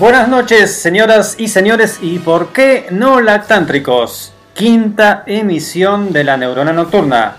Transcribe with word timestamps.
Buenas 0.00 0.28
noches, 0.28 0.80
señoras 0.80 1.34
y 1.36 1.48
señores, 1.48 1.98
y 2.00 2.20
por 2.20 2.54
qué 2.54 2.86
no 2.90 3.20
lactántricos. 3.20 4.32
Quinta 4.54 5.24
emisión 5.26 6.10
de 6.10 6.24
la 6.24 6.38
Neurona 6.38 6.72
Nocturna. 6.72 7.36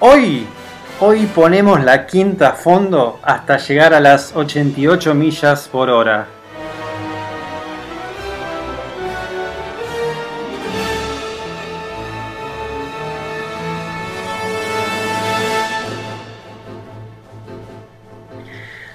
Hoy, 0.00 0.46
hoy 1.00 1.26
ponemos 1.26 1.84
la 1.84 2.06
quinta 2.06 2.48
a 2.48 2.52
fondo 2.52 3.20
hasta 3.22 3.58
llegar 3.58 3.92
a 3.92 4.00
las 4.00 4.34
88 4.34 5.12
millas 5.12 5.68
por 5.70 5.90
hora. 5.90 6.28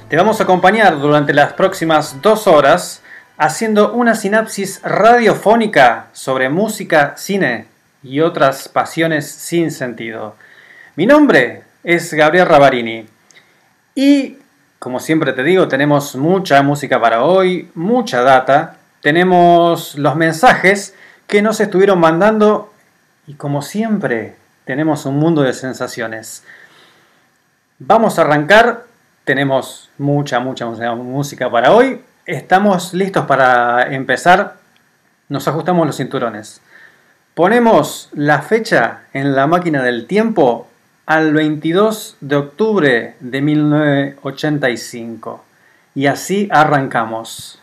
Te 0.09 0.16
vamos 0.16 0.40
a 0.40 0.44
acompañar 0.44 1.01
durante 1.01 1.34
las 1.34 1.51
próximas 1.51 2.22
dos 2.22 2.47
horas 2.47 3.01
haciendo 3.38 3.91
una 3.91 4.16
sinapsis 4.16 4.81
radiofónica 4.81 6.07
sobre 6.13 6.47
música, 6.47 7.16
cine 7.18 7.66
y 8.01 8.22
otras 8.22 8.69
pasiones 8.69 9.29
sin 9.29 9.69
sentido. 9.69 10.38
Mi 10.96 11.06
nombre 11.06 11.63
es 11.84 12.13
Gabriel 12.13 12.47
Ravarini 12.47 13.06
y, 13.96 14.38
como 14.79 15.01
siempre 15.01 15.34
te 15.34 15.44
digo, 15.44 15.67
tenemos 15.67 16.16
mucha 16.16 16.62
música 16.62 17.01
para 17.01 17.25
hoy, 17.25 17.69
mucha 17.75 18.22
data, 18.22 18.78
tenemos 19.01 19.96
los 19.96 20.16
mensajes 20.16 20.96
que 21.28 21.41
nos 21.41 21.59
estuvieron 21.59 22.00
mandando 22.00 22.72
y, 23.28 23.34
como 23.34 23.62
siempre, 23.62 24.38
tenemos 24.63 25.06
un 25.06 25.17
mundo 25.17 25.41
de 25.41 25.51
sensaciones. 25.51 26.46
Vamos 27.79 28.17
a 28.17 28.22
arrancar 28.22 28.86
tenemos 29.27 29.91
mucha, 29.97 30.39
mucha 30.39 30.65
música 30.65 31.51
para 31.51 31.73
hoy. 31.73 32.01
Estamos 32.25 32.93
listos 32.93 33.25
para 33.25 33.93
empezar. 33.93 34.55
Nos 35.27 35.49
ajustamos 35.49 35.85
los 35.85 35.97
cinturones. 35.97 36.61
Ponemos 37.33 38.07
la 38.13 38.41
fecha 38.41 39.01
en 39.11 39.35
la 39.35 39.45
máquina 39.45 39.83
del 39.83 40.07
tiempo 40.07 40.69
al 41.05 41.33
22 41.33 42.16
de 42.21 42.37
octubre 42.37 43.16
de 43.19 43.41
1985. 43.41 45.43
Y 45.93 46.05
así 46.07 46.47
arrancamos. 46.49 47.61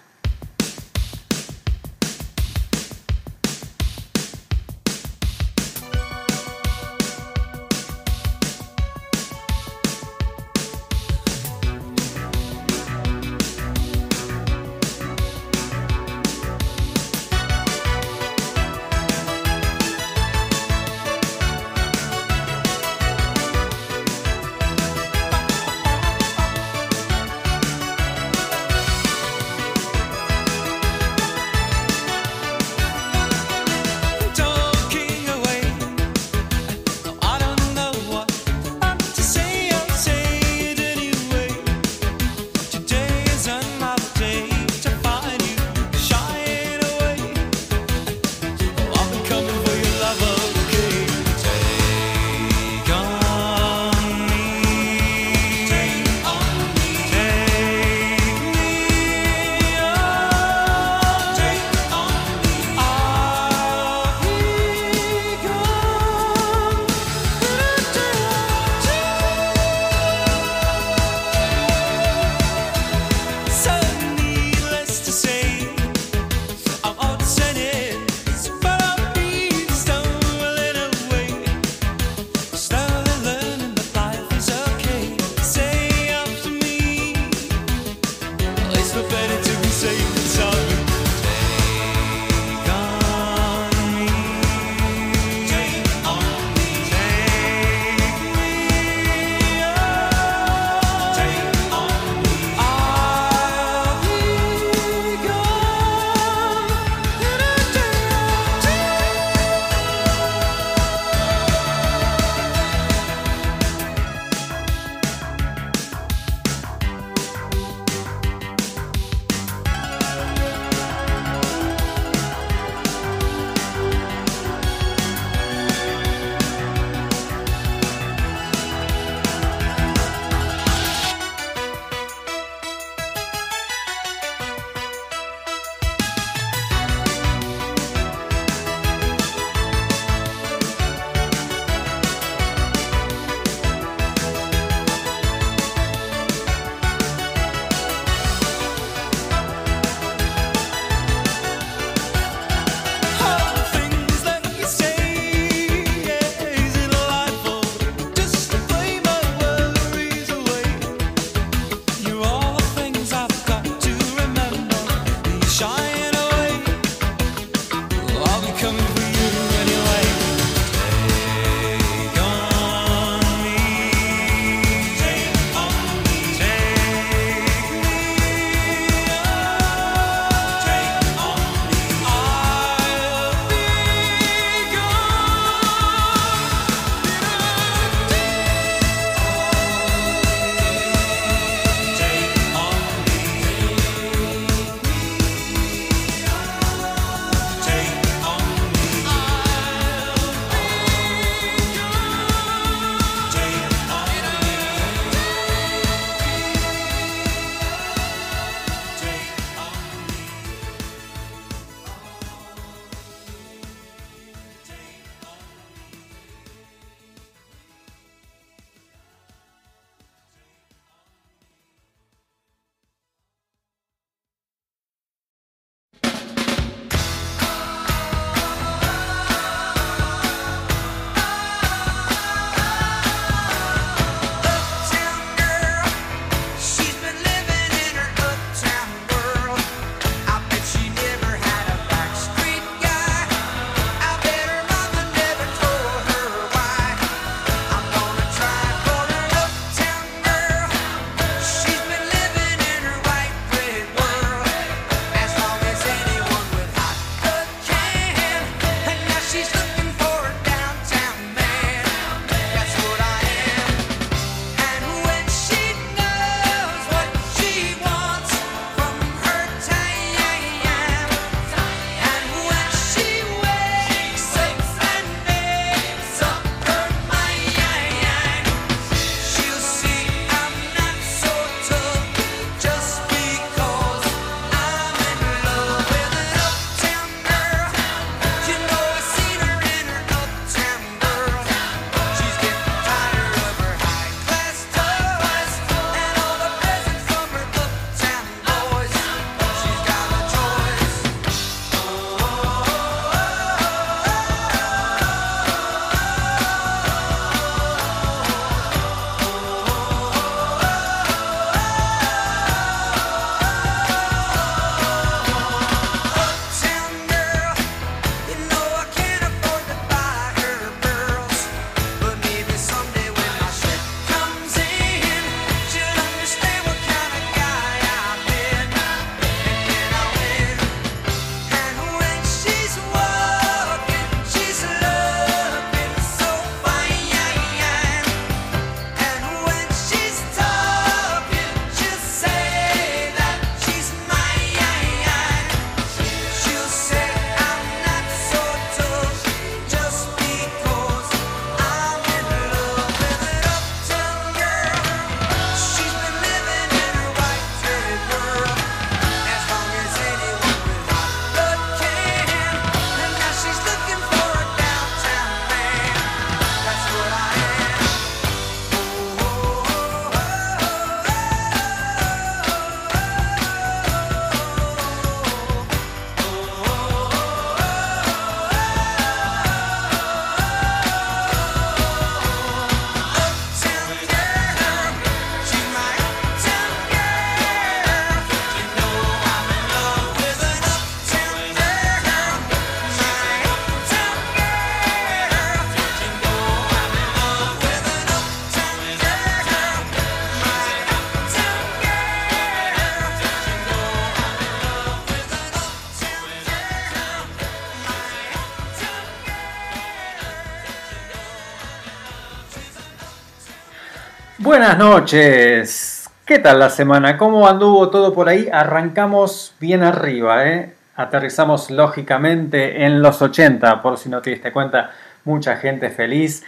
Buenas 414.74 414.90
noches. 414.90 416.10
¿Qué 416.24 416.40
tal 416.40 416.58
la 416.58 416.68
semana? 416.68 417.16
¿Cómo 417.16 417.46
anduvo 417.46 417.90
todo 417.90 418.12
por 418.12 418.28
ahí? 418.28 418.48
Arrancamos 418.52 419.54
bien 419.60 419.84
arriba, 419.84 420.48
¿eh? 420.48 420.74
Aterrizamos 420.96 421.70
lógicamente 421.70 422.84
en 422.84 423.00
los 423.00 423.22
80, 423.22 423.80
por 423.80 423.98
si 423.98 424.08
no 424.08 424.20
te 424.20 424.30
diste 424.30 424.50
cuenta, 424.50 424.90
mucha 425.24 425.58
gente 425.58 425.90
feliz. 425.90 426.42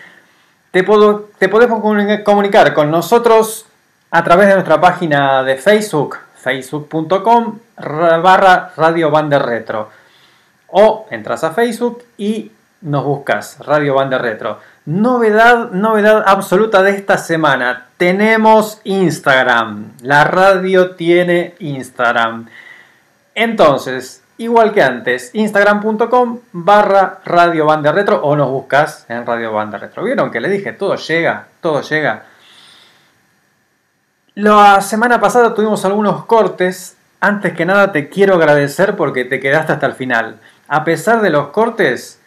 Te, 0.73 0.83
puedo, 0.83 1.29
te 1.39 1.49
podés 1.49 1.69
comunicar 2.25 2.75
con 2.75 2.91
nosotros 2.91 3.67
a 4.11 4.25
través 4.25 4.49
de 4.49 4.55
nuestra 4.55 4.81
página 4.81 5.45
de 5.45 5.55
Facebook, 5.55 6.17
facebook.com 6.35 7.61
barra 7.77 8.73
Radio 8.77 9.09
Bande 9.09 9.39
Retro. 9.39 9.89
O 10.67 11.07
entras 11.13 11.45
a 11.45 11.53
Facebook 11.53 12.03
y 12.19 12.51
nos 12.81 13.05
buscas 13.05 13.59
Radio 13.61 13.95
Bande 13.95 14.19
Retro. 14.19 14.59
Novedad, 14.87 15.73
novedad 15.73 16.23
absoluta 16.29 16.81
de 16.81 16.93
esta 16.93 17.19
semana. 17.19 17.89
Tenemos 17.97 18.81
Instagram. 18.85 19.95
La 20.01 20.23
radio 20.23 20.95
tiene 20.95 21.57
Instagram. 21.59 22.47
Entonces, 23.35 24.23
igual 24.39 24.73
que 24.73 24.85
antes, 24.85 25.33
instagram.com 25.35 26.39
barra 26.53 27.19
Radio 27.25 27.67
Banda 27.67 27.91
Retro 27.91 28.23
o 28.23 28.37
nos 28.37 28.49
buscas 28.49 29.05
en 29.09 29.27
Radio 29.27 29.53
Banda 29.53 29.77
Retro. 29.77 30.05
¿Vieron 30.05 30.31
que 30.31 30.41
le 30.41 30.49
dije? 30.49 30.73
Todo 30.73 30.95
llega, 30.95 31.49
todo 31.61 31.83
llega. 31.83 32.27
La 34.37 34.81
semana 34.83 35.19
pasada 35.19 35.53
tuvimos 35.53 35.85
algunos 35.85 36.27
cortes. 36.27 36.97
Antes 37.19 37.55
que 37.55 37.67
nada 37.67 37.91
te 37.91 38.09
quiero 38.09 38.37
agradecer 38.37 38.95
porque 38.95 39.25
te 39.25 39.41
quedaste 39.41 39.73
hasta 39.73 39.87
el 39.87 39.95
final. 39.95 40.39
A 40.69 40.85
pesar 40.85 41.23
de 41.23 41.31
los 41.31 41.49
cortes, 41.49 42.21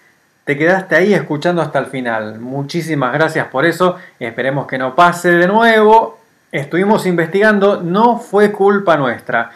te 0.50 0.58
quedaste 0.58 0.96
ahí 0.96 1.14
escuchando 1.14 1.62
hasta 1.62 1.78
el 1.78 1.86
final. 1.86 2.40
Muchísimas 2.40 3.14
gracias 3.14 3.46
por 3.50 3.66
eso. 3.66 3.98
Esperemos 4.20 4.66
que 4.66 4.80
no 4.80 4.96
pase 4.96 5.30
de 5.30 5.48
nuevo. 5.48 6.18
Estuvimos 6.52 7.06
investigando, 7.06 7.84
no 7.84 8.18
fue 8.18 8.52
culpa 8.52 8.98
nuestra. 8.98 9.52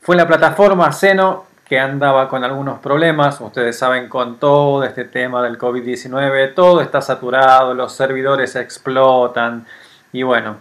Fue 0.00 0.16
la 0.16 0.26
plataforma 0.26 0.90
Seno 0.92 1.44
que 1.66 1.78
andaba 1.78 2.26
con 2.30 2.42
algunos 2.42 2.78
problemas. 2.78 3.38
Ustedes 3.38 3.76
saben 3.76 4.08
con 4.08 4.38
todo 4.38 4.82
este 4.82 5.04
tema 5.04 5.42
del 5.42 5.58
COVID-19, 5.58 6.54
todo 6.54 6.80
está 6.80 7.02
saturado, 7.02 7.74
los 7.74 7.92
servidores 7.92 8.56
explotan. 8.56 9.66
Y 10.10 10.22
bueno, 10.22 10.56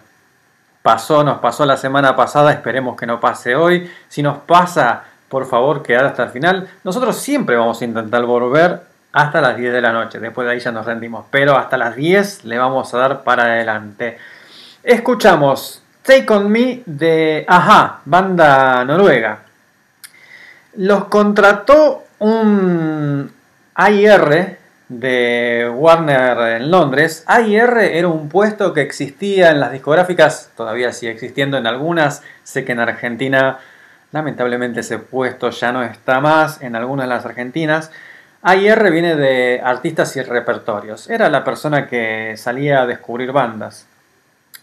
pasó, 0.81 1.23
nos 1.23 1.39
pasó 1.39 1.65
la 1.65 1.77
semana 1.77 2.17
pasada, 2.17 2.51
esperemos 2.51 2.97
que 2.97 3.05
no 3.05 3.21
pase 3.21 3.55
hoy. 3.55 3.89
Si 4.09 4.21
nos 4.21 4.39
pasa, 4.39 5.03
por 5.29 5.45
favor, 5.45 5.83
quedar 5.83 6.03
hasta 6.03 6.23
el 6.23 6.31
final. 6.31 6.67
Nosotros 6.83 7.15
siempre 7.15 7.55
vamos 7.55 7.81
a 7.81 7.85
intentar 7.85 8.25
volver 8.25 8.88
hasta 9.11 9.41
las 9.41 9.57
10 9.57 9.73
de 9.73 9.81
la 9.81 9.91
noche. 9.91 10.19
Después 10.19 10.45
de 10.45 10.53
ahí 10.53 10.59
ya 10.59 10.71
nos 10.71 10.85
rendimos. 10.85 11.25
Pero 11.31 11.57
hasta 11.57 11.77
las 11.77 11.95
10 11.95 12.45
le 12.45 12.57
vamos 12.57 12.93
a 12.93 12.97
dar 12.97 13.23
para 13.23 13.43
adelante. 13.43 14.17
Escuchamos 14.83 15.83
Take 16.01 16.31
On 16.33 16.49
Me 16.49 16.81
de 16.85 17.45
Aja, 17.47 18.01
banda 18.05 18.83
noruega. 18.85 19.39
Los 20.75 21.05
contrató 21.05 22.03
un 22.19 23.31
AIR 23.75 24.57
de 24.87 25.71
Warner 25.73 26.61
en 26.61 26.71
Londres. 26.71 27.23
AIR 27.27 27.77
era 27.77 28.07
un 28.07 28.27
puesto 28.29 28.73
que 28.73 28.81
existía 28.81 29.51
en 29.51 29.59
las 29.59 29.71
discográficas, 29.71 30.51
todavía 30.57 30.91
sigue 30.91 31.11
existiendo 31.11 31.57
en 31.57 31.67
algunas. 31.67 32.23
Sé 32.43 32.65
que 32.65 32.71
en 32.71 32.79
Argentina, 32.79 33.59
lamentablemente, 34.11 34.79
ese 34.81 34.97
puesto 34.97 35.51
ya 35.51 35.71
no 35.71 35.83
está 35.83 36.19
más 36.19 36.61
en 36.61 36.75
algunas 36.75 37.07
de 37.07 37.15
las 37.15 37.25
argentinas. 37.25 37.91
AIR 38.41 38.91
viene 38.91 39.15
de 39.15 39.61
artistas 39.63 40.15
y 40.15 40.21
repertorios. 40.21 41.09
Era 41.09 41.29
la 41.29 41.43
persona 41.43 41.87
que 41.87 42.35
salía 42.37 42.81
a 42.81 42.87
descubrir 42.87 43.31
bandas. 43.31 43.85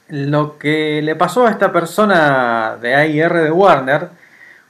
Lo 0.09 0.57
que 0.57 1.03
le 1.03 1.17
pasó 1.17 1.47
a 1.47 1.51
esta 1.51 1.73
persona 1.73 2.77
de 2.81 2.95
AIR 2.95 3.35
de 3.35 3.51
Warner, 3.51 4.09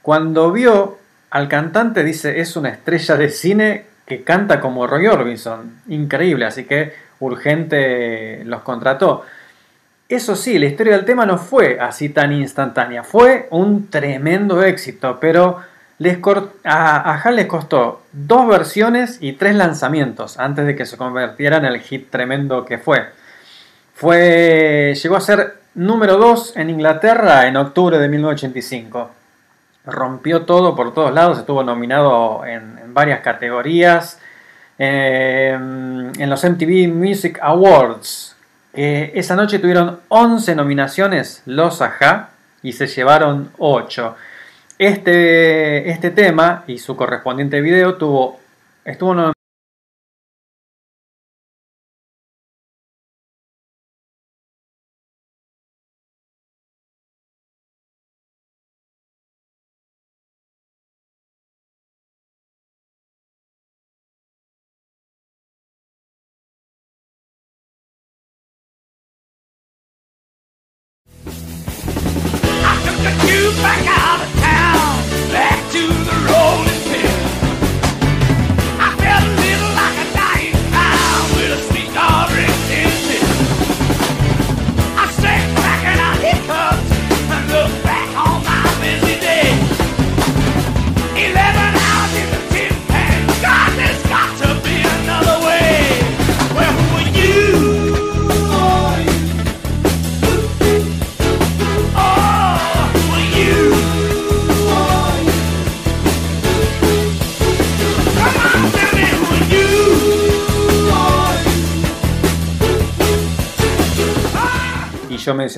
cuando 0.01 0.51
vio 0.51 0.97
al 1.29 1.47
cantante, 1.47 2.03
dice, 2.03 2.39
es 2.39 2.55
una 2.55 2.69
estrella 2.69 3.15
de 3.15 3.29
cine 3.29 3.85
que 4.05 4.23
canta 4.23 4.59
como 4.59 4.87
Roy 4.87 5.07
Orbison. 5.07 5.81
Increíble, 5.87 6.45
así 6.45 6.65
que 6.65 6.93
urgente 7.19 8.43
los 8.45 8.61
contrató. 8.61 9.23
Eso 10.09 10.35
sí, 10.37 10.57
la 10.57 10.67
historia 10.67 10.95
del 10.95 11.05
tema 11.05 11.25
no 11.25 11.37
fue 11.37 11.79
así 11.79 12.09
tan 12.09 12.31
instantánea, 12.31 13.03
fue 13.03 13.47
un 13.51 13.89
tremendo 13.89 14.63
éxito, 14.63 15.17
pero 15.19 15.59
les 15.99 16.19
a, 16.63 17.23
a 17.23 17.31
les 17.31 17.47
costó 17.47 18.03
dos 18.11 18.47
versiones 18.47 19.17
y 19.19 19.33
tres 19.33 19.55
lanzamientos 19.55 20.37
antes 20.37 20.65
de 20.65 20.75
que 20.75 20.85
se 20.85 20.97
convirtiera 20.97 21.57
en 21.57 21.65
el 21.65 21.79
hit 21.81 22.09
tremendo 22.09 22.65
que 22.65 22.77
fue. 22.77 23.07
fue 23.95 24.93
llegó 25.01 25.15
a 25.15 25.21
ser 25.21 25.55
número 25.73 26.17
2 26.17 26.57
en 26.57 26.69
Inglaterra 26.69 27.47
en 27.47 27.57
octubre 27.57 27.97
de 27.97 28.09
1985. 28.09 29.11
Rompió 29.85 30.43
todo 30.43 30.75
por 30.75 30.93
todos 30.93 31.13
lados, 31.13 31.39
estuvo 31.39 31.63
nominado 31.63 32.45
en, 32.45 32.93
varias 32.93 33.21
categorías. 33.21 34.19
Em, 34.79 36.11
en 36.19 36.29
los 36.29 36.43
MTV 36.43 36.87
Music 36.87 37.39
Awards. 37.41 38.35
esa 38.73 39.35
noche 39.35 39.57
tuvieron 39.57 40.01
11 40.09 40.53
nominaciones 40.53 41.41
los 41.47 41.81
AHA 41.81 42.29
y 42.61 42.73
se 42.73 42.85
llevaron 42.85 43.49
8. 43.57 44.15
Este, 44.79 45.89
este 45.89 46.11
tema 46.11 46.63
y 46.67 46.77
su 46.77 46.95
correspondiente 46.95 47.61
video 47.61 47.95
tuvo, 47.95 48.39
estuvo 48.85 49.33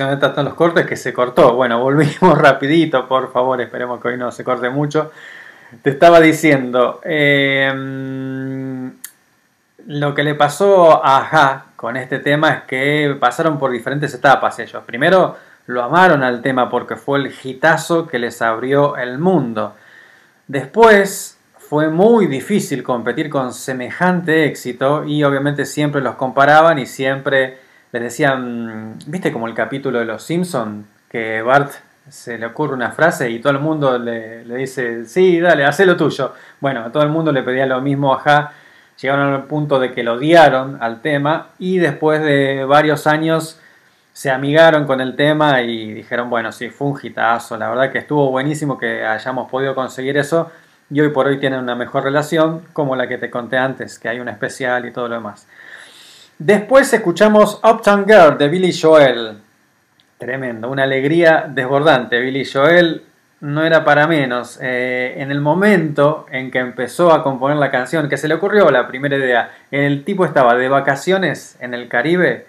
mencioné 0.00 0.20
tanto 0.20 0.42
los 0.42 0.54
cortes 0.54 0.86
que 0.86 0.96
se 0.96 1.12
cortó. 1.12 1.54
Bueno, 1.54 1.78
volvimos 1.80 2.38
rapidito, 2.38 3.06
por 3.06 3.30
favor, 3.32 3.60
esperemos 3.60 4.00
que 4.00 4.08
hoy 4.08 4.16
no 4.16 4.32
se 4.32 4.44
corte 4.44 4.70
mucho. 4.70 5.10
Te 5.82 5.90
estaba 5.90 6.20
diciendo, 6.20 7.00
em, 7.04 8.92
lo 9.86 10.14
que 10.14 10.24
le 10.24 10.34
pasó 10.34 11.04
a 11.04 11.18
Aja 11.18 11.66
con 11.76 11.96
este 11.96 12.18
tema 12.18 12.50
es 12.50 12.62
que 12.62 13.16
pasaron 13.20 13.58
por 13.58 13.70
diferentes 13.70 14.14
etapas 14.14 14.58
ellos. 14.58 14.82
Primero 14.84 15.36
lo 15.66 15.82
amaron 15.82 16.22
al 16.22 16.40
tema 16.40 16.70
porque 16.70 16.96
fue 16.96 17.18
el 17.18 17.32
hitazo 17.42 18.06
que 18.06 18.18
les 18.18 18.40
abrió 18.40 18.96
el 18.96 19.18
mundo. 19.18 19.76
Después 20.48 21.38
fue 21.58 21.88
muy 21.88 22.26
difícil 22.26 22.82
competir 22.82 23.28
con 23.28 23.52
semejante 23.52 24.46
éxito 24.46 25.04
y 25.04 25.22
obviamente 25.22 25.66
siempre 25.66 26.00
los 26.00 26.16
comparaban 26.16 26.78
y 26.78 26.86
siempre 26.86 27.58
les 27.92 28.02
decían, 28.02 28.98
viste 29.06 29.32
como 29.32 29.46
el 29.46 29.54
capítulo 29.54 29.98
de 29.98 30.04
Los 30.04 30.22
Simpson 30.22 30.86
que 31.08 31.42
Bart 31.42 31.72
se 32.08 32.38
le 32.38 32.46
ocurre 32.46 32.74
una 32.74 32.90
frase 32.92 33.30
y 33.30 33.40
todo 33.40 33.52
el 33.52 33.60
mundo 33.60 33.98
le, 33.98 34.44
dice, 34.44 35.06
sí, 35.06 35.40
dale, 35.40 35.64
haz 35.64 35.80
lo 35.80 35.96
tuyo. 35.96 36.34
Bueno, 36.60 36.84
a 36.84 36.92
todo 36.92 37.02
el 37.02 37.08
mundo 37.08 37.32
le 37.32 37.42
pedía 37.42 37.66
lo 37.66 37.80
mismo, 37.80 38.14
ajá. 38.14 38.52
Llegaron 39.00 39.32
al 39.32 39.44
punto 39.44 39.78
de 39.78 39.92
que 39.92 40.02
lo 40.02 40.14
odiaron 40.14 40.78
al 40.80 41.00
tema 41.00 41.48
y 41.58 41.78
después 41.78 42.22
de 42.22 42.64
varios 42.64 43.06
años 43.06 43.58
se 44.12 44.30
amigaron 44.30 44.86
con 44.86 45.00
el 45.00 45.16
tema 45.16 45.62
y 45.62 45.94
dijeron, 45.94 46.28
bueno, 46.28 46.52
sí, 46.52 46.68
fue 46.68 46.88
un 46.88 46.98
hitazo, 47.02 47.56
la 47.56 47.70
verdad 47.70 47.90
que 47.90 47.98
estuvo 47.98 48.30
buenísimo 48.30 48.76
que 48.76 49.04
hayamos 49.04 49.50
podido 49.50 49.74
conseguir 49.74 50.18
eso 50.18 50.50
y 50.90 51.00
hoy 51.00 51.10
por 51.10 51.26
hoy 51.26 51.38
tienen 51.38 51.60
una 51.60 51.74
mejor 51.74 52.04
relación 52.04 52.62
como 52.72 52.96
la 52.96 53.06
que 53.06 53.16
te 53.16 53.30
conté 53.30 53.56
antes, 53.56 53.98
que 53.98 54.08
hay 54.08 54.20
un 54.20 54.28
especial 54.28 54.84
y 54.86 54.90
todo 54.90 55.08
lo 55.08 55.14
demás. 55.14 55.46
Después 56.40 56.90
escuchamos 56.94 57.60
Uptown 57.62 58.06
Girl 58.06 58.38
de 58.38 58.48
Billy 58.48 58.72
Joel. 58.72 59.42
Tremendo, 60.16 60.70
una 60.70 60.84
alegría 60.84 61.44
desbordante. 61.46 62.18
Billy 62.18 62.46
Joel 62.50 63.02
no 63.40 63.62
era 63.62 63.84
para 63.84 64.06
menos. 64.06 64.58
Eh, 64.62 65.16
en 65.18 65.30
el 65.30 65.42
momento 65.42 66.24
en 66.30 66.50
que 66.50 66.60
empezó 66.60 67.12
a 67.12 67.22
componer 67.22 67.58
la 67.58 67.70
canción, 67.70 68.08
que 68.08 68.16
se 68.16 68.26
le 68.26 68.32
ocurrió 68.32 68.70
la 68.70 68.88
primera 68.88 69.18
idea, 69.18 69.50
el 69.70 70.02
tipo 70.02 70.24
estaba 70.24 70.54
de 70.54 70.70
vacaciones 70.70 71.58
en 71.60 71.74
el 71.74 71.88
Caribe, 71.88 72.46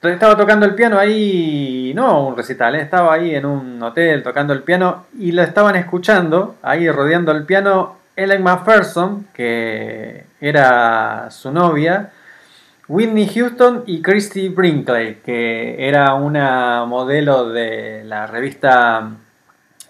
estaba 0.00 0.36
tocando 0.36 0.64
el 0.64 0.76
piano 0.76 0.96
ahí, 0.96 1.92
no 1.92 2.28
un 2.28 2.36
recital, 2.36 2.76
eh, 2.76 2.82
estaba 2.82 3.14
ahí 3.14 3.34
en 3.34 3.46
un 3.46 3.82
hotel 3.82 4.22
tocando 4.22 4.52
el 4.52 4.62
piano 4.62 5.06
y 5.18 5.32
lo 5.32 5.42
estaban 5.42 5.74
escuchando, 5.74 6.54
ahí 6.62 6.88
rodeando 6.88 7.32
el 7.32 7.46
piano, 7.46 7.96
Ellen 8.14 8.44
McPherson, 8.44 9.26
que 9.34 10.26
era 10.40 11.32
su 11.32 11.50
novia, 11.50 12.12
Whitney 12.88 13.26
Houston 13.28 13.82
y 13.86 14.00
Christy 14.00 14.48
Brinkley, 14.48 15.16
que 15.24 15.88
era 15.88 16.14
una 16.14 16.84
modelo 16.84 17.48
de 17.48 18.04
la 18.04 18.26
revista 18.26 19.10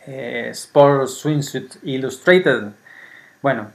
eh, 0.06 0.48
Sports 0.52 1.18
Swimsuit 1.18 1.76
Illustrated. 1.82 2.70
Bueno, 3.42 3.70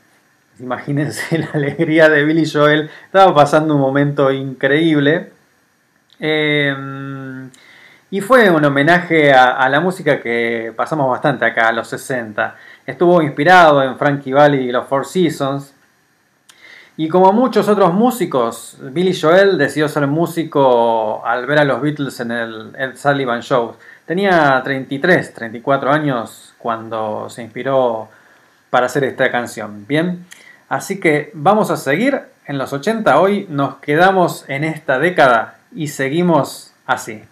imagínense 0.59 1.37
la 1.39 1.49
alegría 1.53 2.09
de 2.09 2.23
Billy 2.23 2.49
Joel. 2.49 2.89
Estaba 3.05 3.35
pasando 3.35 3.75
un 3.75 3.81
momento 3.81 4.31
increíble. 4.31 5.31
Em, 6.19 7.49
y 8.09 8.21
fue 8.21 8.49
un 8.49 8.63
homenaje 8.65 9.33
a, 9.33 9.67
la 9.69 9.79
música 9.79 10.19
que 10.19 10.73
pasamos 10.75 11.09
bastante 11.09 11.45
acá, 11.45 11.69
a 11.69 11.71
los 11.71 11.87
60. 11.89 12.55
Estuvo 12.85 13.21
inspirado 13.21 13.83
en 13.83 13.97
Frankie 13.97 14.33
Valli 14.33 14.69
y 14.69 14.71
los 14.71 14.87
Four 14.87 15.05
Seasons. 15.05 15.70
Y 17.03 17.09
como 17.09 17.33
muchos 17.33 17.67
otros 17.67 17.95
músicos, 17.95 18.77
Billy 18.79 19.19
Joel 19.19 19.57
decidió 19.57 19.89
ser 19.89 20.05
músico 20.05 21.25
al 21.25 21.47
ver 21.47 21.57
a 21.57 21.65
los 21.65 21.81
Beatles 21.81 22.19
en 22.19 22.29
el 22.29 22.75
Ed 22.77 22.95
Sullivan 22.95 23.41
Show. 23.41 23.73
Tenía 24.05 24.61
33, 24.63 25.33
34 25.33 25.91
años 25.91 26.53
cuando 26.59 27.27
se 27.27 27.41
inspiró 27.41 28.07
para 28.69 28.85
hacer 28.85 29.03
esta 29.05 29.31
canción. 29.31 29.87
Bien, 29.87 30.27
así 30.69 30.99
que 30.99 31.31
vamos 31.33 31.71
a 31.71 31.77
seguir 31.77 32.21
en 32.45 32.59
los 32.59 32.71
80. 32.71 33.19
Hoy 33.19 33.47
nos 33.49 33.77
quedamos 33.77 34.45
en 34.47 34.63
esta 34.63 34.99
década 34.99 35.55
y 35.73 35.87
seguimos 35.87 36.71
así. 36.85 37.23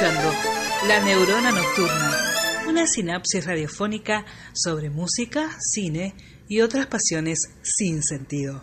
La 0.00 1.00
Neurona 1.00 1.50
Nocturna, 1.50 2.12
una 2.68 2.86
sinapsis 2.86 3.44
radiofónica 3.44 4.24
sobre 4.52 4.90
música, 4.90 5.48
cine 5.58 6.14
y 6.46 6.60
otras 6.60 6.86
pasiones 6.86 7.58
sin 7.62 8.04
sentido. 8.04 8.60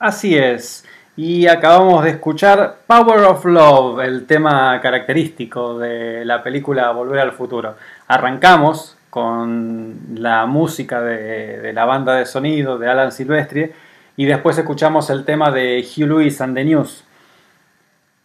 Así 0.00 0.36
es. 0.36 0.84
Y 1.14 1.46
acabamos 1.46 2.02
de 2.02 2.10
escuchar 2.10 2.80
Power 2.88 3.20
of 3.20 3.44
Love, 3.44 4.00
el 4.00 4.26
tema 4.26 4.80
característico 4.80 5.78
de 5.78 6.24
la 6.24 6.42
película 6.42 6.90
Volver 6.90 7.20
al 7.20 7.32
Futuro. 7.32 7.76
Arrancamos 8.08 8.96
con 9.08 9.96
la 10.16 10.46
música 10.46 11.00
de, 11.02 11.60
de 11.60 11.72
la 11.72 11.84
banda 11.84 12.16
de 12.16 12.26
sonido 12.26 12.78
de 12.78 12.88
Alan 12.88 13.12
Silvestri 13.12 13.70
y 14.16 14.24
después 14.24 14.58
escuchamos 14.58 15.08
el 15.10 15.24
tema 15.24 15.52
de 15.52 15.86
Hugh 15.86 16.08
Lewis 16.08 16.40
and 16.40 16.56
the 16.56 16.64
News. 16.64 17.04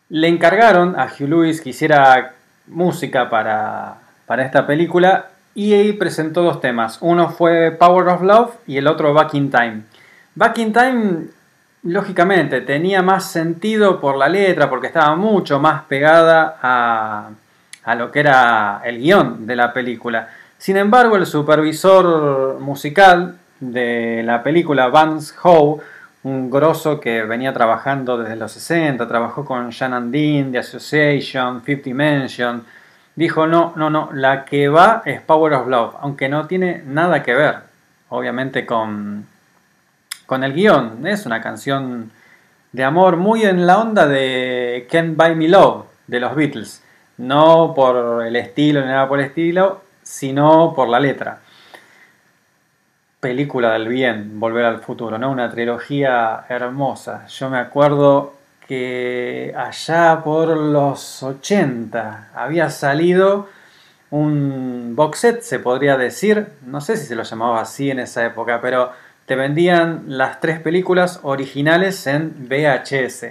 Le 0.09 0.27
encargaron 0.27 0.99
a 0.99 1.05
Hugh 1.05 1.27
Lewis 1.27 1.61
que 1.61 1.71
hiciera 1.71 2.33
música 2.67 3.29
para, 3.29 3.97
para 4.25 4.45
esta 4.45 4.65
película 4.65 5.27
y 5.53 5.73
ahí 5.73 5.93
presentó 5.93 6.43
dos 6.43 6.61
temas. 6.61 6.99
Uno 7.01 7.29
fue 7.29 7.71
Power 7.71 8.07
of 8.09 8.21
Love 8.21 8.51
y 8.67 8.77
el 8.77 8.87
otro 8.87 9.13
Back 9.13 9.33
in 9.33 9.49
Time. 9.49 9.81
Back 10.35 10.57
in 10.59 10.71
Time, 10.71 11.27
lógicamente, 11.83 12.61
tenía 12.61 13.01
más 13.01 13.31
sentido 13.31 13.99
por 13.99 14.17
la 14.17 14.29
letra 14.29 14.69
porque 14.69 14.87
estaba 14.87 15.15
mucho 15.15 15.59
más 15.59 15.83
pegada 15.83 16.57
a, 16.61 17.29
a 17.83 17.95
lo 17.95 18.11
que 18.11 18.19
era 18.19 18.81
el 18.85 18.99
guion 18.99 19.47
de 19.47 19.55
la 19.55 19.73
película. 19.73 20.29
Sin 20.57 20.77
embargo, 20.77 21.15
el 21.15 21.25
supervisor 21.25 22.59
musical 22.59 23.37
de 23.59 24.21
la 24.23 24.43
película, 24.43 24.87
Vance 24.87 25.33
Howe, 25.41 25.81
un 26.27 26.49
grosso 26.49 26.99
que 26.99 27.23
venía 27.23 27.53
trabajando 27.53 28.17
desde 28.17 28.35
los 28.35 28.51
60, 28.51 29.07
trabajó 29.07 29.45
con 29.45 29.69
Shannon 29.69 30.11
Dean, 30.11 30.51
The 30.51 30.57
Association, 30.59 31.61
Fifth 31.61 31.85
Dimension. 31.85 32.65
Dijo, 33.15 33.47
no, 33.47 33.73
no, 33.77 33.89
no, 33.89 34.09
la 34.13 34.43
que 34.43 34.67
va 34.67 35.01
es 35.05 35.21
Power 35.21 35.53
of 35.53 35.67
Love, 35.67 35.95
aunque 36.01 36.27
no 36.27 36.45
tiene 36.45 36.83
nada 36.85 37.23
que 37.23 37.33
ver, 37.33 37.55
obviamente, 38.09 38.65
con, 38.65 39.25
con 40.25 40.43
el 40.43 40.53
guion. 40.53 41.07
Es 41.07 41.25
una 41.25 41.41
canción 41.41 42.11
de 42.73 42.83
amor 42.83 43.15
muy 43.15 43.43
en 43.43 43.65
la 43.65 43.79
onda 43.79 44.05
de 44.05 44.85
Can't 44.91 45.15
Buy 45.15 45.33
Me 45.33 45.47
Love 45.47 45.85
de 46.07 46.19
los 46.19 46.35
Beatles. 46.35 46.83
No 47.17 47.73
por 47.73 48.25
el 48.25 48.35
estilo 48.35 48.81
ni 48.81 48.87
nada 48.87 49.07
por 49.07 49.19
el 49.19 49.27
estilo, 49.27 49.81
sino 50.03 50.73
por 50.75 50.89
la 50.89 50.99
letra 50.99 51.39
película 53.19 53.73
del 53.73 53.87
bien, 53.87 54.39
Volver 54.39 54.65
al 54.65 54.79
Futuro, 54.79 55.17
¿no? 55.17 55.31
Una 55.31 55.49
trilogía 55.49 56.45
hermosa. 56.49 57.25
Yo 57.27 57.49
me 57.49 57.57
acuerdo 57.57 58.33
que 58.67 59.53
allá 59.57 60.21
por 60.23 60.55
los 60.55 61.23
80 61.23 62.31
había 62.35 62.69
salido 62.69 63.47
un 64.09 64.93
box 64.95 65.19
set, 65.19 65.41
se 65.41 65.59
podría 65.59 65.97
decir, 65.97 66.47
no 66.65 66.79
sé 66.81 66.97
si 66.97 67.05
se 67.05 67.15
lo 67.15 67.23
llamaba 67.23 67.61
así 67.61 67.89
en 67.91 67.99
esa 67.99 68.25
época, 68.25 68.61
pero 68.61 68.91
te 69.25 69.35
vendían 69.35 70.03
las 70.07 70.39
tres 70.39 70.59
películas 70.59 71.19
originales 71.23 72.07
en 72.07 72.47
VHS. 72.47 73.25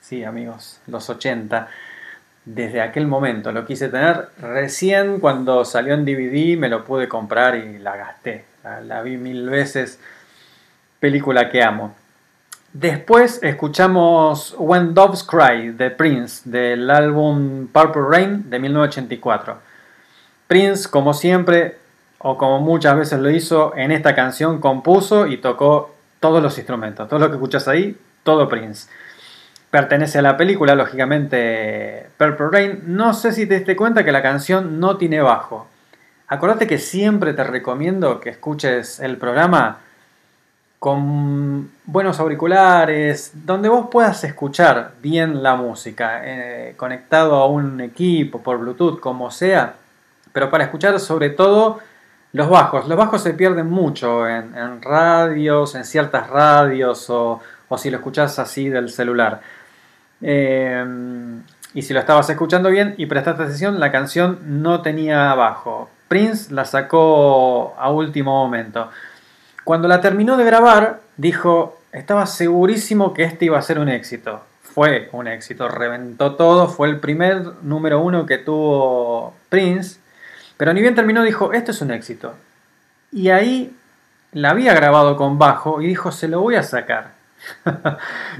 Sí, 0.00 0.24
amigos, 0.24 0.80
los 0.86 1.08
80. 1.08 1.68
Desde 2.44 2.80
aquel 2.80 3.06
momento 3.06 3.52
lo 3.52 3.64
quise 3.64 3.88
tener. 3.88 4.28
Recién 4.40 5.20
cuando 5.20 5.64
salió 5.64 5.94
en 5.94 6.04
DVD 6.04 6.56
me 6.58 6.68
lo 6.68 6.84
pude 6.84 7.08
comprar 7.08 7.56
y 7.56 7.78
la 7.78 7.96
gasté. 7.96 8.51
La, 8.62 9.02
vi 9.02 9.16
mil 9.16 9.48
veces. 9.48 9.98
Película 11.00 11.50
que 11.50 11.62
amo. 11.62 11.94
Después 12.72 13.42
escuchamos 13.42 14.54
When 14.56 14.94
Doves 14.94 15.24
Cry 15.24 15.70
de 15.70 15.90
Prince 15.90 16.48
del 16.48 16.88
álbum 16.90 17.66
Purple 17.66 18.02
Rain 18.08 18.48
de 18.48 18.58
1984. 18.60 19.58
Prince, 20.46 20.88
como 20.88 21.12
siempre, 21.12 21.78
o 22.18 22.38
como 22.38 22.60
muchas 22.60 22.96
veces 22.96 23.18
lo 23.18 23.30
hizo, 23.30 23.76
en 23.76 23.90
esta 23.90 24.14
canción 24.14 24.60
compuso 24.60 25.26
y 25.26 25.38
tocó 25.38 25.94
todos 26.20 26.42
los 26.42 26.56
instrumentos. 26.56 27.08
Todo 27.08 27.18
lo 27.18 27.28
que 27.28 27.34
escuchas 27.34 27.66
ahí, 27.66 27.98
todo 28.22 28.48
Prince. 28.48 28.88
Pertenece 29.70 30.20
a 30.20 30.22
la 30.22 30.36
película, 30.36 30.74
lógicamente, 30.74 32.06
Purple 32.16 32.46
Rain. 32.52 32.82
No 32.86 33.12
sé 33.12 33.32
si 33.32 33.46
te 33.46 33.56
diste 33.56 33.74
cuenta 33.74 34.04
que 34.04 34.12
la 34.12 34.22
canción 34.22 34.78
no 34.78 34.98
tiene 34.98 35.20
bajo. 35.20 35.66
Acordate 36.32 36.66
que 36.66 36.78
siempre 36.78 37.34
te 37.34 37.44
recomiendo 37.44 38.18
que 38.18 38.30
escuches 38.30 39.00
el 39.00 39.18
programa 39.18 39.80
con 40.78 41.70
buenos 41.84 42.20
auriculares, 42.20 43.32
donde 43.34 43.68
vos 43.68 43.88
puedas 43.90 44.24
escuchar 44.24 44.92
bien 45.02 45.42
la 45.42 45.56
música, 45.56 46.22
eh, 46.24 46.72
conectado 46.78 47.34
a 47.34 47.48
un 47.48 47.82
equipo, 47.82 48.42
por 48.42 48.56
Bluetooth, 48.56 48.98
como 48.98 49.30
sea, 49.30 49.74
pero 50.32 50.48
para 50.48 50.64
escuchar 50.64 50.98
sobre 51.00 51.28
todo 51.28 51.80
los 52.32 52.48
bajos. 52.48 52.88
Los 52.88 52.96
bajos 52.96 53.22
se 53.22 53.34
pierden 53.34 53.68
mucho 53.68 54.26
en, 54.26 54.80
radios, 54.80 55.74
en 55.74 55.84
ciertas 55.84 56.30
radios, 56.30 57.10
o, 57.10 57.42
si 57.76 57.90
lo 57.90 57.98
escuchás 57.98 58.38
así 58.38 58.70
del 58.70 58.88
celular. 58.88 59.42
Eh, 60.22 60.82
y 61.74 61.82
si 61.82 61.92
lo 61.92 62.00
estabas 62.00 62.30
escuchando 62.30 62.70
bien 62.70 62.94
y 62.96 63.04
prestaste 63.04 63.42
atención, 63.42 63.78
la 63.78 63.92
canción 63.92 64.62
no 64.62 64.80
tenía 64.80 65.34
bajo. 65.34 65.90
Prince 66.12 66.52
la 66.52 66.66
sacó 66.66 67.74
a 67.78 67.90
último 67.90 68.32
momento. 68.32 68.90
Cuando 69.64 69.88
la 69.88 70.02
terminó 70.02 70.36
de 70.36 70.44
grabar, 70.44 71.00
dijo, 71.16 71.78
estaba 71.90 72.26
segurísimo 72.26 73.14
que 73.14 73.22
este 73.22 73.46
iba 73.46 73.58
a 73.58 73.62
ser 73.62 73.78
un 73.78 73.88
éxito. 73.88 74.42
Fue 74.60 75.08
un 75.12 75.26
éxito, 75.26 75.68
reventó 75.68 76.34
todo, 76.34 76.68
fue 76.68 76.90
el 76.90 77.00
primer 77.00 77.42
número 77.62 78.02
uno 78.02 78.26
que 78.26 78.36
tuvo 78.36 79.34
Prince. 79.48 80.00
Pero 80.58 80.74
ni 80.74 80.82
bien 80.82 80.94
terminó, 80.94 81.22
dijo, 81.22 81.54
esto 81.54 81.70
es 81.70 81.80
un 81.80 81.90
éxito. 81.90 82.34
Y 83.10 83.30
ahí 83.30 83.74
la 84.32 84.50
había 84.50 84.74
grabado 84.74 85.16
con 85.16 85.38
bajo 85.38 85.80
y 85.80 85.86
dijo, 85.86 86.12
se 86.12 86.28
lo 86.28 86.42
voy 86.42 86.56
a 86.56 86.62
sacar. 86.62 87.12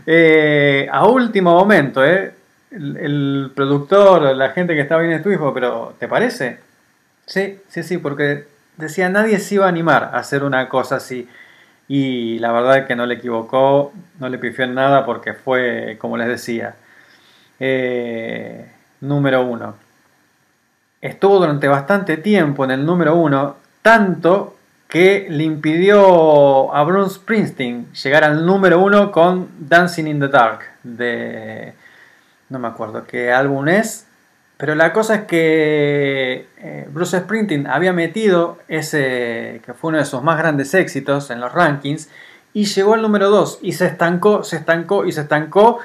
Eh, 0.07 0.91
a 0.93 1.07
último 1.07 1.55
momento, 1.55 2.05
¿eh? 2.05 2.35
el, 2.71 3.51
productor, 3.57 4.37
la 4.37 4.51
gente 4.51 4.75
que 4.75 4.83
estaba 4.83 5.03
en 5.05 5.13
el 5.13 5.17
estudio 5.17 5.39
dijo, 5.39 5.55
pero 5.55 5.95
¿te 5.99 6.07
parece? 6.07 6.72
Sí, 7.33 7.59
sí, 7.69 7.83
sí, 7.83 7.97
porque 7.97 8.47
decía 8.77 9.09
nadie 9.09 9.39
se 9.39 9.55
iba 9.55 9.65
a 9.65 9.71
animar 9.71 10.11
a 10.13 10.19
hacer 10.19 10.45
una 10.45 10.69
cosa 10.69 10.97
así. 10.97 11.27
Y 11.89 12.39
la 12.41 12.53
verdad 12.53 12.81
es 12.81 12.87
que 12.87 12.95
no 12.95 13.07
le 13.07 13.15
equivocó, 13.15 13.91
no 14.19 14.29
le 14.29 14.37
pifió 14.37 14.67
en 14.67 14.75
nada 14.75 15.07
porque 15.07 15.33
fue, 15.33 15.97
como 15.99 16.19
les 16.19 16.29
decía, 16.29 16.75
eh, 17.59 18.71
número 19.01 19.47
uno. 19.47 19.77
Estuvo 21.01 21.39
durante 21.39 21.69
bastante 21.69 22.19
tiempo 22.19 22.65
en 22.65 22.73
el 22.73 22.85
número 22.85 23.15
uno, 23.17 23.57
tanto 23.81 24.59
que 24.87 25.27
le 25.31 25.45
impidió 25.45 26.75
a 26.75 26.85
Bruce 26.85 27.15
Springsteen 27.15 27.95
llegar 27.95 28.25
al 28.25 28.45
número 28.45 28.79
uno 28.79 29.11
con 29.11 29.49
Dancing 29.59 30.07
in 30.07 30.21
the 30.21 30.29
Dark 30.29 30.61
de 30.83 31.73
no 32.51 32.59
me 32.59 32.69
acuerdo 32.69 33.07
qué 33.07 33.33
álbum 33.33 33.69
es, 33.69 34.07
pero 34.57 34.75
la 34.75 34.93
cosa 34.93 35.15
es 35.17 35.21
que 35.23 36.47
eh, 36.59 36.89
Bruce 36.91 37.19
Springsteen 37.19 37.67
había 37.67 37.93
metido 37.93 38.59
ese, 38.69 39.61
que 39.65 39.75
fue 39.75 39.89
uno 39.89 39.99
de 39.99 40.05
sus 40.05 40.23
más 40.23 40.39
grandes 40.39 40.73
éxitos 40.75 41.31
en 41.31 41.41
los 41.41 41.53
rankings, 41.53 42.09
y 42.55 42.67
llegó 42.67 42.95
al 42.95 43.03
número 43.03 43.31
2 43.31 43.61
y 43.63 43.73
se 43.73 43.87
estancó, 43.87 44.45
se 44.45 44.57
estancó 44.57 45.05
y 45.07 45.13
se 45.13 45.23
estancó. 45.23 45.79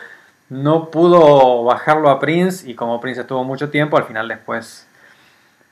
No 0.50 0.92
pudo 0.92 1.64
bajarlo 1.64 2.10
a 2.10 2.20
Prince 2.20 2.70
y 2.70 2.76
como 2.76 3.02
Prince 3.02 3.22
estuvo 3.22 3.44
mucho 3.44 3.70
tiempo, 3.70 3.98
al 3.98 4.04
final 4.04 4.28
después 4.28 4.88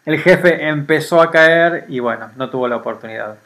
el 0.06 0.20
jefe 0.20 0.68
empezó 0.68 1.22
a 1.22 1.32
caer 1.32 1.86
y 1.88 2.00
bueno, 2.00 2.32
no 2.36 2.50
tuvo 2.50 2.68
la 2.68 2.78
oportunidad. 2.78 3.38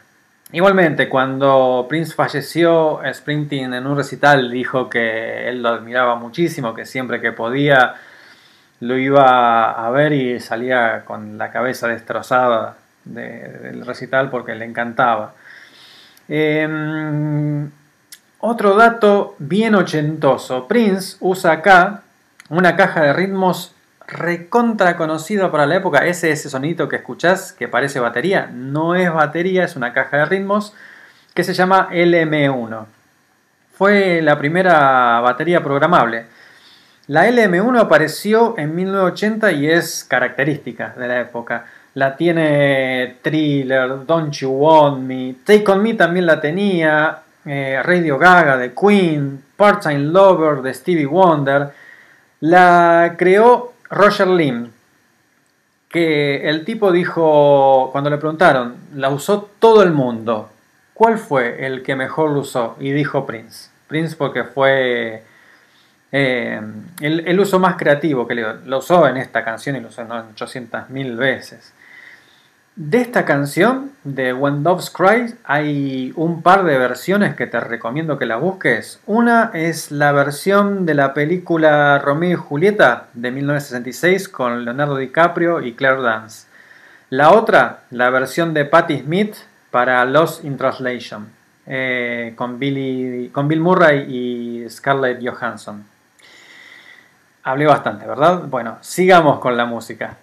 Igualmente, 0.52 1.08
cuando 1.08 1.86
Prince 1.88 2.12
falleció, 2.12 3.00
Springsteen 3.12 3.72
en 3.72 3.86
un 3.86 3.96
recital 3.96 4.50
dijo 4.50 4.90
que 4.90 5.48
él 5.48 5.62
lo 5.62 5.68
admiraba 5.68 6.16
muchísimo, 6.16 6.74
que 6.74 6.84
siempre 6.84 7.20
que 7.20 7.30
podía 7.30 7.94
lo 8.80 8.96
iba 8.96 9.70
a 9.72 9.90
ver 9.90 10.12
y 10.12 10.40
salía 10.40 11.04
con 11.04 11.38
la 11.38 11.50
cabeza 11.50 11.88
destrozada 11.88 12.76
del 13.04 13.84
recital 13.86 14.30
porque 14.30 14.54
le 14.54 14.64
encantaba. 14.64 15.34
Em, 16.28 17.70
otro 18.38 18.76
dato 18.76 19.36
bien 19.38 19.74
ochentoso. 19.74 20.66
Prince 20.66 21.16
usa 21.20 21.52
acá 21.52 22.02
una 22.48 22.76
caja 22.76 23.02
de 23.02 23.12
ritmos 23.12 23.74
recontra 24.06 24.96
conocido 24.96 25.50
para 25.50 25.66
la 25.66 25.76
época. 25.76 26.06
Ese, 26.06 26.30
ese 26.30 26.48
sonido 26.50 26.88
que 26.88 26.96
escuchás 26.96 27.52
que 27.52 27.68
parece 27.68 28.00
batería, 28.00 28.48
no 28.52 28.94
es 28.94 29.12
batería, 29.12 29.64
es 29.64 29.76
una 29.76 29.92
caja 29.92 30.18
de 30.18 30.24
ritmos 30.26 30.74
que 31.34 31.44
se 31.44 31.54
llama 31.54 31.88
LM1. 31.92 32.86
Fue 33.72 34.20
la 34.22 34.36
primera 34.38 35.20
batería 35.20 35.62
programable. 35.62 36.26
La 37.10 37.28
LM1 37.28 37.80
apareció 37.80 38.54
en 38.56 38.72
1980 38.76 39.50
y 39.50 39.68
es 39.68 40.04
característica 40.04 40.94
de 40.96 41.08
la 41.08 41.20
época. 41.20 41.64
La 41.94 42.16
tiene 42.16 43.16
Thriller, 43.20 44.06
Don't 44.06 44.32
You 44.32 44.48
Want 44.48 45.02
Me, 45.02 45.34
Take 45.42 45.64
On 45.72 45.82
Me 45.82 45.94
también 45.94 46.24
la 46.24 46.40
tenía, 46.40 47.18
eh, 47.44 47.80
Radio 47.82 48.16
Gaga 48.16 48.56
de 48.56 48.72
Queen, 48.72 49.42
Part-Time 49.56 50.12
Lover 50.12 50.62
de 50.62 50.72
Stevie 50.72 51.06
Wonder. 51.06 51.70
La 52.38 53.16
creó 53.18 53.72
Roger 53.88 54.28
Lim, 54.28 54.70
que 55.88 56.48
el 56.48 56.64
tipo 56.64 56.92
dijo, 56.92 57.88
cuando 57.90 58.08
le 58.08 58.18
preguntaron, 58.18 58.76
la 58.94 59.08
usó 59.08 59.50
todo 59.58 59.82
el 59.82 59.90
mundo. 59.90 60.48
¿Cuál 60.94 61.18
fue 61.18 61.66
el 61.66 61.82
que 61.82 61.96
mejor 61.96 62.30
lo 62.30 62.38
usó? 62.38 62.76
Y 62.78 62.92
dijo 62.92 63.26
Prince. 63.26 63.68
Prince 63.88 64.14
porque 64.14 64.44
fue 64.44 65.24
eh, 66.12 66.60
el, 67.00 67.40
uso 67.40 67.58
más 67.58 67.76
creativo 67.76 68.26
que 68.26 68.34
le 68.34 68.44
Lo 68.64 68.78
usó 68.78 69.06
en 69.06 69.16
esta 69.16 69.44
canción 69.44 69.76
y 69.76 69.80
lo 69.80 69.88
usó 69.88 70.02
en 70.02 70.08
800.000 70.08 71.16
veces. 71.16 71.72
De 72.76 72.98
esta 72.98 73.24
canción, 73.24 73.92
de 74.04 74.32
When 74.32 74.62
Doves 74.62 74.90
Cry, 74.90 75.34
hay 75.44 76.12
un 76.16 76.40
par 76.40 76.64
de 76.64 76.78
versiones 76.78 77.34
que 77.34 77.46
te 77.46 77.60
recomiendo 77.60 78.16
que 78.16 78.26
la 78.26 78.36
busques. 78.36 79.00
Una 79.06 79.50
es 79.52 79.90
la 79.90 80.12
versión 80.12 80.86
de 80.86 80.94
la 80.94 81.12
película 81.12 81.98
Romeo 81.98 82.30
y 82.30 82.34
Julieta 82.36 83.08
de 83.12 83.32
1966 83.32 84.28
con 84.28 84.64
Leonardo 84.64 84.96
DiCaprio 84.96 85.60
y 85.60 85.74
Claire 85.74 86.00
Dance. 86.00 86.46
La 87.10 87.32
otra, 87.32 87.80
la 87.90 88.08
versión 88.08 88.54
de 88.54 88.64
Patti 88.64 89.00
Smith 89.00 89.34
para 89.70 90.04
Lost 90.04 90.44
in 90.44 90.56
Translation, 90.56 91.28
eh, 91.66 92.32
con, 92.36 92.58
Billy, 92.58 93.28
con 93.30 93.48
Bill 93.48 93.60
Murray 93.60 94.06
y 94.08 94.70
Scarlett 94.70 95.20
Johansson. 95.22 95.84
Hablé 97.42 97.66
bastante, 97.66 98.06
¿verdad? 98.06 98.42
Bueno, 98.48 98.78
sigamos 98.80 99.38
con 99.38 99.56
la 99.56 99.64
música. 99.64 100.16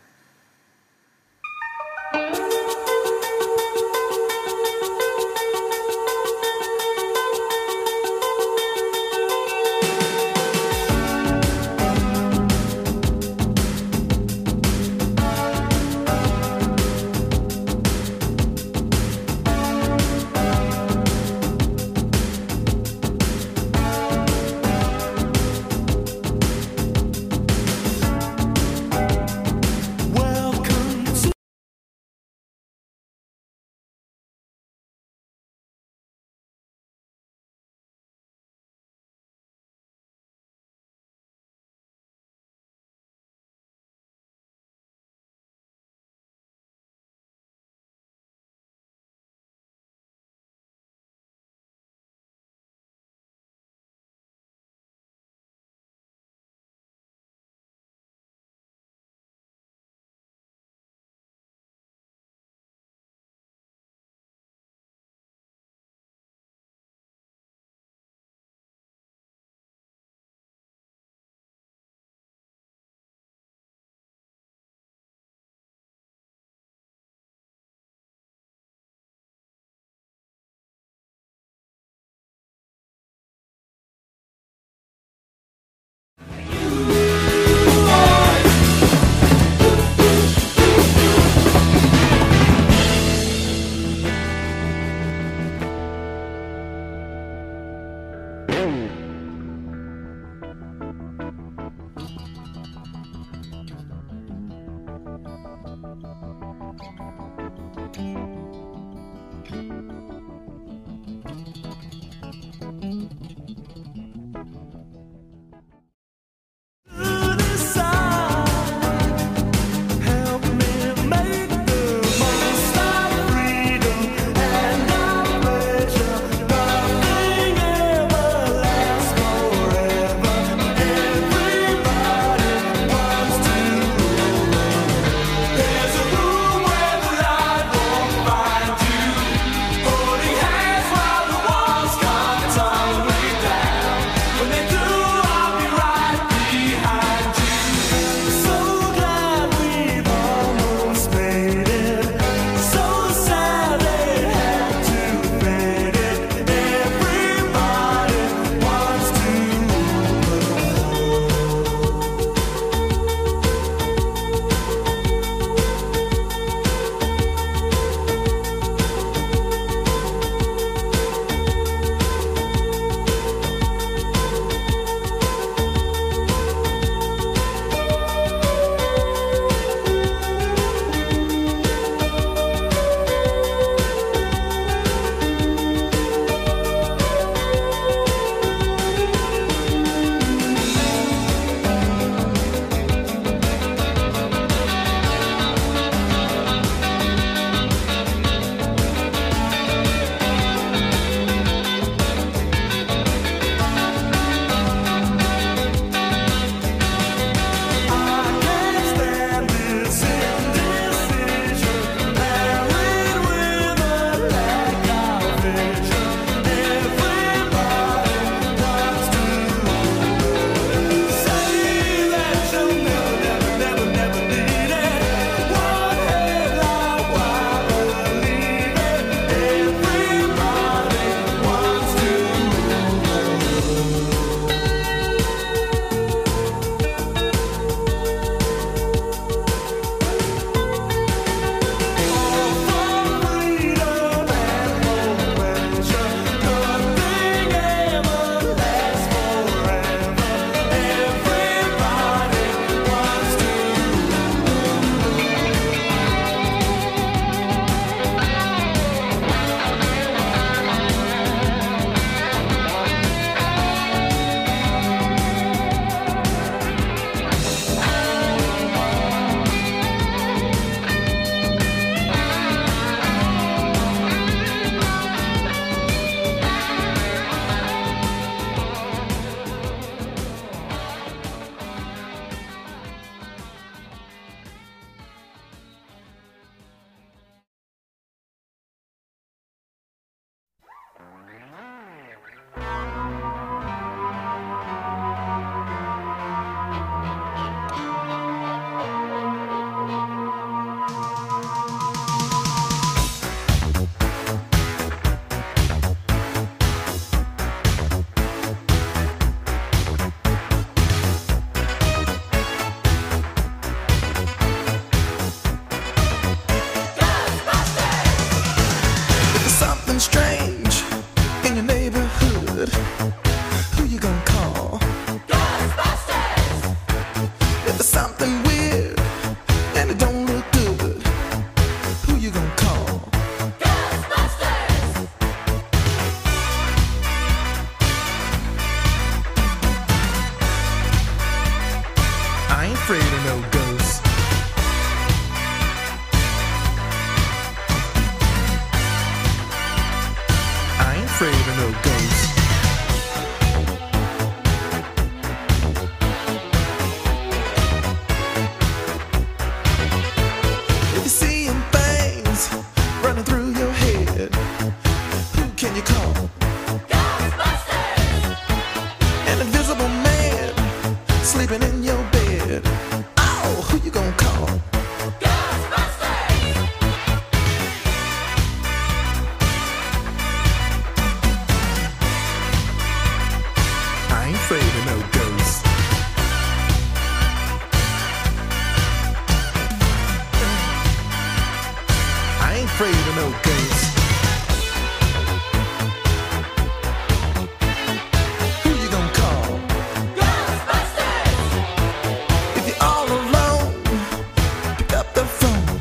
The 405.28 405.34
phone 405.34 405.80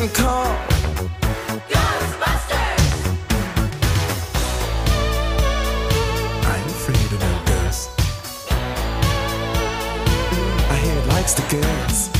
and 0.00 0.14
call. 0.14 0.46
I 6.44 6.56
ain't 6.56 6.70
afraid 6.70 7.12
of 7.14 7.20
no 7.20 7.32
ghosts. 7.46 7.88
I 10.70 10.76
hear 10.82 10.96
it 10.96 11.08
likes 11.08 11.34
the 11.34 11.42
girls. 11.56 12.17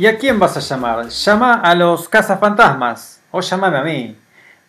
¿Y 0.00 0.06
a 0.06 0.16
quién 0.16 0.38
vas 0.38 0.56
a 0.56 0.60
llamar? 0.60 1.08
Llama 1.10 1.60
a 1.60 1.74
los 1.74 2.08
cazafantasmas 2.08 3.20
o 3.30 3.42
llámame 3.42 3.76
a 3.76 3.82
mí. 3.82 4.16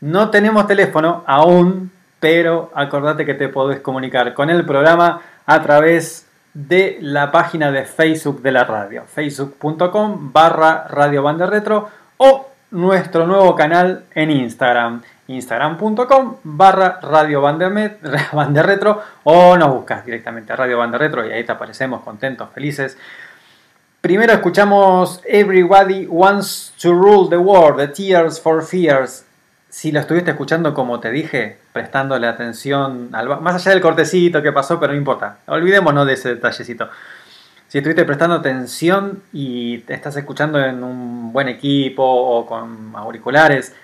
No 0.01 0.29
tenemos 0.29 0.67
teléfono 0.67 1.23
aún, 1.25 1.89
pero 2.19 2.69
acordate 2.75 3.25
que 3.25 3.35
te 3.35 3.47
podés 3.47 3.79
comunicar 3.79 4.33
con 4.33 4.49
el 4.49 4.65
programa 4.65 5.21
a 5.45 5.61
través 5.61 6.27
de 6.53 6.97
la 6.99 7.31
página 7.31 7.71
de 7.71 7.85
Facebook 7.85 8.41
de 8.41 8.51
la 8.51 8.65
radio, 8.65 9.05
facebook.com 9.05 10.33
barra 10.33 10.85
Radio 10.89 11.23
Retro 11.47 11.89
o 12.17 12.49
nuestro 12.71 13.25
nuevo 13.25 13.55
canal 13.55 14.03
en 14.13 14.31
Instagram, 14.31 15.01
instagram.com 15.27 16.39
barra 16.43 16.99
Radio 17.01 17.41
Retro 18.63 19.01
o 19.23 19.55
nos 19.55 19.69
buscas 19.69 20.05
directamente 20.05 20.51
a 20.51 20.57
Radio 20.57 20.85
Retro 20.91 21.25
y 21.25 21.31
ahí 21.31 21.45
te 21.45 21.53
aparecemos 21.53 22.01
contentos, 22.01 22.49
felices. 22.53 22.97
Primero 24.01 24.33
escuchamos 24.33 25.21
Everybody 25.25 26.07
Wants 26.07 26.73
to 26.81 26.91
Rule 26.91 27.29
the 27.29 27.37
World, 27.37 27.77
The 27.77 27.87
Tears 27.89 28.41
for 28.41 28.63
Fears. 28.63 29.27
Si 29.69 29.91
lo 29.91 29.99
estuviste 29.99 30.31
escuchando 30.31 30.73
como 30.73 30.99
te 30.99 31.11
dije, 31.11 31.59
prestándole 31.71 32.25
atención, 32.25 33.09
al, 33.13 33.39
más 33.41 33.53
allá 33.53 33.73
del 33.73 33.81
cortecito 33.81 34.41
que 34.41 34.51
pasó, 34.51 34.79
pero 34.79 34.93
no 34.93 34.97
importa. 34.97 35.37
Olvidémonos 35.45 36.07
de 36.07 36.13
ese 36.13 36.29
detallecito. 36.29 36.89
Si 37.67 37.77
estuviste 37.77 38.03
prestando 38.03 38.37
atención 38.37 39.21
y 39.31 39.83
estás 39.87 40.15
escuchando 40.17 40.59
en 40.59 40.83
un 40.83 41.31
buen 41.31 41.47
equipo 41.47 42.03
o 42.03 42.47
con 42.47 42.95
auriculares, 42.95 43.75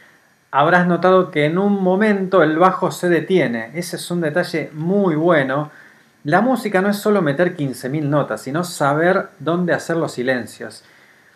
habrás 0.50 0.88
notado 0.88 1.30
que 1.30 1.46
en 1.46 1.60
un 1.60 1.84
momento 1.84 2.42
el 2.42 2.58
bajo 2.58 2.90
se 2.90 3.08
detiene. 3.08 3.70
Ese 3.76 3.98
es 3.98 4.10
un 4.10 4.22
detalle 4.22 4.72
muy 4.74 5.14
bueno. 5.14 5.70
La 6.28 6.42
música 6.42 6.82
no 6.82 6.90
es 6.90 6.98
solo 6.98 7.22
meter 7.22 7.56
15.000 7.56 8.04
notas, 8.04 8.42
sino 8.42 8.66
saber 8.66 9.30
dónde 9.40 9.72
hacer 9.72 9.96
los 9.96 10.12
silencios. 10.12 10.84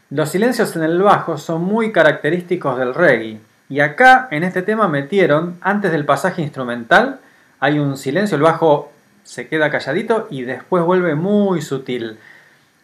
Los 0.09 0.31
silencios 0.31 0.75
en 0.75 0.83
el 0.83 1.01
bajo 1.01 1.37
son 1.37 1.63
muy 1.63 1.93
característicos 1.93 2.77
del 2.77 2.93
reggae. 2.93 3.39
Y 3.69 3.79
acá, 3.79 4.27
en 4.31 4.43
este 4.43 4.63
tema, 4.63 4.89
metieron, 4.89 5.57
antes 5.61 5.93
del 5.93 6.03
pasaje 6.03 6.41
instrumental, 6.41 7.21
hay 7.61 7.79
un 7.79 7.95
silencio, 7.95 8.35
el 8.35 8.43
bajo 8.43 8.91
se 9.23 9.47
queda 9.47 9.71
calladito 9.71 10.27
y 10.29 10.41
después 10.41 10.83
vuelve 10.83 11.15
muy 11.15 11.61
sutil. 11.61 12.19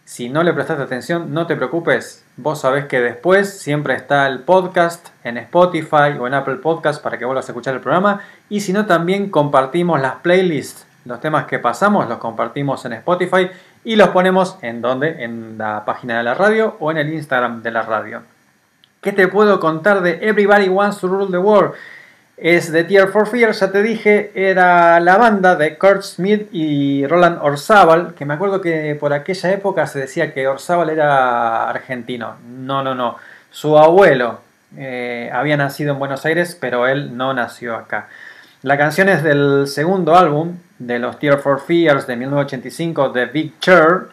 Si 0.06 0.30
no 0.30 0.44
le 0.44 0.54
prestaste 0.54 0.84
atención, 0.84 1.34
no 1.34 1.46
te 1.46 1.58
preocupes. 1.58 2.24
Vos 2.38 2.62
sabés 2.62 2.86
que 2.86 3.02
después 3.02 3.60
siempre 3.60 3.96
está 3.96 4.28
el 4.28 4.40
podcast 4.40 5.10
en 5.26 5.36
Spotify 5.40 6.16
o 6.18 6.26
en 6.26 6.36
Apple 6.36 6.56
Podcast 6.56 7.04
para 7.04 7.18
que 7.18 7.26
vuelvas 7.26 7.50
a 7.50 7.52
escuchar 7.52 7.74
el 7.74 7.82
programa. 7.82 8.22
Y 8.48 8.62
si 8.62 8.72
no, 8.72 8.86
también 8.86 9.30
compartimos 9.30 10.00
las 10.00 10.16
playlists. 10.22 10.87
Los 11.08 11.22
temas 11.22 11.46
que 11.46 11.60
pasamos 11.60 12.10
los 12.10 12.18
compartimos 12.18 12.84
en 12.84 12.94
Spotify 12.94 13.50
y 13.86 13.96
los 13.96 14.10
ponemos 14.10 14.58
en 14.62 14.82
donde? 14.82 15.24
En 15.24 15.58
la 15.58 15.86
página 15.86 16.18
de 16.18 16.24
la 16.24 16.34
radio 16.34 16.76
o 16.82 16.92
en 16.92 16.98
el 16.98 17.14
Instagram 17.14 17.64
de 17.64 17.72
la 17.72 17.84
radio. 17.84 18.24
¿Qué 19.00 19.14
te 19.14 19.30
puedo 19.30 19.58
contar 19.62 20.02
de 20.02 20.20
Everybody 20.22 20.68
Wants 20.68 21.00
to 21.00 21.08
Rule 21.08 21.32
the 21.32 21.38
World? 21.38 21.76
Es 22.36 22.74
de 22.74 22.84
Tear 22.84 23.08
for 23.08 23.26
Fear, 23.26 23.54
ya 23.54 23.72
te 23.72 23.82
dije, 23.82 24.32
era 24.36 25.00
la 25.00 25.18
banda 25.18 25.56
de 25.56 25.78
Kurt 25.78 26.02
Smith 26.02 26.50
y 26.52 27.08
Roland 27.08 27.40
Orzábal, 27.42 28.14
que 28.14 28.26
me 28.26 28.34
acuerdo 28.34 28.60
que 28.60 28.96
por 29.00 29.14
aquella 29.14 29.54
época 29.54 29.88
se 29.88 30.00
decía 30.00 30.34
que 30.34 30.46
Orzábal 30.46 30.90
era 30.90 31.70
argentino. 31.70 32.36
No, 32.46 32.84
no, 32.84 32.94
no. 32.94 33.16
Su 33.50 33.78
abuelo 33.78 34.42
eh, 34.76 35.32
había 35.34 35.56
nacido 35.56 35.94
en 35.94 36.00
Buenos 36.00 36.26
Aires, 36.26 36.58
pero 36.60 36.86
él 36.86 37.16
no 37.16 37.34
nació 37.34 37.78
acá. 37.78 38.10
La 38.62 38.78
canción 38.78 39.08
es 39.08 39.24
del 39.24 39.68
segundo 39.68 40.18
álbum 40.18 40.58
de 40.80 41.00
los 41.00 41.18
Tear 41.20 41.40
for 41.40 41.60
Fears 41.60 42.06
de 42.08 42.16
1985, 42.16 43.12
The 43.12 43.26
Big 43.26 43.60
Chair. 43.60 44.08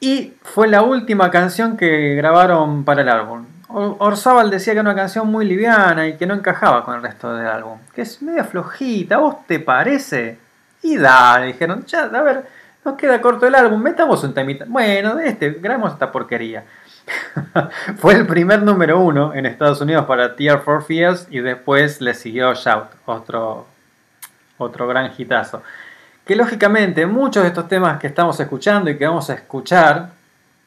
Y 0.00 0.34
fue 0.42 0.66
la 0.68 0.82
última 0.82 1.30
canción 1.30 1.76
que 1.76 2.14
grabaron 2.16 2.84
para 2.84 3.02
el 3.02 3.08
álbum. 3.08 3.46
Or- 3.68 3.96
Orzábal 4.00 4.50
decía 4.50 4.72
que 4.72 4.80
era 4.80 4.90
una 4.90 4.96
canción 4.96 5.28
muy 5.30 5.44
liviana 5.44 6.06
y 6.08 6.16
que 6.16 6.26
no 6.26 6.34
encajaba 6.34 6.84
con 6.84 6.96
el 6.96 7.02
resto 7.02 7.34
del 7.34 7.46
álbum. 7.46 7.78
Que 7.94 8.02
es 8.02 8.20
media 8.20 8.44
flojita, 8.44 9.14
¿a 9.16 9.18
vos 9.18 9.46
te 9.46 9.60
parece? 9.60 10.38
Y 10.82 10.96
dale, 10.98 11.46
dijeron, 11.46 11.84
ya, 11.86 12.02
a 12.04 12.22
ver, 12.22 12.44
nos 12.84 12.96
queda 12.96 13.20
corto 13.20 13.46
el 13.46 13.54
álbum, 13.54 13.80
metamos 13.80 14.24
un 14.24 14.34
temita. 14.34 14.64
Bueno, 14.66 15.14
de 15.14 15.28
este, 15.28 15.50
grabamos 15.50 15.92
esta 15.92 16.10
porquería. 16.10 16.64
Fue 17.98 18.14
el 18.14 18.26
primer 18.26 18.62
número 18.62 18.98
uno 19.00 19.32
en 19.34 19.46
Estados 19.46 19.80
Unidos 19.80 20.04
para 20.06 20.34
Tear 20.34 20.60
for 20.62 20.82
Fears 20.84 21.26
y 21.30 21.38
después 21.40 22.00
le 22.00 22.14
siguió 22.14 22.52
Shout, 22.54 22.86
otro, 23.06 23.66
otro 24.62 24.86
gran 24.86 25.12
hitazo. 25.16 25.62
Que 26.24 26.36
lógicamente 26.36 27.06
muchos 27.06 27.42
de 27.42 27.48
estos 27.48 27.68
temas 27.68 27.98
que 27.98 28.06
estamos 28.06 28.38
escuchando 28.38 28.90
y 28.90 28.96
que 28.96 29.06
vamos 29.06 29.28
a 29.30 29.34
escuchar 29.34 30.10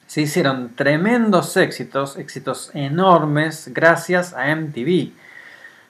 se 0.08 0.22
hicieron 0.22 0.76
tremendos 0.76 1.58
éxitos, 1.58 2.18
éxitos 2.18 2.72
enormes 2.74 3.72
gracias 3.74 4.34
a 4.34 4.56
MTV. 4.56 5.12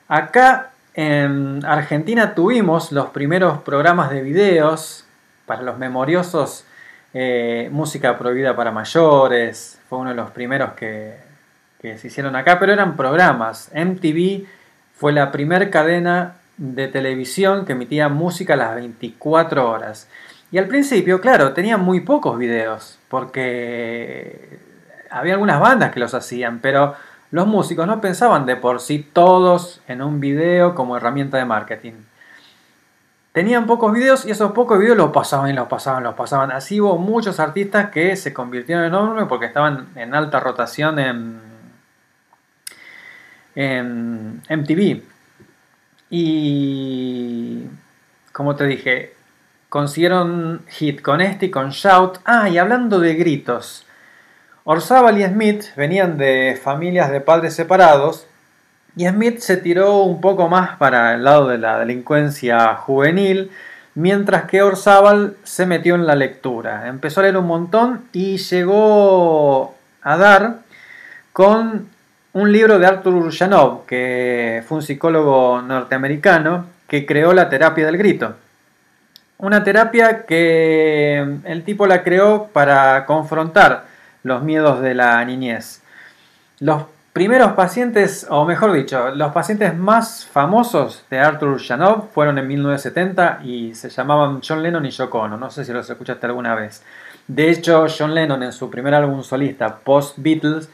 Acá 0.08 0.72
en 0.93 1.66
Argentina 1.66 2.34
tuvimos 2.34 2.91
los 2.91 3.10
primeros 3.10 3.60
programas 3.60 4.10
de 4.12 4.22
videos 4.22 5.03
para 5.45 5.62
los 5.62 5.78
memoriosos 5.78 6.66
eh, 7.14 7.70
Música 7.72 8.18
Prohibida 8.18 8.56
para 8.56 8.72
Mayores. 8.72 9.80
Fue 9.89 9.99
uno 9.99 10.12
de 10.12 10.16
los 10.16 10.32
primeros 10.32 10.74
que, 10.74 11.18
que 11.82 11.97
se 11.97 12.08
hicieron 12.08 12.36
acá, 12.36 12.60
pero 12.60 12.72
eran 12.72 12.95
programas. 12.95 13.70
MTV 13.74 14.45
fue 14.95 15.12
la 15.12 15.32
primer 15.32 15.70
cadena 15.70 16.36
de 16.58 16.88
televisión 16.88 17.66
que 17.66 17.74
emitía 17.74 18.10
música 18.10 18.56
las 18.56 18.76
24 18.76 19.70
horas. 19.70 20.08
Y 20.51 20.58
al 20.58 20.68
principio, 20.68 21.20
claro, 21.20 21.53
tenían 21.53 21.82
muy 21.82 22.01
pocos 22.01 22.38
videos, 22.38 22.99
porque 23.10 24.60
había 25.10 25.34
algunas 25.34 25.60
bandas 25.60 25.91
que 25.91 25.99
los 25.99 26.14
hacían, 26.14 26.60
pero 26.60 26.95
los 27.32 27.47
músicos 27.47 27.88
no 27.88 27.99
pensaban 27.99 28.45
de 28.45 28.56
por 28.56 28.80
sí 28.80 28.99
todos 29.12 29.82
en 29.88 30.01
un 30.01 30.20
video 30.20 30.76
como 30.76 30.95
herramienta 30.95 31.38
de 31.38 31.45
marketing. 31.45 31.93
Tenían 33.34 33.66
pocos 33.66 33.91
videos 33.91 34.26
y 34.26 34.32
esos 34.32 34.53
pocos 34.53 34.80
videos 34.80 34.95
los 34.95 35.12
pasaban 35.12 35.49
y 35.49 35.53
los 35.53 35.68
pasaban, 35.68 36.03
los 36.03 36.16
pasaban. 36.16 36.51
Así 36.51 36.80
hubo 36.80 36.97
muchos 36.97 37.41
artistas 37.41 37.89
que 37.89 38.16
se 38.16 38.34
convirtieron 38.34 38.86
en 38.86 38.93
enormes 38.93 39.26
porque 39.28 39.47
estaban 39.47 39.88
en 39.95 40.16
alta 40.16 40.39
rotación 40.39 40.99
en, 40.99 41.41
en 43.56 44.41
MTV. 44.49 45.14
Y 46.10 47.64
como 48.32 48.56
te 48.56 48.66
dije, 48.66 49.14
consiguieron 49.70 50.62
hit 50.68 51.01
con 51.01 51.22
este 51.22 51.47
y 51.47 51.51
con 51.51 51.70
Shout. 51.72 52.20
Ah, 52.26 52.49
y 52.49 52.58
hablando 52.58 52.99
de 52.99 53.16
gritos, 53.16 53.86
Orzábal 54.64 55.20
y 55.20 55.26
Smith 55.26 55.66
venían 55.76 56.18
de 56.18 56.60
familias 56.62 57.12
de 57.12 57.22
padres 57.22 57.53
separados 57.53 58.28
y 58.95 59.08
Smith 59.08 59.39
se 59.39 59.58
tiró 59.58 60.03
un 60.03 60.22
poco 60.22 60.47
más 60.47 60.78
para 60.78 61.14
el 61.14 61.24
lado 61.24 61.47
de 61.47 61.58
la 61.58 61.80
delincuencia 61.80 62.76
juvenil, 62.76 63.51
mientras 63.93 64.45
que 64.45 64.62
Orzábal 64.62 65.36
se 65.43 65.66
metió 65.66 65.95
en 65.95 66.08
la 66.08 66.16
lectura. 66.16 66.88
Empezó 66.88 67.20
a 67.20 67.24
leer 67.24 67.38
un 67.38 67.47
montón 67.47 68.06
y 68.14 68.38
llegó 68.38 69.76
a 70.01 70.18
dar 70.18 70.60
con 71.34 71.89
un 72.36 72.51
libro 72.51 72.79
de 72.79 72.86
Arthur 72.86 73.31
Janov, 73.31 73.86
que 73.86 74.61
fue 74.67 74.79
un 74.79 74.81
psicólogo 74.81 75.61
norteamericano 75.61 76.65
que 76.86 77.05
creó 77.05 77.31
la 77.31 77.47
terapia 77.47 77.86
del 77.86 77.97
grito. 77.97 78.36
Una 79.38 79.63
terapia 79.63 80.25
que 80.25 81.38
el 81.45 81.63
tipo 81.63 81.88
la 81.88 82.03
creó 82.03 82.47
para 82.51 83.05
confrontar 83.05 83.86
los 84.23 84.43
miedos 84.43 84.81
de 84.81 84.95
la 84.95 85.23
niñez. 85.23 85.81
Los 86.59 86.83
primeros 87.13 87.53
pacientes, 87.53 88.27
o 88.29 88.43
mejor 88.43 88.73
dicho, 88.73 89.11
los 89.11 89.31
pacientes 89.31 89.73
más 89.73 90.25
famosos 90.25 91.05
de 91.09 91.19
Arthur 91.19 91.57
Janov 91.61 92.09
fueron 92.11 92.38
en 92.38 92.49
1970 92.49 93.39
y 93.45 93.75
se 93.75 93.88
llamaban 93.89 94.41
John 94.45 94.61
Lennon 94.61 94.86
y 94.86 94.89
Yoko 94.89 95.19
Ono. 95.19 95.38
No 95.38 95.49
sé 95.49 95.63
si 95.63 95.71
los 95.71 95.89
escuchaste 95.89 96.25
alguna 96.25 96.53
vez. 96.53 96.83
De 97.29 97.49
hecho, 97.49 97.86
John 97.97 98.13
Lennon 98.13 98.43
en 98.43 98.51
su 98.51 98.69
primer 98.69 98.93
álbum 98.93 99.23
solista, 99.23 99.77
Post 99.77 100.17
Beatles, 100.17 100.69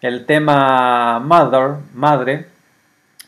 el 0.00 0.26
tema 0.26 1.18
Mother, 1.18 1.76
Madre, 1.94 2.46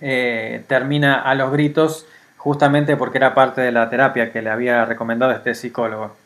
eh, 0.01 0.65
termina 0.67 1.21
a 1.21 1.35
los 1.35 1.53
gritos 1.53 2.07
justamente 2.37 2.97
porque 2.97 3.19
era 3.19 3.35
parte 3.35 3.61
de 3.61 3.73
la 3.73 3.91
terapia 3.91 4.33
que 4.33 4.41
le 4.41 4.51
había 4.51 4.85
recomendado 4.85 5.33
este 5.33 5.55
psicólogo. 5.55 6.17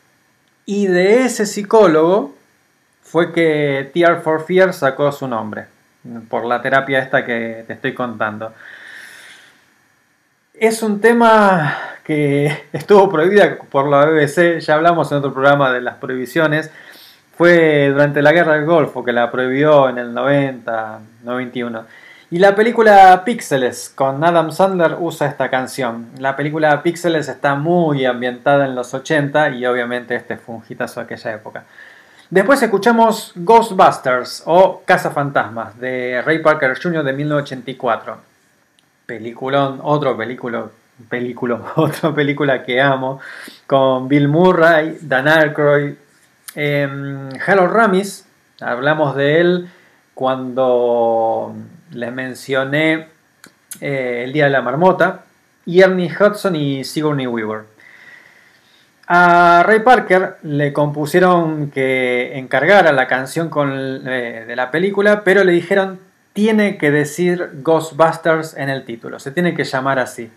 Y 0.65 0.87
de 0.87 1.25
ese 1.25 1.45
psicólogo 1.45 2.33
fue 3.03 3.33
que 3.33 3.91
Tear 3.93 4.21
for 4.21 4.45
Fear 4.45 4.73
sacó 4.73 5.11
su 5.11 5.27
nombre, 5.27 5.65
por 6.29 6.45
la 6.45 6.61
terapia 6.61 6.99
esta 6.99 7.25
que 7.25 7.63
te 7.67 7.73
estoy 7.73 7.93
contando. 7.93 8.53
Es 10.53 10.81
un 10.81 11.01
tema 11.01 11.77
que 12.03 12.65
estuvo 12.73 13.09
prohibida 13.09 13.57
por 13.69 13.87
la 13.87 14.05
BBC, 14.05 14.59
ya 14.59 14.75
hablamos 14.75 15.11
en 15.11 15.17
otro 15.17 15.33
programa 15.33 15.71
de 15.71 15.81
las 15.81 15.95
prohibiciones. 15.95 16.71
Fue 17.37 17.89
durante 17.89 18.21
la 18.21 18.31
guerra 18.31 18.53
del 18.53 18.65
Golfo 18.65 19.03
que 19.03 19.11
la 19.11 19.29
prohibió 19.29 19.89
en 19.89 19.97
el 19.97 20.13
90, 20.13 20.99
91. 21.23 21.83
Y 22.31 22.39
la 22.39 22.55
película 22.55 23.23
Píxeles 23.23 23.91
con 23.93 24.23
Adam 24.23 24.51
Sandler 24.51 24.95
usa 24.99 25.27
esta 25.27 25.49
canción. 25.49 26.07
La 26.17 26.35
película 26.35 26.81
Píxeles 26.81 27.27
está 27.27 27.55
muy 27.55 28.05
ambientada 28.05 28.65
en 28.65 28.73
los 28.73 28.93
80 28.93 29.51
y 29.51 29.65
obviamente 29.65 30.15
este 30.15 30.37
fue 30.37 30.55
un 30.55 30.63
hitazo 30.67 31.01
de 31.01 31.03
aquella 31.05 31.33
época. 31.33 31.63
Después 32.29 32.61
escuchamos 32.63 33.33
Ghostbusters 33.35 34.43
o 34.45 34.81
Casa 34.83 35.11
Fantasmas 35.11 35.79
de 35.79 36.21
Ray 36.25 36.39
Parker 36.39 36.77
Jr. 36.81 37.03
de 37.03 37.13
1984. 37.13 38.17
Peliculón, 39.05 39.79
otro 39.83 40.17
película, 40.17 40.65
película, 41.07 41.59
otra 41.75 42.13
película 42.13 42.63
que 42.63 42.81
amo, 42.81 43.19
con 43.67 44.07
Bill 44.07 44.27
Murray, 44.27 44.97
Dan 45.01 45.27
Aykroyd, 45.27 45.93
eh, 46.55 47.29
Harold 47.45 47.71
Ramis, 47.71 48.25
hablamos 48.61 49.15
de 49.15 49.39
él 49.39 49.69
cuando 50.13 51.55
les 51.91 52.11
mencioné 52.11 53.07
eh, 53.81 54.23
El 54.25 54.33
Día 54.33 54.45
de 54.45 54.51
la 54.51 54.61
Marmota, 54.61 55.25
y 55.65 55.81
Ernie 55.81 56.11
Hudson 56.11 56.55
y 56.55 56.83
Sigourney 56.83 57.27
Weaver. 57.27 57.63
A 59.07 59.63
Ray 59.65 59.81
Parker 59.81 60.37
le 60.43 60.73
compusieron 60.73 61.69
que 61.69 62.37
encargara 62.37 62.91
la 62.91 63.07
canción 63.07 63.51
eh, 64.05 64.45
de 64.47 64.55
la 64.55 64.71
película, 64.71 65.23
pero 65.23 65.43
le 65.43 65.51
dijeron 65.51 65.99
tiene 66.33 66.77
que 66.77 66.91
decir 66.91 67.61
Ghostbusters 67.61 68.57
en 68.57 68.69
el 68.69 68.83
título, 68.83 69.19
se 69.19 69.31
tiene 69.31 69.53
que 69.53 69.63
llamar 69.63 69.99
así. 69.99 70.29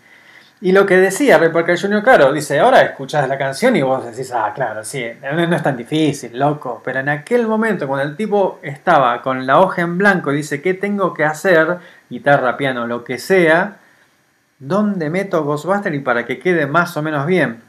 Y 0.61 0.73
lo 0.73 0.85
que 0.85 0.97
decía 0.97 1.37
Ray 1.37 1.49
Parker 1.49 1.79
Jr., 1.79 2.03
claro, 2.03 2.33
dice, 2.33 2.59
ahora 2.59 2.81
escuchás 2.81 3.29
la 3.29 3.37
canción 3.37 3.77
y 3.77 3.81
vos 3.81 4.05
decís, 4.05 4.29
ah, 4.33 4.51
claro, 4.53 4.83
sí, 4.83 5.05
no, 5.21 5.55
es 5.55 5.63
tan 5.63 5.77
difícil, 5.77 6.37
loco. 6.37 6.81
Pero 6.83 6.99
en 6.99 7.07
aquel 7.07 7.47
momento, 7.47 7.87
cuando 7.87 8.09
el 8.09 8.17
tipo 8.17 8.59
estaba 8.61 9.21
con 9.21 9.47
la 9.47 9.61
hoja 9.61 9.83
en 9.83 9.97
blanco 9.97 10.33
y 10.33 10.37
dice, 10.37 10.61
¿qué 10.61 10.73
tengo 10.73 11.13
que 11.13 11.23
hacer? 11.23 11.77
Guitarra, 12.09 12.57
piano, 12.57 12.87
lo 12.87 13.05
que 13.05 13.19
sea, 13.19 13.77
¿dónde 14.59 15.09
meto 15.09 15.45
Ghostbusters 15.45 15.95
y 15.95 15.99
para 15.99 16.25
que 16.25 16.39
quede 16.39 16.67
más 16.67 16.97
o 16.97 17.01
menos 17.01 17.25
bien? 17.25 17.61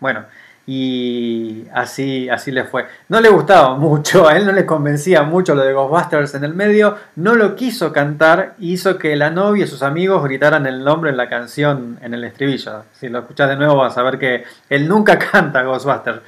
Bueno, 0.00 0.24
y 0.66 1.66
así, 1.74 2.28
así 2.28 2.50
le 2.50 2.64
fue. 2.64 2.86
No 3.08 3.20
le 3.20 3.28
gustaba 3.28 3.74
mucho, 3.78 4.28
a 4.28 4.36
él 4.36 4.46
no 4.46 4.52
le 4.52 4.64
convencía 4.64 5.22
mucho 5.22 5.54
lo 5.54 5.62
de 5.62 5.72
Ghostbusters 5.72 6.34
en 6.34 6.44
el 6.44 6.54
medio, 6.54 6.96
no 7.16 7.34
lo 7.34 7.54
quiso 7.54 7.92
cantar, 7.92 8.54
hizo 8.58 8.98
que 8.98 9.14
la 9.16 9.30
novia 9.30 9.64
y 9.64 9.68
sus 9.68 9.82
amigos 9.82 10.24
gritaran 10.24 10.66
el 10.66 10.82
nombre 10.84 11.10
en 11.10 11.16
la 11.16 11.28
canción 11.28 11.98
en 12.02 12.14
el 12.14 12.24
estribillo. 12.24 12.84
Si 12.92 13.08
lo 13.08 13.20
escuchas 13.20 13.48
de 13.48 13.56
nuevo 13.56 13.76
vas 13.76 13.98
a 13.98 14.02
ver 14.02 14.18
que 14.18 14.44
él 14.70 14.88
nunca 14.88 15.18
canta 15.32 15.62
Ghostbusters, 15.62 16.20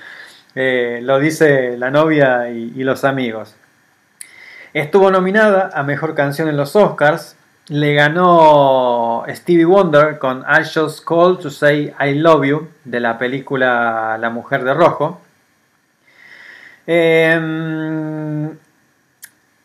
Eh, 0.58 1.00
lo 1.02 1.18
dice 1.18 1.76
la 1.76 1.90
novia 1.90 2.48
y, 2.48 2.72
y 2.74 2.82
los 2.82 3.04
amigos. 3.04 3.54
Estuvo 4.72 5.10
nominada 5.10 5.70
a 5.74 5.82
Mejor 5.82 6.14
Canción 6.14 6.48
en 6.48 6.56
los 6.56 6.74
Oscars, 6.76 7.36
le 7.68 7.94
ganó 7.94 9.24
Stevie 9.28 9.64
Wonder 9.64 10.18
con 10.18 10.40
I 10.42 10.64
Just 10.64 11.04
Called 11.04 11.38
to 11.38 11.50
Say 11.50 11.92
I 12.00 12.14
Love 12.14 12.44
You 12.46 12.68
de 12.84 13.00
la 13.00 13.18
película 13.18 14.16
La 14.20 14.30
Mujer 14.30 14.62
de 14.64 14.74
Rojo. 14.74 15.20
Eh, 16.86 18.48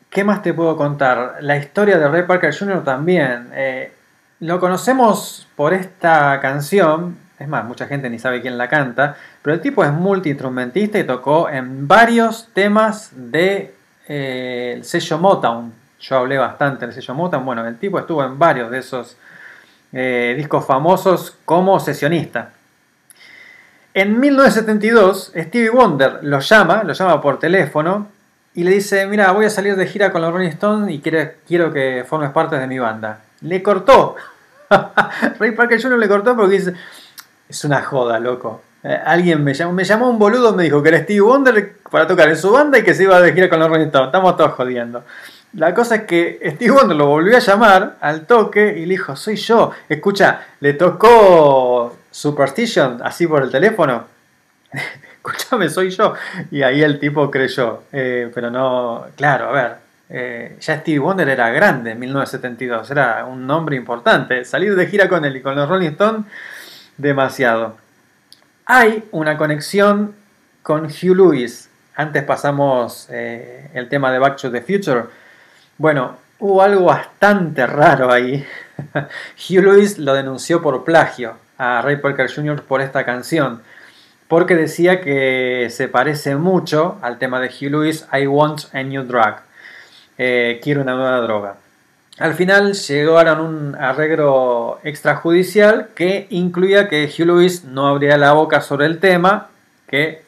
¿Qué 0.09 0.23
más 0.25 0.41
te 0.41 0.53
puedo 0.53 0.75
contar? 0.75 1.37
La 1.39 1.55
historia 1.57 1.97
de 1.97 2.07
Ray 2.07 2.23
Parker 2.23 2.53
Jr. 2.53 2.83
también. 2.83 3.49
Eh, 3.53 3.93
lo 4.41 4.59
conocemos 4.59 5.47
por 5.55 5.73
esta 5.73 6.39
canción. 6.41 7.17
Es 7.39 7.47
más, 7.47 7.63
mucha 7.63 7.87
gente 7.87 8.09
ni 8.09 8.19
sabe 8.19 8.41
quién 8.41 8.57
la 8.57 8.67
canta. 8.67 9.15
Pero 9.41 9.53
el 9.53 9.61
tipo 9.61 9.85
es 9.85 9.91
multiinstrumentista 9.93 10.99
y 10.99 11.05
tocó 11.05 11.49
en 11.49 11.87
varios 11.87 12.49
temas 12.53 13.11
del 13.13 13.31
de, 13.31 13.75
eh, 14.07 14.79
sello 14.83 15.17
Motown. 15.19 15.80
Yo 16.01 16.17
hablé 16.17 16.37
bastante 16.37 16.85
del 16.85 16.95
sello 16.95 17.13
Motown. 17.13 17.45
Bueno, 17.45 17.65
el 17.65 17.77
tipo 17.77 17.99
estuvo 17.99 18.23
en 18.23 18.39
varios 18.39 18.71
de 18.71 18.79
esos 18.79 19.17
eh, 19.93 20.33
discos 20.35 20.65
famosos 20.65 21.37
como 21.45 21.79
sesionista. 21.79 22.51
En 23.93 24.19
1972, 24.19 25.33
Stevie 25.35 25.69
Wonder 25.69 26.19
lo 26.23 26.39
llama, 26.39 26.83
lo 26.83 26.93
llama 26.93 27.21
por 27.21 27.39
teléfono 27.39 28.07
y 28.53 28.63
le 28.63 28.71
dice, 28.71 29.05
mira, 29.05 29.31
voy 29.31 29.45
a 29.45 29.49
salir 29.49 29.75
de 29.75 29.85
gira 29.85 30.11
con 30.11 30.21
los 30.21 30.33
Rolling 30.33 30.49
Stones 30.49 30.93
y 30.93 30.99
quiero, 30.99 31.31
quiero 31.47 31.71
que 31.71 32.03
formes 32.07 32.31
parte 32.31 32.57
de 32.57 32.67
mi 32.67 32.79
banda. 32.79 33.19
Le 33.41 33.61
cortó. 33.61 34.15
Ray 35.39 35.51
Parker 35.51 35.81
Jr. 35.81 35.99
le 35.99 36.07
cortó 36.07 36.35
porque 36.35 36.55
dice, 36.55 36.73
es 37.47 37.63
una 37.63 37.81
joda, 37.83 38.19
loco. 38.19 38.61
Eh, 38.83 38.99
alguien 39.05 39.43
me 39.43 39.53
llamó, 39.53 39.73
me 39.73 39.83
llamó 39.83 40.09
un 40.09 40.17
boludo, 40.17 40.55
me 40.55 40.63
dijo 40.63 40.81
que 40.81 40.89
era 40.89 40.99
Stevie 40.99 41.21
Wonder 41.21 41.75
para 41.91 42.07
tocar 42.07 42.29
en 42.29 42.37
su 42.37 42.49
banda 42.49 42.79
y 42.79 42.83
que 42.83 42.95
se 42.95 43.03
iba 43.03 43.19
de 43.21 43.33
gira 43.33 43.49
con 43.49 43.59
los 43.59 43.69
Rolling 43.69 43.87
Stones. 43.87 44.07
Estamos 44.07 44.35
todos 44.37 44.53
jodiendo. 44.53 45.03
La 45.53 45.73
cosa 45.73 45.95
es 45.95 46.01
que 46.03 46.39
Steve 46.53 46.71
Wonder 46.71 46.95
lo 46.95 47.07
volvió 47.07 47.35
a 47.35 47.39
llamar 47.39 47.97
al 47.99 48.25
toque 48.25 48.75
y 48.77 48.85
le 48.85 48.93
dijo, 48.93 49.15
soy 49.15 49.35
yo. 49.35 49.71
Escucha, 49.89 50.45
le 50.61 50.73
tocó 50.73 51.97
Superstition 52.09 52.99
así 53.03 53.27
por 53.27 53.43
el 53.43 53.51
teléfono. 53.51 54.05
Escúchame, 55.15 55.69
soy 55.69 55.89
yo. 55.89 56.13
Y 56.51 56.61
ahí 56.63 56.81
el 56.81 56.99
tipo 56.99 57.29
creyó. 57.29 57.83
Eh, 57.91 58.31
pero 58.33 58.49
no, 58.49 59.05
claro, 59.17 59.49
a 59.49 59.51
ver. 59.51 59.75
eh, 60.09 60.57
ya 60.59 60.79
Stevie 60.79 60.99
Wonder 60.99 61.27
era 61.29 61.49
grande 61.51 61.91
en 61.91 61.99
1972, 61.99 62.89
era 62.91 63.25
un 63.25 63.45
nombre 63.45 63.75
importante. 63.75 64.45
Salir 64.45 64.75
de 64.75 64.87
gira 64.87 65.09
con 65.09 65.25
él 65.25 65.35
y 65.35 65.41
con 65.41 65.55
los 65.55 65.67
Rolling 65.67 65.89
Stones, 65.91 66.25
demasiado. 66.97 67.77
Hay 68.65 69.03
una 69.11 69.37
conexión 69.37 70.15
con 70.63 70.85
Hugh 70.85 71.15
Lewis. 71.15 71.69
Antes 71.95 72.23
pasamos 72.23 73.07
eh, 73.11 73.69
el 73.73 73.89
tema 73.89 74.11
de 74.11 74.19
Back 74.19 74.37
to 74.37 74.49
the 74.49 74.61
Future. 74.61 75.03
Bueno, 75.81 76.15
hubo 76.37 76.61
algo 76.61 76.85
bastante 76.85 77.65
raro 77.65 78.11
ahí. 78.11 78.45
Hugh 79.49 79.63
Lewis 79.63 79.97
lo 79.97 80.13
denunció 80.13 80.61
por 80.61 80.83
plagio 80.83 81.37
a 81.57 81.81
Ray 81.81 81.95
Parker 81.95 82.31
Jr. 82.31 82.61
por 82.61 82.81
esta 82.81 83.03
canción, 83.03 83.63
porque 84.27 84.53
decía 84.53 85.01
que 85.01 85.69
se 85.71 85.87
parece 85.87 86.35
mucho 86.35 86.99
al 87.01 87.17
tema 87.17 87.39
de 87.39 87.47
Hugh 87.47 87.71
Lewis, 87.71 88.05
I 88.13 88.27
Want 88.27 88.65
a 88.75 88.83
New 88.83 89.05
Drug. 89.05 89.37
Eh, 90.19 90.59
quiero 90.61 90.83
una 90.83 90.93
nueva 90.93 91.19
droga. 91.21 91.55
Al 92.19 92.35
final 92.35 92.73
llegaron 92.73 93.39
a 93.39 93.41
un 93.41 93.75
arreglo 93.75 94.79
extrajudicial 94.83 95.87
que 95.95 96.27
incluía 96.29 96.89
que 96.89 97.05
Hugh 97.05 97.25
Lewis 97.25 97.63
no 97.63 97.87
abría 97.87 98.19
la 98.19 98.33
boca 98.33 98.61
sobre 98.61 98.85
el 98.85 98.99
tema, 98.99 99.49
que 99.87 100.21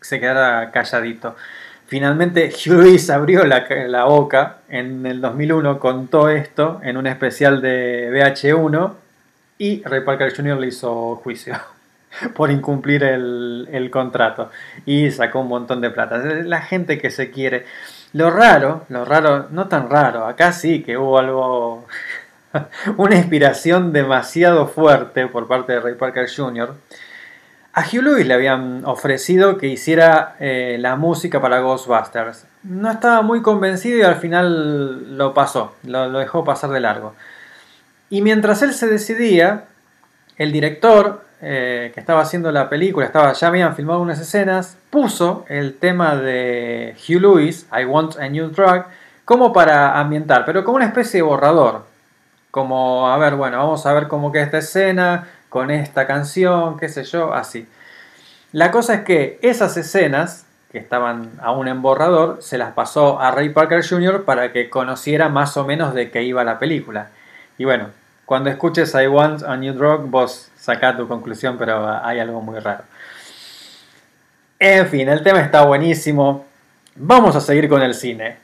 se 0.00 0.20
quedara 0.20 0.70
calladito. 0.70 1.34
Finalmente 1.90 2.52
Lewis 2.66 3.10
abrió 3.10 3.44
la, 3.44 4.04
boca 4.04 4.58
en 4.68 5.04
el 5.06 5.20
2001, 5.20 5.80
contó 5.80 6.28
esto 6.28 6.80
en 6.84 6.96
un 6.96 7.08
especial 7.08 7.60
de 7.60 8.08
VH1 8.12 8.92
y 9.58 9.82
Ray 9.82 10.04
Parker 10.04 10.32
Jr. 10.32 10.56
le 10.60 10.68
hizo 10.68 11.16
juicio 11.16 11.56
por 12.36 12.52
incumplir 12.52 13.02
el, 13.02 13.68
el 13.72 13.90
contrato 13.90 14.52
y 14.86 15.10
sacó 15.10 15.40
un 15.40 15.48
montón 15.48 15.80
de 15.80 15.90
plata. 15.90 16.18
La 16.18 16.60
gente 16.60 16.96
que 17.00 17.10
se 17.10 17.32
quiere. 17.32 17.66
Lo 18.12 18.30
raro, 18.30 18.84
lo 18.88 19.04
raro, 19.04 19.48
no 19.50 19.66
tan 19.66 19.90
raro, 19.90 20.26
acá 20.26 20.52
sí 20.52 20.84
que 20.84 20.96
hubo 20.96 21.18
algo, 21.18 21.86
una 22.98 23.16
inspiración 23.16 23.92
demasiado 23.92 24.68
fuerte 24.68 25.26
por 25.26 25.48
parte 25.48 25.72
de 25.72 25.80
Ray 25.80 25.94
Parker 25.96 26.30
Jr. 26.32 26.72
A 27.72 27.82
Hugh 27.82 28.02
Lewis 28.02 28.26
le 28.26 28.34
habían 28.34 28.84
ofrecido 28.84 29.56
que 29.56 29.68
hiciera 29.68 30.34
eh, 30.40 30.76
la 30.80 30.96
música 30.96 31.40
para 31.40 31.60
Ghostbusters. 31.60 32.44
No 32.64 32.90
estaba 32.90 33.22
muy 33.22 33.42
convencido 33.42 33.98
y 33.98 34.02
al 34.02 34.16
final 34.16 35.16
lo 35.16 35.34
pasó, 35.34 35.74
lo, 35.84 36.10
dejó 36.10 36.42
pasar 36.42 36.70
de 36.70 36.80
largo. 36.80 37.14
Y 38.08 38.22
mientras 38.22 38.62
él 38.62 38.74
se 38.74 38.88
decidía, 38.88 39.66
el 40.36 40.50
director 40.50 41.24
eh, 41.40 41.92
que 41.94 42.00
estaba 42.00 42.22
haciendo 42.22 42.50
la 42.50 42.68
película, 42.68 43.06
estaba, 43.06 43.32
ya 43.34 43.46
habían 43.46 43.76
filmado 43.76 44.00
unas 44.00 44.20
escenas, 44.20 44.76
puso 44.90 45.44
el 45.48 45.74
tema 45.74 46.16
de 46.16 46.96
Hugh 47.08 47.20
Lewis, 47.20 47.68
I 47.72 47.84
Want 47.84 48.18
a 48.18 48.28
New 48.28 48.48
Drug, 48.48 48.86
como 49.24 49.52
para 49.52 50.00
ambientar, 50.00 50.44
pero 50.44 50.64
como 50.64 50.76
una 50.76 50.86
especie 50.86 51.18
de 51.18 51.22
borrador. 51.22 51.84
Como, 52.50 53.08
a 53.08 53.16
ver, 53.16 53.36
bueno, 53.36 53.58
vamos 53.58 53.86
a 53.86 53.92
ver 53.92 54.08
cómo 54.08 54.32
queda 54.32 54.42
esta 54.42 54.58
escena, 54.58 55.28
con 55.50 55.70
esta 55.70 56.06
canción, 56.06 56.78
qué 56.78 56.88
sé 56.88 57.04
yo, 57.04 57.34
así. 57.34 57.68
La 58.52 58.70
cosa 58.70 58.94
es 58.94 59.00
que 59.02 59.38
esas 59.42 59.76
escenas, 59.76 60.46
que 60.72 60.78
estaban 60.78 61.32
aún 61.42 61.68
en 61.68 61.82
borrador, 61.82 62.38
se 62.40 62.56
las 62.56 62.72
pasó 62.72 63.20
a 63.20 63.30
Ray 63.32 63.50
Parker 63.50 63.86
Jr. 63.86 64.24
para 64.24 64.52
que 64.52 64.70
conociera 64.70 65.28
más 65.28 65.58
o 65.58 65.64
menos 65.66 65.92
de 65.92 66.10
qué 66.10 66.22
iba 66.22 66.42
la 66.44 66.58
película. 66.58 67.08
Y 67.58 67.64
bueno, 67.64 67.88
cuando 68.24 68.48
escuches 68.48 68.94
I 68.94 69.08
Want 69.08 69.42
a 69.42 69.56
New 69.56 69.74
Drug, 69.74 70.08
vos 70.08 70.50
sacá 70.56 70.96
tu 70.96 71.06
conclusión, 71.06 71.58
pero 71.58 71.86
hay 72.02 72.20
algo 72.20 72.40
muy 72.40 72.58
raro. 72.60 72.84
En 74.58 74.86
fin, 74.86 75.08
el 75.08 75.22
tema 75.22 75.40
está 75.40 75.64
buenísimo. 75.64 76.46
Vamos 76.94 77.34
a 77.34 77.40
seguir 77.40 77.68
con 77.68 77.82
el 77.82 77.94
cine. 77.94 78.38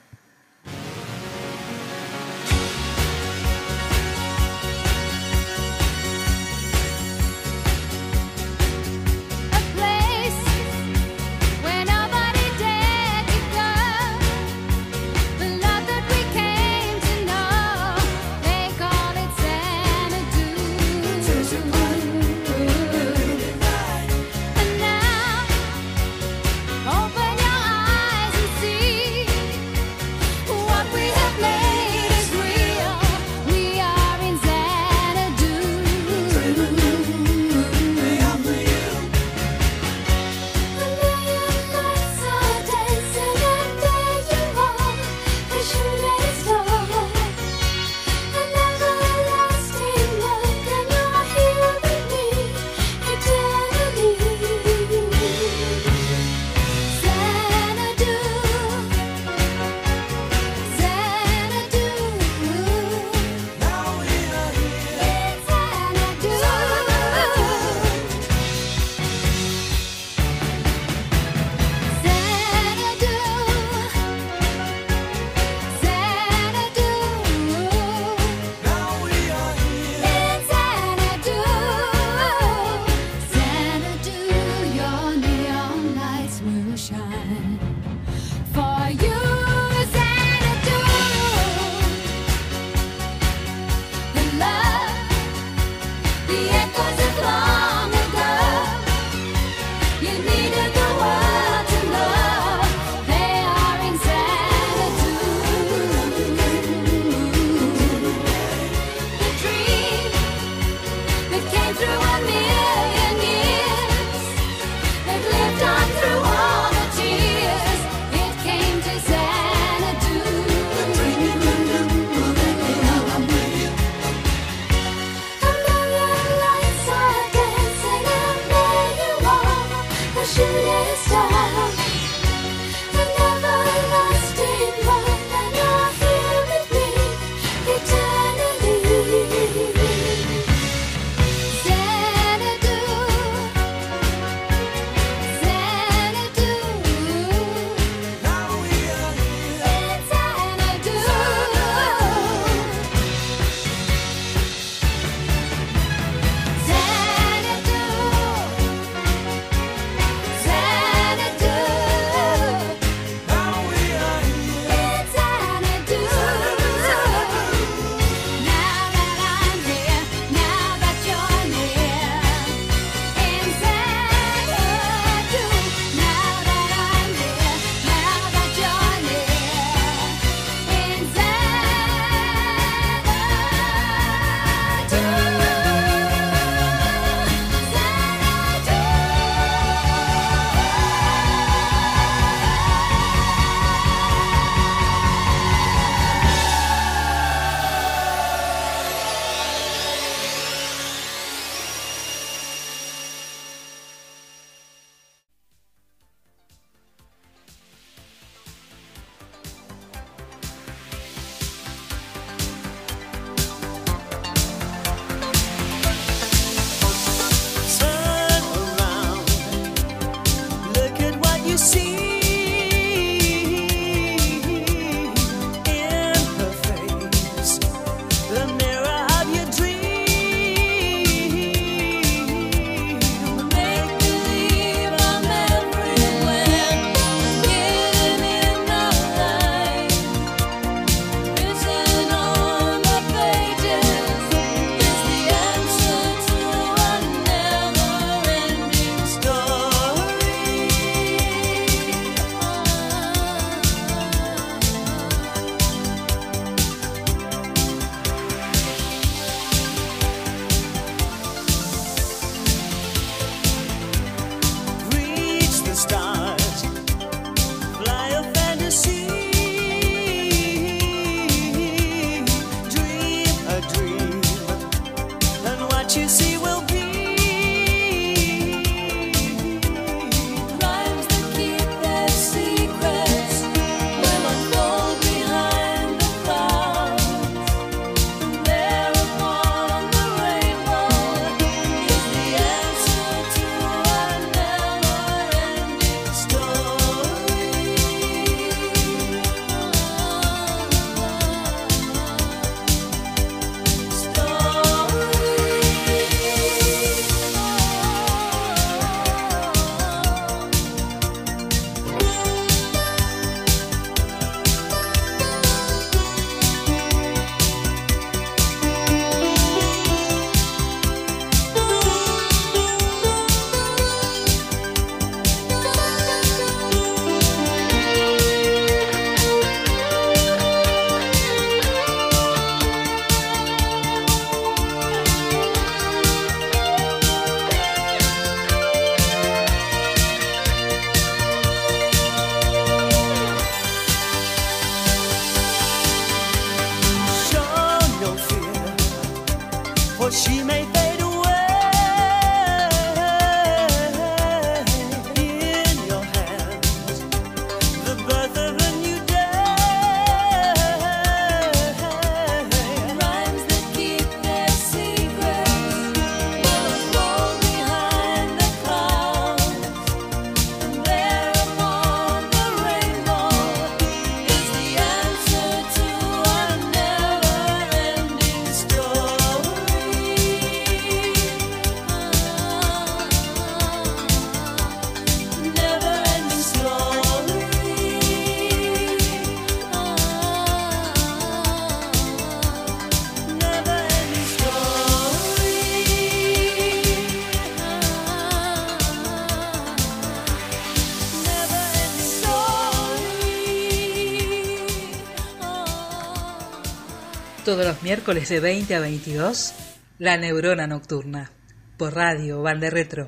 Todos 407.47 407.65
los 407.65 407.81
miércoles 407.85 408.29
de 408.29 408.41
20 408.41 408.75
a 408.75 408.81
22, 408.81 409.55
La 410.01 410.17
Neurona 410.17 410.67
Nocturna, 410.67 411.31
por 411.77 411.95
radio, 411.95 412.43
Bande 412.43 412.71
Retro. 412.71 413.07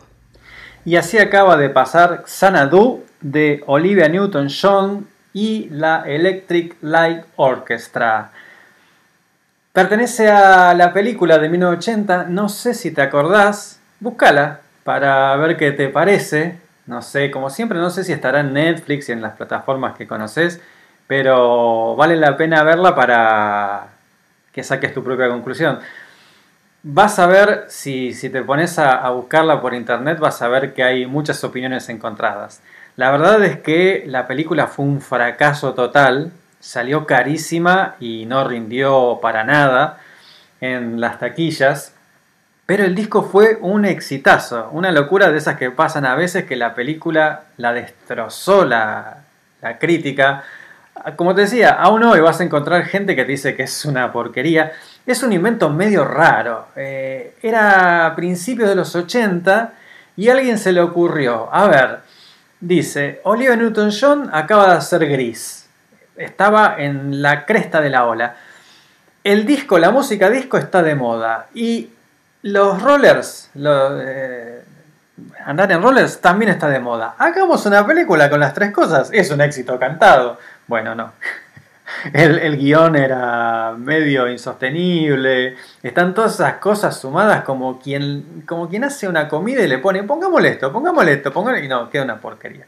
Y 0.85 0.95
así 0.95 1.19
acaba 1.19 1.57
de 1.57 1.71
pasar 1.71 2.23
Xanadu 2.25 3.05
de 3.21 3.65
Olivia 3.67 4.09
Newton-John 4.09 5.09
y 5.33 5.69
la 5.71 6.05
Electric 6.07 6.77
Light 6.83 7.25
Orchestra. 7.35 8.31
Pertenece 9.73 10.29
a 10.29 10.73
la 10.73 10.93
película 10.93 11.39
de 11.39 11.49
1980, 11.49 12.27
no 12.29 12.49
sé 12.49 12.75
si 12.75 12.93
te 12.93 13.03
acordás, 13.03 13.81
búscala 13.99 14.61
para 14.85 15.35
ver 15.35 15.57
qué 15.57 15.73
te 15.73 15.89
parece. 15.89 16.61
No 16.87 17.03
sé, 17.03 17.33
como 17.33 17.51
siempre, 17.51 17.79
no 17.79 17.91
sé 17.91 18.05
si 18.05 18.13
estará 18.13 18.39
en 18.39 18.53
Netflix 18.53 19.09
y 19.09 19.13
en 19.13 19.21
las 19.21 19.33
plataformas 19.33 19.97
que 19.97 20.07
conoces, 20.07 20.61
pero 21.09 21.97
vale 21.97 22.15
la 22.15 22.37
pena 22.37 22.63
verla 22.63 22.95
para 22.95 23.98
que 24.59 24.65
saques 24.65 24.93
tu 24.93 25.05
propia 25.05 25.29
conclusión. 25.29 25.79
Vas 26.83 27.21
a 27.21 27.29
ver, 27.29 27.67
si, 27.69 28.13
si 28.13 28.29
te 28.29 28.43
pones 28.43 28.77
a, 28.81 28.97
a 28.97 29.11
buscarla 29.11 29.61
por 29.61 29.73
internet, 29.73 30.19
vas 30.19 30.43
a 30.43 30.49
ver 30.49 30.75
que 30.75 30.83
hay 30.83 31.07
muchas 31.07 31.45
opiniones 31.45 31.89
encontradas. 31.89 32.61
La 32.97 33.13
verdad 33.13 33.45
es 33.45 33.61
que 33.61 34.03
la 34.09 34.27
película 34.27 34.67
fue 34.67 34.85
un 34.85 35.01
fracaso 35.01 35.75
total, 35.75 36.33
salió 36.59 37.07
carísima 37.07 37.95
y 38.01 38.27
no 38.27 38.43
rindió 38.49 39.21
para 39.23 39.45
nada 39.45 40.01
en 40.61 41.01
las 41.01 41.21
taquillas. 41.21 41.95
Pero 42.67 42.85
el 42.85 42.97
disco 42.97 43.23
fue 43.23 43.59
un 43.61 43.85
exitazo, 43.85 44.71
una 44.73 44.91
locura 44.91 45.31
de 45.31 45.39
esas 45.39 45.57
que 45.57 45.71
pasan 45.71 46.05
a 46.05 46.17
veces 46.17 46.47
que 46.47 46.57
la 46.57 46.75
película 46.75 47.45
la 47.59 47.73
destrozó 47.73 48.65
la, 48.65 49.19
la 49.63 49.79
crítica. 49.79 50.43
Como 51.17 51.35
te 51.35 51.43
decía, 51.43 51.71
aún 51.71 52.03
hoy 52.05 52.21
vas 52.21 52.41
a 52.41 52.45
encontrar 52.45 52.85
gente 52.85 53.15
que 53.17 53.25
te 53.25 53.33
dice 53.33 53.55
que 53.55 53.65
es 53.65 53.85
una 53.85 54.13
porquería. 54.13 54.73
Es 55.07 55.23
un 55.23 55.33
invento 55.33 55.71
medio 55.71 56.05
raro. 56.05 56.69
Eh, 56.77 57.35
era 57.43 58.07
a 58.07 58.17
principios 58.17 58.69
de 58.69 58.75
los 58.75 58.95
80 58.95 59.73
y 60.19 60.29
a 60.29 60.33
alguien 60.33 60.59
se 60.59 60.73
le 60.73 60.81
ocurrió, 60.81 61.49
a 61.53 61.69
ver, 61.69 62.01
dice, 62.59 63.21
Olivia 63.23 63.55
Newton-John 63.55 64.31
acaba 64.33 64.69
de 64.69 64.79
hacer 64.79 65.09
gris. 65.09 65.69
Estaba 66.17 66.75
en 66.79 67.23
la 67.23 67.47
cresta 67.47 67.81
de 67.81 67.91
la 67.91 68.05
ola. 68.05 68.35
El 69.23 69.47
disco, 69.47 69.79
la 69.79 69.93
música 69.93 70.29
disco 70.29 70.59
está 70.59 70.83
de 70.83 70.97
moda 70.97 71.47
y 71.55 71.91
los 72.43 72.83
rollers, 72.83 73.51
eh, 73.55 74.65
andar 75.45 75.71
en 75.71 75.83
rollers 75.83 76.21
también 76.21 76.51
está 76.51 76.69
de 76.69 76.81
moda. 76.81 77.15
Hagamos 77.17 77.65
una 77.67 77.87
película 77.87 78.29
con 78.29 78.41
las 78.41 78.55
tres 78.55 78.73
cosas. 78.73 79.11
Es 79.13 79.31
un 79.31 79.41
éxito 79.41 79.79
cantado. 79.79 80.39
Bueno, 80.69 80.95
no. 80.95 81.13
El, 82.13 82.39
el 82.39 82.59
guion 82.59 82.97
era 82.97 83.75
medio 83.77 84.29
insostenible. 84.29 85.57
Están 85.83 86.13
todas 86.15 86.35
esas 86.35 86.55
cosas 86.57 87.01
sumadas 87.01 87.43
como 87.43 87.81
quien, 87.81 88.45
como 88.47 88.69
quien 88.69 88.85
hace 88.85 89.09
una 89.09 89.27
comida 89.27 89.63
y 89.63 89.69
le 89.69 89.79
pone, 89.79 90.03
pongámosle 90.05 90.51
esto, 90.51 90.71
pongámosle 90.71 91.15
esto, 91.15 91.33
pongámosle... 91.33 91.65
Y 91.65 91.69
no, 91.69 91.89
queda 91.89 92.05
una 92.05 92.21
porquería. 92.21 92.67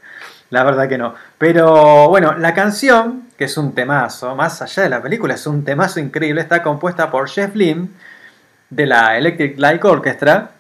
La 0.49 0.65
verdad 0.65 0.89
que 0.89 0.97
no. 0.99 1.15
Pero 1.37 2.09
bueno, 2.09 2.33
la 2.39 2.55
canción, 2.55 3.29
que 3.37 3.45
es 3.45 3.57
un 3.59 3.75
temazo, 3.75 4.35
más 4.35 4.63
allá 4.63 4.85
de 4.85 4.89
la 4.89 5.03
película, 5.03 5.35
es 5.35 5.47
un 5.47 5.65
temazo 5.65 6.01
increíble, 6.01 6.41
está 6.41 6.63
compuesta 6.63 7.11
por 7.11 7.29
Jeff 7.29 7.55
Lynne 7.55 7.91
de 8.71 8.87
la 8.87 9.19
Electric 9.19 9.59
Light 9.59 9.85
Orchestra. 9.85 10.53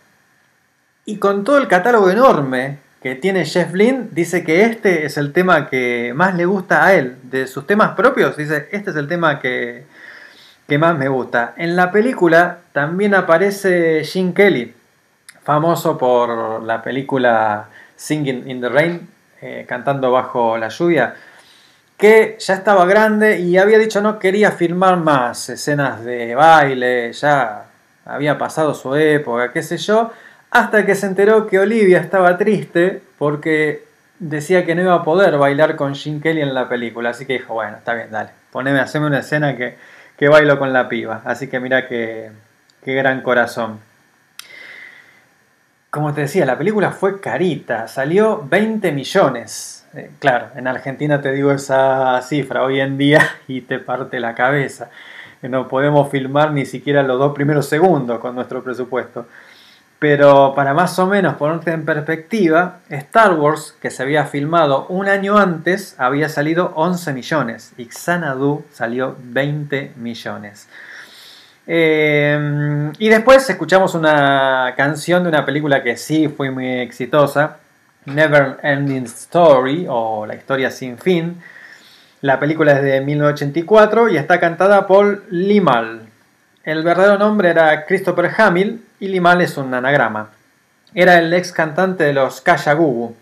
Y 1.06 1.16
con 1.16 1.44
todo 1.44 1.56
el 1.58 1.66
catálogo 1.66 2.10
enorme 2.10 2.78
que 3.02 3.14
tiene 3.14 3.46
Jeff 3.46 3.72
Lynne, 3.72 4.08
dice 4.10 4.44
que 4.44 4.62
este 4.62 5.06
es 5.06 5.16
el 5.16 5.32
tema 5.32 5.68
que 5.68 6.12
más 6.14 6.34
le 6.34 6.44
gusta 6.44 6.84
a 6.84 6.94
él. 6.94 7.16
De 7.22 7.46
sus 7.46 7.66
temas 7.66 7.94
propios, 7.94 8.36
dice, 8.36 8.68
este 8.72 8.90
es 8.90 8.96
el 8.96 9.08
tema 9.08 9.40
que, 9.40 9.84
que 10.68 10.78
más 10.78 10.96
me 10.98 11.08
gusta. 11.08 11.54
En 11.56 11.76
la 11.76 11.90
película 11.90 12.58
también 12.72 13.14
aparece 13.14 14.04
Gene 14.04 14.34
Kelly, 14.34 14.74
famoso 15.42 15.96
por 15.96 16.62
la 16.62 16.82
película 16.82 17.68
Singing 17.96 18.48
in 18.50 18.60
the 18.60 18.68
Rain, 18.68 19.08
eh, 19.40 19.64
cantando 19.66 20.12
bajo 20.12 20.58
la 20.58 20.68
lluvia, 20.68 21.14
que 21.96 22.36
ya 22.38 22.54
estaba 22.54 22.84
grande 22.84 23.40
y 23.40 23.56
había 23.58 23.78
dicho 23.78 24.00
no 24.00 24.18
quería 24.18 24.52
filmar 24.52 24.98
más 24.98 25.48
escenas 25.48 26.04
de 26.04 26.34
baile, 26.34 27.12
ya 27.12 27.64
había 28.04 28.36
pasado 28.38 28.74
su 28.74 28.94
época, 28.94 29.52
qué 29.52 29.62
sé 29.62 29.76
yo, 29.78 30.12
hasta 30.50 30.84
que 30.84 30.94
se 30.94 31.06
enteró 31.06 31.46
que 31.46 31.58
Olivia 31.58 31.98
estaba 31.98 32.36
triste 32.36 33.02
porque 33.18 33.84
decía 34.18 34.64
que 34.66 34.74
no 34.74 34.82
iba 34.82 34.94
a 34.94 35.04
poder 35.04 35.38
bailar 35.38 35.76
con 35.76 35.94
Gene 35.94 36.20
Kelly 36.20 36.42
en 36.42 36.54
la 36.54 36.68
película, 36.68 37.10
así 37.10 37.26
que 37.26 37.34
dijo, 37.34 37.54
bueno, 37.54 37.76
está 37.76 37.94
bien, 37.94 38.10
dale, 38.10 38.30
poneme, 38.50 38.80
haceme 38.80 39.06
una 39.06 39.20
escena 39.20 39.56
que, 39.56 39.76
que 40.16 40.28
bailo 40.28 40.58
con 40.58 40.72
la 40.72 40.88
piba, 40.88 41.22
así 41.24 41.48
que 41.48 41.60
mira 41.60 41.88
qué, 41.88 42.30
qué 42.84 42.94
gran 42.94 43.22
corazón. 43.22 43.80
Como 45.90 46.14
te 46.14 46.20
decía, 46.22 46.46
la 46.46 46.56
película 46.56 46.92
fue 46.92 47.20
carita, 47.20 47.88
salió 47.88 48.46
20 48.48 48.92
millones. 48.92 49.88
Eh, 49.92 50.10
claro, 50.20 50.50
en 50.54 50.68
Argentina 50.68 51.20
te 51.20 51.32
digo 51.32 51.50
esa 51.50 52.22
cifra 52.22 52.62
hoy 52.62 52.80
en 52.80 52.96
día 52.96 53.28
y 53.48 53.62
te 53.62 53.78
parte 53.78 54.20
la 54.20 54.34
cabeza. 54.34 54.90
No 55.42 55.68
podemos 55.68 56.10
filmar 56.10 56.52
ni 56.52 56.66
siquiera 56.66 57.02
los 57.02 57.18
dos 57.18 57.34
primeros 57.34 57.66
segundos 57.66 58.20
con 58.20 58.34
nuestro 58.34 58.62
presupuesto. 58.62 59.26
Pero 60.00 60.54
para 60.56 60.72
más 60.72 60.98
o 60.98 61.06
menos 61.06 61.34
ponerte 61.34 61.72
en 61.72 61.84
perspectiva, 61.84 62.78
Star 62.88 63.34
Wars, 63.34 63.76
que 63.82 63.90
se 63.90 64.02
había 64.02 64.24
filmado 64.24 64.86
un 64.88 65.08
año 65.08 65.36
antes, 65.36 65.94
había 65.98 66.30
salido 66.30 66.72
11 66.74 67.12
millones 67.12 67.74
y 67.76 67.84
Xanadu 67.84 68.64
salió 68.72 69.14
20 69.22 69.92
millones. 69.96 70.68
Eh, 71.66 72.90
y 72.98 73.08
después 73.10 73.48
escuchamos 73.50 73.94
una 73.94 74.72
canción 74.74 75.22
de 75.22 75.28
una 75.28 75.44
película 75.44 75.82
que 75.82 75.98
sí 75.98 76.28
fue 76.28 76.50
muy 76.50 76.80
exitosa, 76.80 77.58
Never 78.06 78.56
Ending 78.62 79.04
Story 79.04 79.86
o 79.86 80.24
La 80.24 80.34
historia 80.34 80.70
sin 80.70 80.96
fin. 80.96 81.42
La 82.22 82.40
película 82.40 82.72
es 82.72 82.82
de 82.82 83.02
1984 83.02 84.08
y 84.08 84.16
está 84.16 84.40
cantada 84.40 84.86
por 84.86 85.24
Limal. 85.30 86.08
El 86.64 86.82
verdadero 86.84 87.18
nombre 87.18 87.50
era 87.50 87.84
Christopher 87.84 88.30
Hamill 88.38 88.82
y 89.00 89.08
Limal 89.08 89.40
es 89.40 89.56
un 89.56 89.72
anagrama. 89.74 90.28
Era 90.94 91.18
el 91.18 91.32
ex 91.32 91.52
cantante 91.52 92.04
de 92.04 92.12
los 92.12 92.40
Kaya 92.40 92.74
Gugu. 92.74 93.16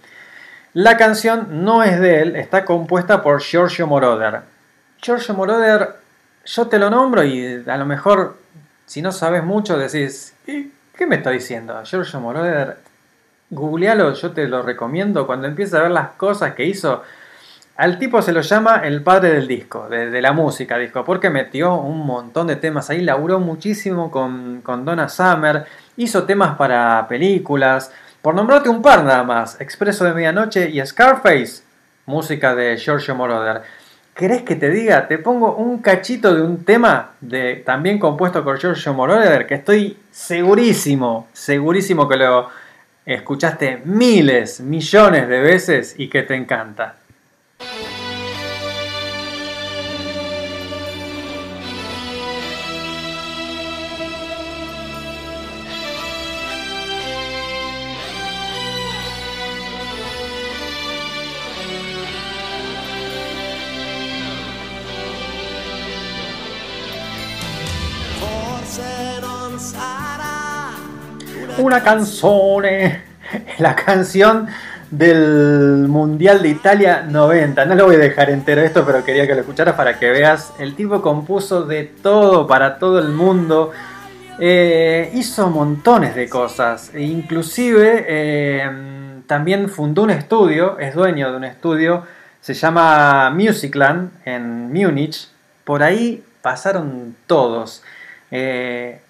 La 0.75 0.97
canción 0.97 1.65
no 1.65 1.83
es 1.83 1.99
de 1.99 2.21
él, 2.21 2.37
está 2.37 2.65
compuesta 2.65 3.23
por 3.23 3.41
Giorgio 3.41 3.87
Moroder. 3.87 4.41
Giorgio 5.01 5.35
Moroder, 5.35 5.95
yo 6.45 6.67
te 6.67 6.79
lo 6.79 6.91
nombro 6.91 7.25
y 7.25 7.65
a 7.67 7.77
lo 7.77 7.87
mejor, 7.87 8.37
si 8.87 9.01
no 9.01 9.13
sabes 9.13 9.45
mucho, 9.45 9.79
decís, 9.79 10.35
"¿Y 10.47 10.73
¿qué 10.97 11.07
me 11.07 11.17
está 11.17 11.31
diciendo? 11.31 11.81
Giorgio 11.85 12.21
Moroder, 12.21 12.79
googlealo, 13.51 14.13
yo 14.13 14.33
te 14.33 14.47
lo 14.49 14.63
recomiendo. 14.63 15.27
Cuando 15.27 15.47
empieces 15.47 15.75
a 15.75 15.83
ver 15.83 15.91
las 15.91 16.11
cosas 16.11 16.55
que 16.55 16.65
hizo, 16.65 17.03
al 17.79 17.97
tipo 17.97 18.21
se 18.23 18.33
lo 18.33 18.41
llama 18.41 18.83
el 18.85 19.05
padre 19.05 19.31
del 19.31 19.47
disco, 19.47 19.89
de, 19.89 20.21
la 20.21 20.33
música 20.33 20.77
disco, 20.79 21.05
porque 21.05 21.31
metió 21.31 21.77
un 21.77 22.05
montón 22.05 22.49
de 22.49 22.57
temas 22.57 22.91
ahí, 22.91 23.03
laburó 23.03 23.39
muchísimo 23.39 24.11
con, 24.11 24.63
con 24.63 24.85
Donna 24.85 25.09
Summer, 25.09 25.65
hizo 25.97 26.25
temas 26.25 26.57
para 26.57 27.07
películas, 27.07 27.93
por 28.21 28.35
nombrarte 28.35 28.69
un 28.69 28.83
par 28.83 29.05
nada 29.05 29.23
más, 29.23 29.61
Expreso 29.61 30.05
de 30.05 30.13
Medianoche 30.13 30.69
y 30.69 30.85
Scarface, 30.85 31.63
música 32.05 32.53
de 32.57 32.77
Giorgio 32.79 33.15
Moroder. 33.15 33.63
¿Querés 34.13 34.43
que 34.43 34.57
te 34.57 34.71
diga? 34.71 35.07
Te 35.07 35.19
pongo 35.19 35.55
un 35.55 35.79
cachito 35.79 36.35
de 36.35 36.43
un 36.43 36.65
tema 36.65 37.13
de, 37.21 37.63
también 37.65 38.01
compuesto 38.01 38.43
por 38.43 38.59
Giorgio 38.59 38.93
Moroder, 38.93 39.47
que 39.47 39.55
estoy 39.55 39.97
segurísimo, 40.11 41.29
segurísimo 41.33 42.09
que 42.09 42.17
lo 42.17 42.49
escuchaste 43.07 43.83
miles, 43.85 44.59
millones 44.59 45.29
de 45.29 45.39
veces 45.39 45.95
y 45.97 46.09
que 46.09 46.25
te 46.25 46.35
encanta. 46.35 46.97
Una 71.59 71.83
canzone, 71.83 73.03
la 73.59 73.75
canción 73.75 74.47
del 74.91 75.87
Mundial 75.89 76.43
de 76.43 76.49
Italia 76.49 77.03
90. 77.03 77.65
No 77.65 77.75
lo 77.75 77.87
voy 77.87 77.97
a 77.97 77.99
dejar 77.99 78.31
entero 78.31 78.63
esto, 78.63 78.85
pero 78.87 79.05
quería 79.05 79.27
que 79.27 79.35
lo 79.35 79.41
escucharas 79.41 79.75
para 79.75 79.99
que 79.99 80.11
veas. 80.11 80.53
El 80.59 80.75
tipo 80.75 81.03
compuso 81.03 81.65
de 81.65 81.85
todo 81.85 82.47
para 82.47 82.79
todo 82.79 82.99
el 82.99 83.09
mundo. 83.09 83.73
Eh, 84.39 85.11
hizo 85.15 85.51
montones 85.51 86.15
de 86.15 86.29
cosas. 86.29 86.93
E 86.95 87.03
inclusive 87.03 88.05
eh, 88.09 88.71
también 89.27 89.69
fundó 89.69 90.05
un 90.05 90.11
estudio, 90.11 90.79
es 90.79 90.95
dueño 90.95 91.31
de 91.31 91.37
un 91.37 91.45
estudio, 91.45 92.05
se 92.41 92.55
llama 92.55 93.31
Musicland 93.31 94.11
en 94.25 94.73
Múnich. 94.73 95.29
Por 95.65 95.83
ahí 95.83 96.25
pasaron 96.41 97.17
todos. 97.27 97.83
Eh, 98.31 99.01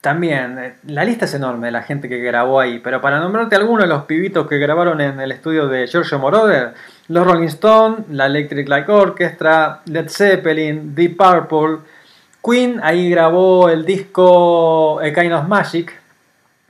también, 0.00 0.58
eh, 0.58 0.74
la 0.86 1.04
lista 1.04 1.26
es 1.26 1.34
enorme 1.34 1.66
de 1.66 1.72
la 1.72 1.82
gente 1.82 2.08
que 2.08 2.18
grabó 2.18 2.58
ahí, 2.58 2.78
pero 2.78 3.00
para 3.00 3.20
nombrarte 3.20 3.56
algunos 3.56 3.84
de 3.84 3.88
los 3.88 4.04
pibitos 4.04 4.46
que 4.46 4.58
grabaron 4.58 5.00
en 5.00 5.20
el 5.20 5.30
estudio 5.30 5.68
de 5.68 5.86
Giorgio 5.86 6.18
Moroder, 6.18 6.72
los 7.08 7.26
Rolling 7.26 7.48
Stones, 7.48 8.08
la 8.08 8.26
Electric 8.26 8.66
Light 8.66 8.88
Orchestra, 8.88 9.82
Led 9.84 10.08
Zeppelin, 10.08 10.94
Deep 10.94 11.16
Purple, 11.18 11.84
Queen, 12.42 12.80
ahí 12.82 13.10
grabó 13.10 13.68
el 13.68 13.84
disco 13.84 15.00
A 15.00 15.12
Kind 15.12 15.34
of 15.34 15.46
Magic. 15.46 15.92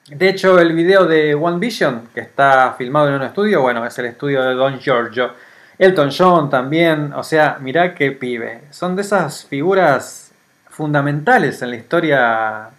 De 0.08 0.28
hecho, 0.28 0.58
el 0.58 0.72
video 0.72 1.06
de 1.06 1.36
One 1.36 1.60
Vision, 1.60 2.08
que 2.12 2.20
está 2.20 2.74
filmado 2.76 3.08
en 3.08 3.14
un 3.14 3.22
estudio, 3.22 3.62
bueno, 3.62 3.86
es 3.86 3.96
el 4.00 4.06
estudio 4.06 4.42
de 4.42 4.54
Don 4.54 4.80
Giorgio. 4.80 5.30
Elton 5.78 6.10
John 6.10 6.50
también, 6.50 7.12
o 7.12 7.22
sea, 7.22 7.58
mirá 7.60 7.94
qué 7.94 8.10
pibe. 8.10 8.62
Son 8.70 8.96
de 8.96 9.02
esas 9.02 9.46
figuras 9.46 10.32
fundamentales 10.68 11.62
en 11.62 11.70
la 11.70 11.76
historia 11.76 12.70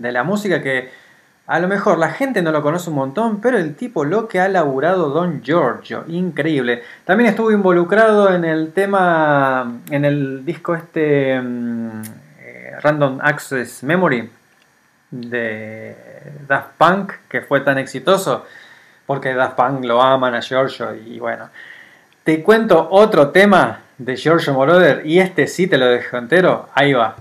de 0.00 0.12
la 0.12 0.22
música 0.22 0.62
que 0.62 0.90
a 1.48 1.60
lo 1.60 1.68
mejor 1.68 1.96
la 1.98 2.10
gente 2.10 2.42
no 2.42 2.52
lo 2.52 2.60
conoce 2.60 2.90
un 2.90 2.96
montón, 2.96 3.40
pero 3.40 3.56
el 3.56 3.74
tipo 3.74 4.04
lo 4.04 4.28
que 4.28 4.38
ha 4.38 4.48
laburado 4.48 5.08
Don 5.08 5.42
Giorgio, 5.42 6.04
increíble. 6.06 6.82
También 7.06 7.30
estuvo 7.30 7.50
involucrado 7.50 8.34
en 8.34 8.44
el 8.44 8.72
tema, 8.74 9.80
en 9.90 10.04
el 10.04 10.44
disco 10.44 10.74
este 10.74 11.40
mm, 11.40 12.02
eh, 12.40 12.72
Random 12.82 13.18
Access 13.22 13.82
Memory 13.82 14.30
de 15.10 15.96
Daft 16.46 16.72
Punk, 16.76 17.12
que 17.30 17.40
fue 17.40 17.62
tan 17.62 17.78
exitoso, 17.78 18.44
porque 19.06 19.32
Daft 19.32 19.56
Punk 19.56 19.86
lo 19.86 20.02
aman 20.02 20.34
a 20.34 20.42
Giorgio 20.42 20.94
y 20.94 21.18
bueno. 21.18 21.48
Te 22.24 22.42
cuento 22.42 22.88
otro 22.90 23.30
tema 23.30 23.80
de 23.96 24.16
Giorgio 24.16 24.52
Moroder 24.52 25.06
y 25.06 25.18
este 25.18 25.46
sí 25.46 25.66
te 25.66 25.78
lo 25.78 25.86
dejo 25.86 26.18
entero, 26.18 26.68
ahí 26.74 26.92
va. 26.92 27.16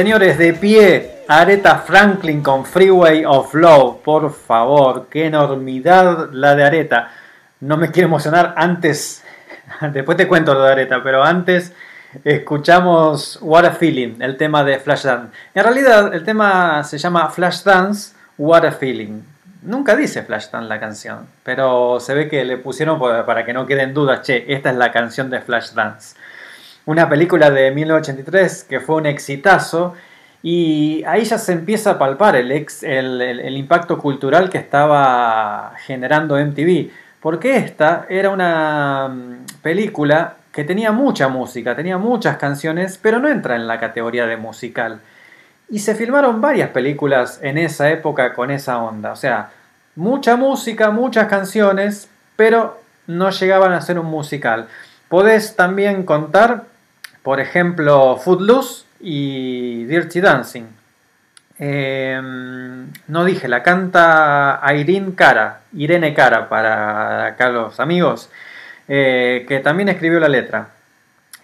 Señores, 0.00 0.38
de 0.38 0.54
pie, 0.54 1.24
Aretha 1.28 1.76
Franklin 1.80 2.42
con 2.42 2.64
Freeway 2.64 3.22
of 3.26 3.52
Love, 3.52 3.98
por 4.02 4.32
favor, 4.32 5.08
qué 5.10 5.26
enormidad 5.26 6.30
la 6.32 6.54
de 6.54 6.64
Aretha. 6.64 7.10
No 7.60 7.76
me 7.76 7.90
quiero 7.90 8.08
emocionar 8.08 8.54
antes, 8.56 9.22
después 9.92 10.16
te 10.16 10.26
cuento 10.26 10.54
lo 10.54 10.62
de 10.62 10.72
Aretha, 10.72 11.02
pero 11.02 11.22
antes 11.22 11.74
escuchamos 12.24 13.40
What 13.42 13.66
a 13.66 13.72
Feeling, 13.72 14.22
el 14.22 14.38
tema 14.38 14.64
de 14.64 14.78
Flashdance. 14.78 15.36
En 15.52 15.64
realidad, 15.64 16.14
el 16.14 16.24
tema 16.24 16.82
se 16.82 16.96
llama 16.96 17.28
Flashdance, 17.28 18.14
What 18.38 18.64
a 18.64 18.72
Feeling. 18.72 19.20
Nunca 19.60 19.96
dice 19.96 20.22
Flashdance 20.22 20.66
la 20.66 20.80
canción, 20.80 21.26
pero 21.44 22.00
se 22.00 22.14
ve 22.14 22.26
que 22.26 22.42
le 22.46 22.56
pusieron 22.56 22.98
para 22.98 23.44
que 23.44 23.52
no 23.52 23.66
queden 23.66 23.92
dudas, 23.92 24.22
che, 24.22 24.46
esta 24.48 24.70
es 24.70 24.76
la 24.76 24.92
canción 24.92 25.28
de 25.28 25.42
Flashdance 25.42 26.16
una 26.86 27.08
película 27.08 27.50
de 27.50 27.70
1983 27.70 28.64
que 28.64 28.80
fue 28.80 28.96
un 28.96 29.06
exitazo 29.06 29.94
y 30.42 31.04
ahí 31.06 31.24
ya 31.24 31.38
se 31.38 31.52
empieza 31.52 31.92
a 31.92 31.98
palpar 31.98 32.34
el, 32.36 32.50
ex- 32.50 32.82
el, 32.82 33.20
el- 33.20 33.56
impacto 33.56 33.98
cultural 33.98 34.48
que 34.48 34.58
estaba 34.58 35.74
generando 35.84 36.38
MTV, 36.38 36.90
porque 37.20 37.56
esta 37.56 38.06
era 38.08 38.30
una 38.30 39.08
mm, 39.08 39.46
película 39.62 40.36
que 40.50 40.64
tenía 40.64 40.92
mucha 40.92 41.28
música, 41.28 41.76
tenía 41.76 41.98
muchas 41.98 42.38
canciones, 42.38 42.98
pero 43.00 43.18
no 43.18 43.28
entra 43.28 43.54
en 43.56 43.66
la 43.68 43.78
categoría 43.78 44.26
de 44.26 44.36
musical. 44.38 45.00
Y 45.68 45.78
se 45.80 45.94
filmaron 45.94 46.40
varias 46.40 46.70
películas 46.70 47.38
en 47.42 47.58
esa 47.58 47.90
época 47.90 48.32
con 48.34 48.50
esa 48.50 48.78
onda, 48.78 49.12
o 49.12 49.16
sea, 49.16 49.50
mucha 49.94 50.36
música, 50.36 50.90
muchas 50.90 51.28
canciones, 51.28 52.08
pero 52.34 52.80
no 53.06 53.30
llegaban 53.30 53.72
a 53.74 53.80
ser 53.82 53.98
un 53.98 54.06
musical. 54.06 54.66
Podés 55.10 55.56
también 55.56 56.04
contar, 56.04 56.66
por 57.24 57.40
ejemplo, 57.40 58.16
Footloose 58.16 58.84
y 59.00 59.82
Dirty 59.86 60.20
Dancing. 60.20 60.66
Eh, 61.58 62.20
no 63.08 63.24
dije, 63.24 63.48
la 63.48 63.64
canta 63.64 64.62
Irene 64.72 65.16
Cara, 65.16 65.62
Irene 65.72 66.14
Cara 66.14 66.48
para 66.48 67.26
acá 67.26 67.48
los 67.48 67.80
amigos, 67.80 68.30
eh, 68.86 69.46
que 69.48 69.58
también 69.58 69.88
escribió 69.88 70.20
la 70.20 70.28
letra. 70.28 70.68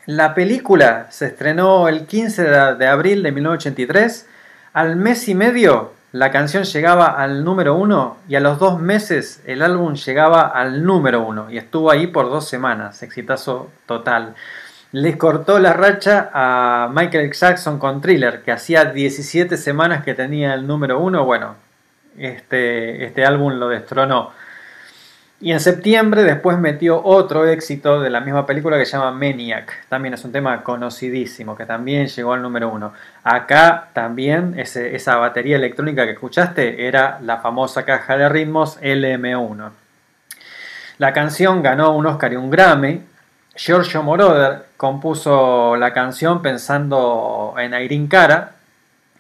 La 0.07 0.33
película 0.33 1.09
se 1.11 1.27
estrenó 1.27 1.89
el 1.89 2.07
15 2.07 2.45
de, 2.45 2.75
de 2.77 2.87
abril 2.87 3.25
de 3.25 3.33
1983. 3.33 4.29
Al 4.75 4.95
mes 4.95 5.27
y 5.27 5.35
medio 5.35 5.93
la 6.19 6.31
canción 6.31 6.65
llegaba 6.65 7.09
al 7.09 7.45
número 7.45 7.75
uno 7.75 8.17
y 8.27 8.37
a 8.37 8.41
los 8.41 8.59
dos 8.59 8.81
meses 8.81 9.43
el 9.45 9.61
álbum 9.61 9.95
llegaba 9.95 10.47
al 10.47 10.83
número 10.83 11.21
uno 11.21 11.51
y 11.51 11.59
estuvo 11.59 11.91
ahí 11.91 12.07
por 12.07 12.31
dos 12.31 12.49
semanas, 12.49 13.03
exitazo 13.03 13.71
total. 13.85 14.35
Les 14.93 15.17
cortó 15.17 15.59
la 15.59 15.75
racha 15.75 16.31
a 16.33 16.89
Michael 16.91 17.31
Jackson 17.35 17.79
con 17.79 18.01
Thriller, 18.01 18.41
que 18.43 18.51
hacía 18.51 18.87
17 18.87 19.59
semanas 19.59 20.05
que 20.05 20.15
tenía 20.15 20.55
el 20.55 20.67
número 20.67 20.99
uno. 21.01 21.27
Bueno, 21.27 21.57
este, 22.17 23.05
este 23.05 23.27
álbum 23.27 23.53
lo 23.59 23.69
destronó. 23.69 24.31
Y 25.47 25.53
en 25.53 25.61
septiembre 25.61 26.25
después 26.25 26.59
metió 26.59 27.01
otro 27.05 27.47
éxito 27.47 28.01
de 28.01 28.11
la 28.11 28.21
misma 28.21 28.45
película 28.47 28.79
que 28.79 28.85
se 28.85 28.97
llama 28.97 29.13
Maniac. 29.13 29.87
También 29.89 30.15
es 30.15 30.25
un 30.25 30.33
tema 30.33 30.65
conocidísimo 30.65 31.55
que 31.55 31.65
también 31.65 32.09
llegó 32.09 32.33
al 32.33 32.43
número 32.43 32.69
uno. 32.69 32.93
Acá 33.23 33.91
también 33.93 34.59
esa 34.59 35.17
batería 35.19 35.55
electrónica 35.55 36.05
que 36.05 36.15
escuchaste 36.15 36.89
era 36.89 37.21
la 37.23 37.37
famosa 37.37 37.85
caja 37.85 38.17
de 38.17 38.29
ritmos 38.29 38.81
LM1. 38.83 39.71
La 40.99 41.13
canción 41.13 41.63
ganó 41.63 41.95
un 41.95 42.07
Oscar 42.07 42.33
y 42.33 42.37
un 42.37 42.51
Grammy. 42.51 43.05
Giorgio 43.55 44.03
Moroder 44.03 44.65
compuso 44.77 45.77
la 45.77 45.93
canción 45.93 46.43
pensando 46.43 47.55
en 47.57 47.73
Irene 47.73 48.09
Cara 48.09 48.55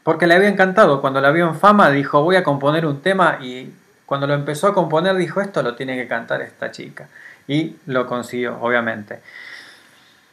porque 0.02 0.26
le 0.26 0.34
había 0.34 0.48
encantado. 0.48 1.00
Cuando 1.00 1.20
la 1.20 1.30
vio 1.30 1.46
en 1.46 1.54
fama 1.54 1.88
dijo 1.90 2.20
voy 2.24 2.34
a 2.34 2.42
componer 2.42 2.84
un 2.84 3.00
tema 3.00 3.38
y 3.40 3.70
cuando 4.06 4.26
lo 4.26 4.34
empezó 4.34 4.68
a 4.68 4.74
componer 4.74 5.16
dijo 5.16 5.40
esto 5.40 5.62
lo 5.62 5.74
tiene 5.74 5.96
que 5.96 6.06
cantar 6.06 6.40
esta 6.40 6.70
chica. 6.70 7.08
Y 7.48 7.76
lo 7.86 8.06
consiguió, 8.06 8.58
obviamente. 8.60 9.20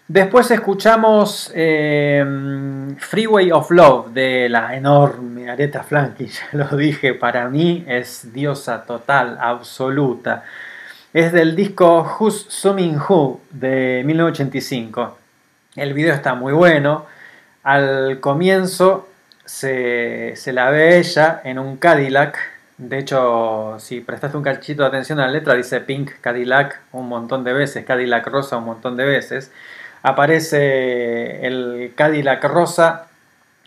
Después 0.07 0.51
escuchamos 0.51 1.51
eh, 1.55 2.23
Freeway 2.97 3.51
of 3.51 3.71
Love 3.71 4.09
de 4.09 4.49
la 4.49 4.75
enorme 4.75 5.49
Aretha 5.49 5.81
Franklin, 5.81 6.29
ya 6.51 6.57
lo 6.57 6.75
dije, 6.75 7.13
para 7.13 7.47
mí 7.49 7.85
es 7.87 8.33
diosa 8.33 8.83
total, 8.83 9.37
absoluta. 9.39 10.43
Es 11.13 11.31
del 11.31 11.55
disco 11.55 12.17
Who's 12.19 12.45
Summing 12.49 12.97
Who 12.97 13.41
de 13.51 14.03
1985. 14.05 15.17
El 15.75 15.93
video 15.93 16.13
está 16.13 16.35
muy 16.35 16.53
bueno. 16.53 17.05
Al 17.63 18.19
comienzo 18.19 19.07
se, 19.45 20.35
se 20.35 20.53
la 20.53 20.69
ve 20.69 20.97
ella 20.97 21.41
en 21.43 21.59
un 21.59 21.77
Cadillac 21.77 22.52
De 22.77 22.97
hecho, 22.97 23.77
si 23.79 24.01
prestaste 24.01 24.35
un 24.35 24.43
cachito 24.43 24.81
de 24.81 24.89
atención 24.89 25.19
a 25.19 25.27
la 25.27 25.31
letra, 25.31 25.53
dice 25.53 25.79
Pink 25.79 26.11
Cadillac 26.21 26.81
un 26.91 27.07
montón 27.07 27.43
de 27.43 27.53
veces, 27.53 27.85
Cadillac 27.85 28.25
Rosa 28.27 28.57
un 28.57 28.65
montón 28.65 28.97
de 28.97 29.05
veces. 29.05 29.51
Aparece 30.01 31.45
el 31.45 31.93
Cadillac 31.95 32.43
Rosa 32.45 33.07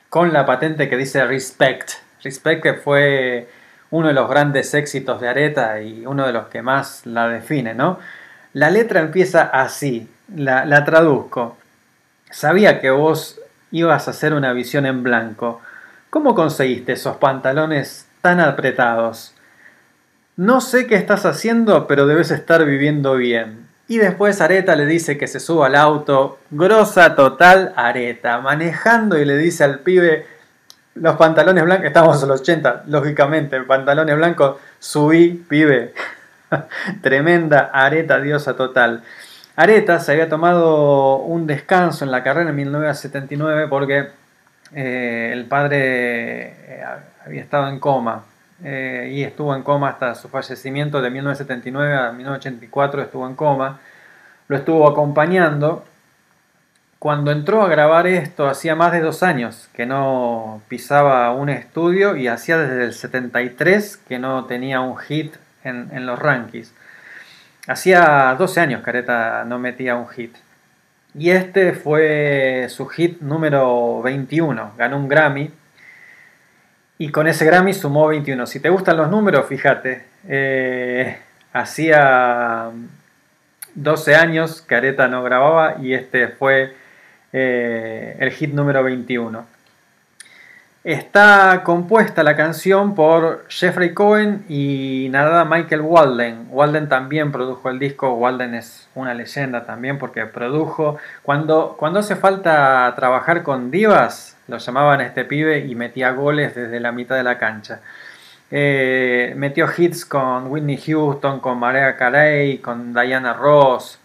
con 0.08 0.32
la 0.32 0.44
patente 0.44 0.88
que 0.88 0.96
dice 0.96 1.24
Respect. 1.24 1.92
Respect 2.22 2.62
que 2.62 2.74
fue 2.74 3.48
uno 3.90 4.08
de 4.08 4.14
los 4.14 4.28
grandes 4.28 4.74
éxitos 4.74 5.20
de 5.20 5.28
Areta 5.28 5.80
y 5.80 6.04
uno 6.04 6.26
de 6.26 6.32
los 6.32 6.48
que 6.48 6.62
más 6.62 7.06
la 7.06 7.28
define, 7.28 7.74
¿no? 7.74 7.98
La 8.52 8.70
letra 8.70 9.00
empieza 9.00 9.42
así, 9.42 10.10
la, 10.34 10.64
la 10.64 10.84
traduzco. 10.84 11.56
Sabía 12.30 12.80
que 12.80 12.90
vos 12.90 13.40
ibas 13.70 14.08
a 14.08 14.10
hacer 14.10 14.34
una 14.34 14.52
visión 14.52 14.84
en 14.84 15.02
blanco. 15.02 15.60
¿Cómo 16.10 16.34
conseguiste 16.34 16.92
esos 16.92 17.16
pantalones 17.18 18.05
tan 18.26 18.40
apretados? 18.40 19.32
No 20.34 20.60
sé 20.60 20.88
qué 20.88 20.96
estás 20.96 21.24
haciendo, 21.24 21.86
pero 21.86 22.08
debes 22.08 22.32
estar 22.32 22.64
viviendo 22.64 23.14
bien. 23.14 23.68
Y 23.86 23.98
después 23.98 24.40
Areta 24.40 24.74
le 24.74 24.84
dice 24.84 25.16
que 25.16 25.28
se 25.28 25.38
suba 25.38 25.68
al 25.68 25.76
auto. 25.76 26.40
Grosa 26.50 27.14
total 27.14 27.72
Areta, 27.76 28.40
manejando 28.40 29.16
y 29.16 29.24
le 29.24 29.36
dice 29.36 29.62
al 29.62 29.78
pibe, 29.78 30.26
los 30.96 31.14
pantalones 31.14 31.62
blancos, 31.62 31.86
estamos 31.86 32.20
en 32.20 32.28
los 32.28 32.40
80, 32.40 32.82
lógicamente, 32.88 33.60
pantalones 33.60 34.16
blancos, 34.16 34.56
subí, 34.80 35.44
pibe. 35.48 35.94
Tremenda 37.02 37.70
Areta, 37.72 38.18
diosa 38.18 38.56
total. 38.56 39.04
Areta 39.54 40.00
se 40.00 40.10
había 40.10 40.28
tomado 40.28 41.18
un 41.18 41.46
descanso 41.46 42.04
en 42.04 42.10
la 42.10 42.24
carrera 42.24 42.50
en 42.50 42.56
1979 42.56 43.68
porque 43.68 44.08
eh, 44.74 45.30
el 45.32 45.44
padre 45.44 46.56
eh, 46.66 46.84
había 47.26 47.42
estado 47.42 47.68
en 47.68 47.80
coma 47.80 48.24
eh, 48.64 49.10
y 49.12 49.24
estuvo 49.24 49.54
en 49.54 49.62
coma 49.62 49.90
hasta 49.90 50.14
su 50.14 50.28
fallecimiento 50.28 51.02
de 51.02 51.10
1979 51.10 51.94
a 51.94 52.12
1984 52.12 53.02
estuvo 53.02 53.26
en 53.26 53.34
coma. 53.34 53.80
Lo 54.48 54.56
estuvo 54.56 54.88
acompañando. 54.88 55.84
Cuando 56.98 57.30
entró 57.30 57.62
a 57.62 57.68
grabar 57.68 58.06
esto, 58.06 58.48
hacía 58.48 58.74
más 58.74 58.92
de 58.92 59.00
dos 59.00 59.22
años 59.22 59.68
que 59.74 59.84
no 59.84 60.62
pisaba 60.68 61.30
un 61.32 61.50
estudio 61.50 62.16
y 62.16 62.28
hacía 62.28 62.56
desde 62.56 62.84
el 62.84 62.92
73 62.94 63.96
que 63.98 64.18
no 64.18 64.46
tenía 64.46 64.80
un 64.80 64.96
hit 64.96 65.34
en, 65.62 65.90
en 65.92 66.06
los 66.06 66.18
rankings. 66.18 66.72
Hacía 67.66 68.34
12 68.38 68.60
años 68.60 68.82
que 68.82 68.90
Areta 68.90 69.44
no 69.44 69.58
metía 69.58 69.96
un 69.96 70.08
hit. 70.08 70.36
Y 71.18 71.30
este 71.30 71.72
fue 71.72 72.66
su 72.70 72.86
hit 72.86 73.20
número 73.20 74.00
21. 74.02 74.72
Ganó 74.78 74.96
un 74.96 75.08
Grammy. 75.08 75.50
Y 76.98 77.10
con 77.10 77.26
ese 77.26 77.44
Grammy 77.44 77.74
sumó 77.74 78.06
21. 78.08 78.46
Si 78.46 78.60
te 78.60 78.70
gustan 78.70 78.96
los 78.96 79.10
números, 79.10 79.46
fíjate. 79.46 80.04
eh, 80.28 81.18
hacía 81.52 82.70
12 83.74 84.16
años 84.16 84.62
que 84.62 84.74
Areta 84.74 85.08
no 85.08 85.22
grababa 85.22 85.76
y 85.80 85.94
este 85.94 86.28
fue 86.28 86.74
eh, 87.32 88.16
el 88.18 88.30
hit 88.30 88.52
número 88.52 88.82
21. 88.82 89.46
Está 90.84 91.62
compuesta 91.64 92.22
la 92.22 92.36
canción 92.36 92.94
por 92.94 93.44
Jeffrey 93.48 93.92
Cohen 93.92 94.44
y 94.48 95.08
narrada 95.10 95.44
Michael 95.44 95.80
Walden. 95.80 96.46
Walden 96.50 96.88
también 96.88 97.32
produjo 97.32 97.70
el 97.70 97.80
disco. 97.80 98.14
Walden 98.14 98.54
es 98.54 98.88
una 98.94 99.12
leyenda 99.12 99.66
también 99.66 99.98
porque 99.98 100.26
produjo. 100.26 100.96
Cuando, 101.24 101.74
cuando 101.76 101.98
hace 101.98 102.14
falta 102.14 102.92
trabajar 102.94 103.42
con 103.42 103.72
divas, 103.72 104.35
lo 104.48 104.58
llamaban 104.58 105.00
este 105.00 105.24
pibe 105.24 105.60
y 105.60 105.74
metía 105.74 106.12
goles 106.12 106.54
desde 106.54 106.80
la 106.80 106.92
mitad 106.92 107.16
de 107.16 107.22
la 107.22 107.38
cancha. 107.38 107.80
Eh, 108.50 109.34
metió 109.36 109.66
hits 109.76 110.04
con 110.04 110.46
Whitney 110.48 110.76
Houston, 110.76 111.40
con 111.40 111.58
Mariah 111.58 111.96
Carey, 111.96 112.58
con 112.58 112.94
Diana 112.94 113.32
Ross. 113.32 113.98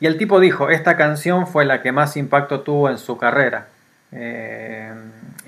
Y 0.00 0.06
el 0.06 0.18
tipo 0.18 0.40
dijo, 0.40 0.68
esta 0.68 0.96
canción 0.96 1.46
fue 1.46 1.64
la 1.64 1.80
que 1.80 1.92
más 1.92 2.16
impacto 2.16 2.60
tuvo 2.60 2.90
en 2.90 2.98
su 2.98 3.16
carrera. 3.16 3.68
Eh, 4.10 4.92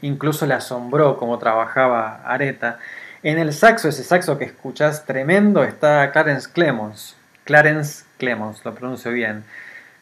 incluso 0.00 0.46
le 0.46 0.54
asombró 0.54 1.18
cómo 1.18 1.38
trabajaba 1.38 2.22
Areta. 2.24 2.78
En 3.22 3.38
el 3.38 3.52
saxo, 3.52 3.88
ese 3.88 4.04
saxo 4.04 4.38
que 4.38 4.44
escuchás 4.44 5.04
tremendo, 5.06 5.64
está 5.64 6.10
Clarence 6.12 6.50
Clemons. 6.50 7.16
Clarence 7.44 8.04
Clemons, 8.18 8.64
lo 8.64 8.74
pronuncio 8.74 9.10
bien. 9.10 9.44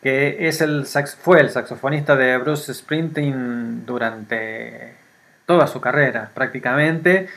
Que 0.02 0.48
es 0.48 0.60
el 0.60 0.86
fue 1.20 1.40
el 1.40 1.50
saxofonista 1.50 2.16
de 2.16 2.36
Bruce 2.38 2.74
Springsteen 2.74 3.86
durante 3.86 4.94
toda 5.46 5.66
su 5.66 5.80
carrera, 5.80 6.30
prácticamente, 6.34 7.28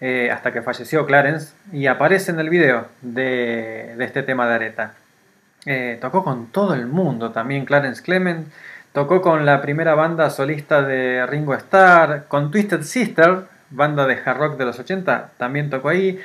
eh, 0.00 0.30
hasta 0.32 0.52
que 0.52 0.62
falleció 0.62 1.06
Clarence. 1.06 1.52
Y 1.72 1.86
aparece 1.86 2.32
en 2.32 2.40
el 2.40 2.50
video 2.50 2.88
de, 3.02 3.94
de 3.96 4.04
este 4.04 4.22
tema 4.22 4.48
de 4.48 4.54
Areta. 4.54 4.94
Eh, 5.64 5.98
tocó 6.00 6.24
con 6.24 6.48
todo 6.48 6.74
el 6.74 6.86
mundo 6.86 7.30
también 7.30 7.64
Clarence 7.64 8.02
Clement. 8.02 8.48
Tocó 8.92 9.22
con 9.22 9.46
la 9.46 9.62
primera 9.62 9.94
banda 9.94 10.28
solista 10.28 10.82
de 10.82 11.24
Ringo 11.26 11.54
Starr, 11.54 12.26
con 12.28 12.50
Twisted 12.50 12.82
Sister, 12.82 13.44
banda 13.70 14.06
de 14.06 14.18
hard 14.22 14.38
rock 14.38 14.58
de 14.58 14.66
los 14.66 14.78
80, 14.78 15.30
también 15.38 15.70
tocó 15.70 15.88
ahí. 15.88 16.20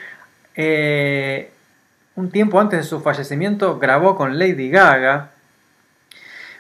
Eh, 0.56 1.52
un 2.16 2.30
tiempo 2.30 2.60
antes 2.60 2.80
de 2.80 2.84
su 2.84 3.00
fallecimiento 3.00 3.80
grabó 3.80 4.16
con 4.18 4.38
Lady 4.38 4.70
Gaga. 4.70 5.30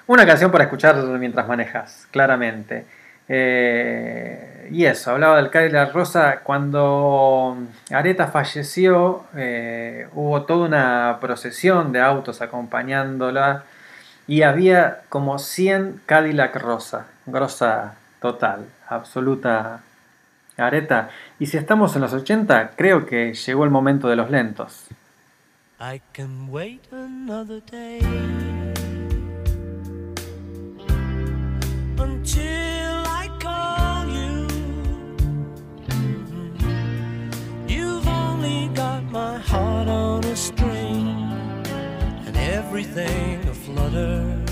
Una 0.07 0.25
canción 0.25 0.51
para 0.51 0.63
escuchar 0.63 0.95
mientras 1.19 1.47
manejas, 1.49 2.07
claramente. 2.11 2.85
Eh, 3.27 4.69
y 4.71 4.85
eso, 4.85 5.11
hablaba 5.11 5.35
del 5.35 5.49
Cadillac 5.49 5.93
Rosa. 5.93 6.39
Cuando 6.43 7.57
Areta 7.91 8.27
falleció, 8.27 9.25
eh, 9.35 10.07
hubo 10.13 10.43
toda 10.43 10.65
una 10.65 11.17
procesión 11.19 11.91
de 11.91 11.99
autos 11.99 12.41
acompañándola 12.41 13.63
y 14.27 14.43
había 14.43 15.01
como 15.09 15.39
100 15.39 16.01
Cadillac 16.05 16.55
Rosa. 16.55 17.07
Grosa 17.25 17.95
total, 18.21 18.65
absoluta 18.87 19.81
Areta. 20.55 21.09
Y 21.37 21.47
si 21.47 21.57
estamos 21.57 21.95
en 21.97 22.01
los 22.03 22.13
80, 22.13 22.71
creo 22.77 23.05
que 23.05 23.33
llegó 23.33 23.65
el 23.65 23.71
momento 23.71 24.07
de 24.07 24.15
los 24.15 24.31
lentos. 24.31 24.87
I 25.81 26.01
can 26.13 26.47
wait 26.49 26.81
another 26.93 27.61
day 27.69 28.56
everything 42.77 43.47
aflutter. 43.47 44.43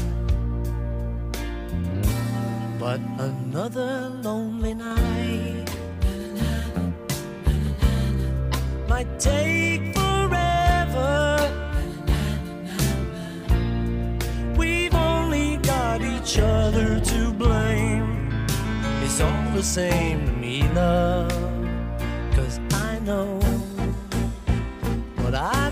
But 2.79 2.99
another 3.19 4.09
lonely 4.23 4.73
night 4.73 5.69
might 8.87 9.19
take 9.19 9.93
forever. 9.93 11.13
We've 14.57 14.95
only 14.95 15.57
got 15.57 16.01
each 16.01 16.39
other 16.39 16.99
to. 16.99 17.34
It's 19.15 19.21
all 19.21 19.51
the 19.53 19.63
same 19.63 20.25
to 20.25 20.31
me, 20.33 20.63
love. 20.73 21.31
Cause 22.35 22.59
I 22.73 22.99
know 22.99 23.39
what 25.21 25.33
I 25.33 25.71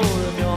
to 0.00 0.02
the 0.02 0.08
door 0.08 0.28
of 0.28 0.38
your 0.38 0.56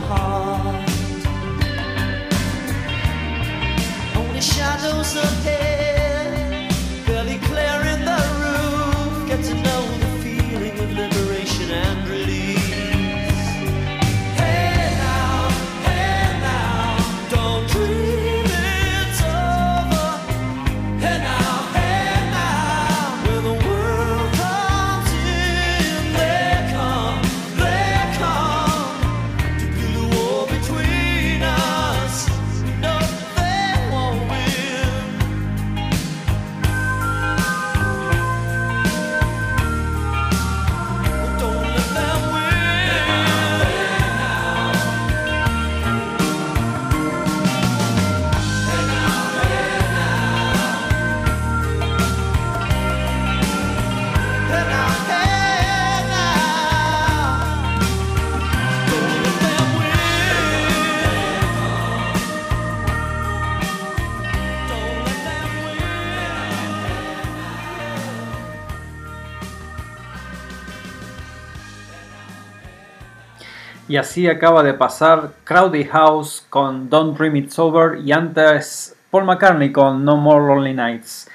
Y 73.90 73.98
así 73.98 74.28
acaba 74.28 74.61
de 74.61 74.76
pasar 74.76 75.32
Crowdy 75.45 75.84
House 75.86 76.45
con 76.52 76.91
Don't 76.91 77.18
Dream 77.18 77.38
It's 77.38 77.57
Over 77.57 77.99
y 77.99 78.11
antes 78.11 78.95
Paul 79.10 79.26
McCartney 79.26 79.72
con 79.72 80.06
No 80.06 80.16
More 80.16 80.45
Lonely 80.45 80.76
Nights. 80.76 81.28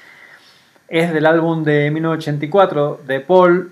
Es 0.87 1.11
del 1.11 1.25
álbum 1.25 1.65
de 1.65 1.91
1984 1.91 3.01
de 3.05 3.19
Paul, 3.19 3.71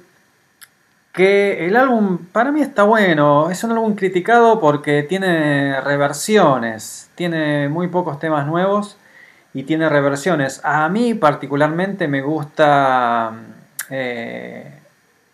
que 1.14 1.65
el 1.65 1.77
álbum 1.77 2.26
para 2.34 2.51
mí 2.51 2.60
está 2.60 2.84
bueno. 2.84 3.49
Es 3.49 3.64
un 3.64 3.72
álbum 3.72 3.95
criticado 3.95 4.60
porque 4.60 5.03
tiene 5.03 5.80
reversiones, 5.80 7.10
tiene 7.15 7.69
muy 7.69 7.88
pocos 7.88 8.19
temas 8.19 8.45
nuevos 8.45 8.97
y 9.53 9.64
tiene 9.64 9.88
reversiones. 9.88 10.60
A 10.65 10.89
mí 10.89 11.14
particularmente 11.14 12.10
me 12.10 12.22
gusta 12.22 13.31
eh, 13.89 14.77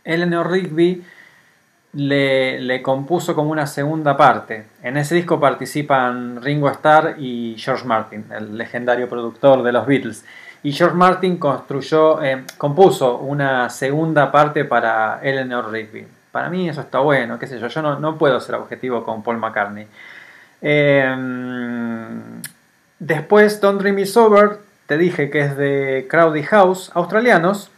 Eleanor 0.04 0.52
Rigby 0.52 1.04
le, 1.94 2.82
compuso 2.82 3.36
como 3.36 3.52
una 3.52 3.68
segunda 3.68 4.16
parte. 4.16 4.66
En 4.84 4.98
ese 4.98 5.16
disco 5.16 5.40
participan 5.40 6.41
Ringo 6.41 6.70
Starr 6.70 7.16
y 7.18 7.56
George 7.57 7.86
Martin, 7.86 8.26
el 8.32 8.57
legendario 8.57 9.10
productor 9.10 9.64
de 9.64 9.72
los 9.72 9.86
Beatles. 9.86 10.26
Y 10.61 10.74
George 10.74 10.95
Martin 10.95 11.38
construyó, 11.38 12.22
eh, 12.22 12.44
compuso 12.57 13.18
una 13.18 13.70
segunda 13.70 14.32
parte 14.32 14.66
para 14.66 15.20
Eleanor 15.24 15.72
Rigby. 15.72 16.06
Para 16.32 16.49
mí 16.49 16.70
eso 16.70 16.82
está 16.82 16.99
bueno, 16.99 17.40
qué 17.40 17.48
sé 17.48 17.60
yo, 17.60 17.68
yo 17.68 17.82
no, 17.82 18.18
puedo 18.18 18.40
ser 18.40 18.56
objetivo 18.56 19.03
con 19.03 19.24
Paul 19.24 19.38
McCartney. 19.38 19.88
Eh, 20.61 21.16
después 22.99 23.61
Don't 23.61 23.82
Dream 23.82 23.99
Is 23.99 24.16
Over, 24.16 24.60
te 24.86 24.98
dije 24.98 25.30
que 25.30 25.40
es 25.40 25.57
de 25.57 26.07
Crowdy 26.10 26.44
House, 26.44 26.91
australianos. 26.94 27.72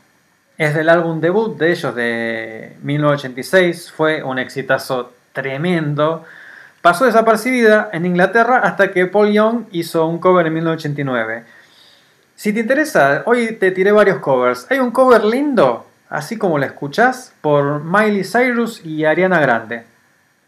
Es 0.57 0.75
del 0.75 0.89
álbum 0.89 1.19
debut 1.21 1.57
de 1.57 1.71
ellos 1.71 1.95
de 1.95 2.77
1986. 2.83 3.91
Fue 3.91 4.23
un 4.23 4.39
exitazo 4.39 5.13
tremendo. 5.33 6.25
Pasó 6.81 7.05
desapercibida 7.05 7.89
en 7.93 8.05
Inglaterra 8.05 8.59
hasta 8.59 8.91
que 8.91 9.05
Paul 9.05 9.31
Young 9.31 9.65
hizo 9.71 10.05
un 10.07 10.19
cover 10.19 10.47
en 10.47 10.53
1989. 10.53 11.43
Si 12.35 12.53
te 12.53 12.59
interesa, 12.61 13.23
hoy 13.25 13.53
te 13.53 13.71
tiré 13.71 13.91
varios 13.91 14.17
covers. 14.17 14.65
Hay 14.71 14.79
un 14.79 14.91
cover 14.91 15.23
lindo, 15.23 15.85
así 16.09 16.37
como 16.37 16.57
lo 16.57 16.65
escuchás, 16.65 17.33
por 17.41 17.83
Miley 17.83 18.23
Cyrus 18.23 18.83
y 18.83 19.05
Ariana 19.05 19.39
Grande. 19.39 19.83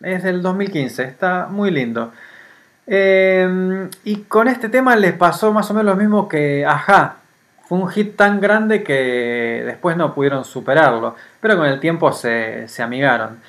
Es 0.02 0.24
del 0.24 0.42
2015, 0.42 1.04
está 1.04 1.48
muy 1.50 1.70
lindo. 1.70 2.12
Eh, 2.88 3.90
y 4.04 4.18
con 4.24 4.48
este 4.48 4.70
tema 4.70 4.96
les 4.96 5.14
pasó 5.14 5.54
más 5.54 5.70
o 5.70 5.74
menos 5.74 5.96
lo 5.96 6.02
mismo 6.02 6.28
que 6.28 6.66
Aja. 6.66 7.18
Un 7.74 7.88
hit 7.90 8.16
tan 8.16 8.40
grande 8.40 8.84
que 8.84 9.64
después 9.66 9.98
no 9.98 10.14
pudieron 10.14 10.45
superarlo, 10.45 11.16
pero 11.41 11.58
con 11.58 11.66
el 11.66 11.80
tiempo 11.80 12.12
se, 12.12 12.68
amigaron. 12.78 13.41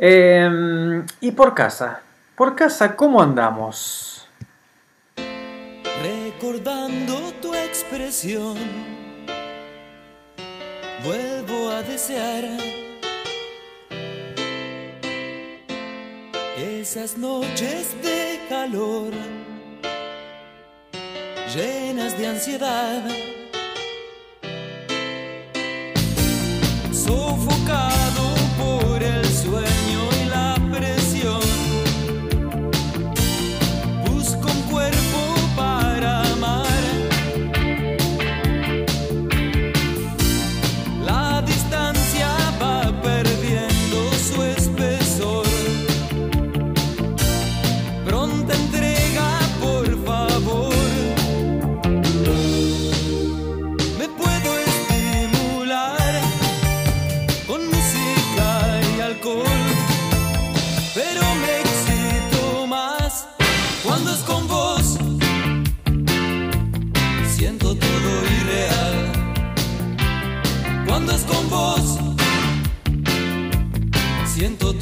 Eh, 0.00 1.04
y 1.20 1.30
por 1.30 1.54
casa, 1.54 2.00
por 2.34 2.56
casa, 2.56 2.96
¿cómo 2.96 3.22
andamos? 3.22 4.28
Recordando 6.02 7.14
tu 7.40 7.54
expresión, 7.54 8.56
vuelvo 11.04 11.70
a 11.70 11.82
desear 11.82 12.44
esas 16.56 17.16
noches 17.16 17.94
de 18.02 18.40
calor, 18.48 19.12
llenas 21.54 22.18
de 22.18 22.26
ansiedad, 22.26 23.04
sufocar. 27.02 28.01
Cuando 71.04 71.20
es 71.20 71.24
con 71.24 71.50
vos. 71.50 71.98
Siento 74.24 74.72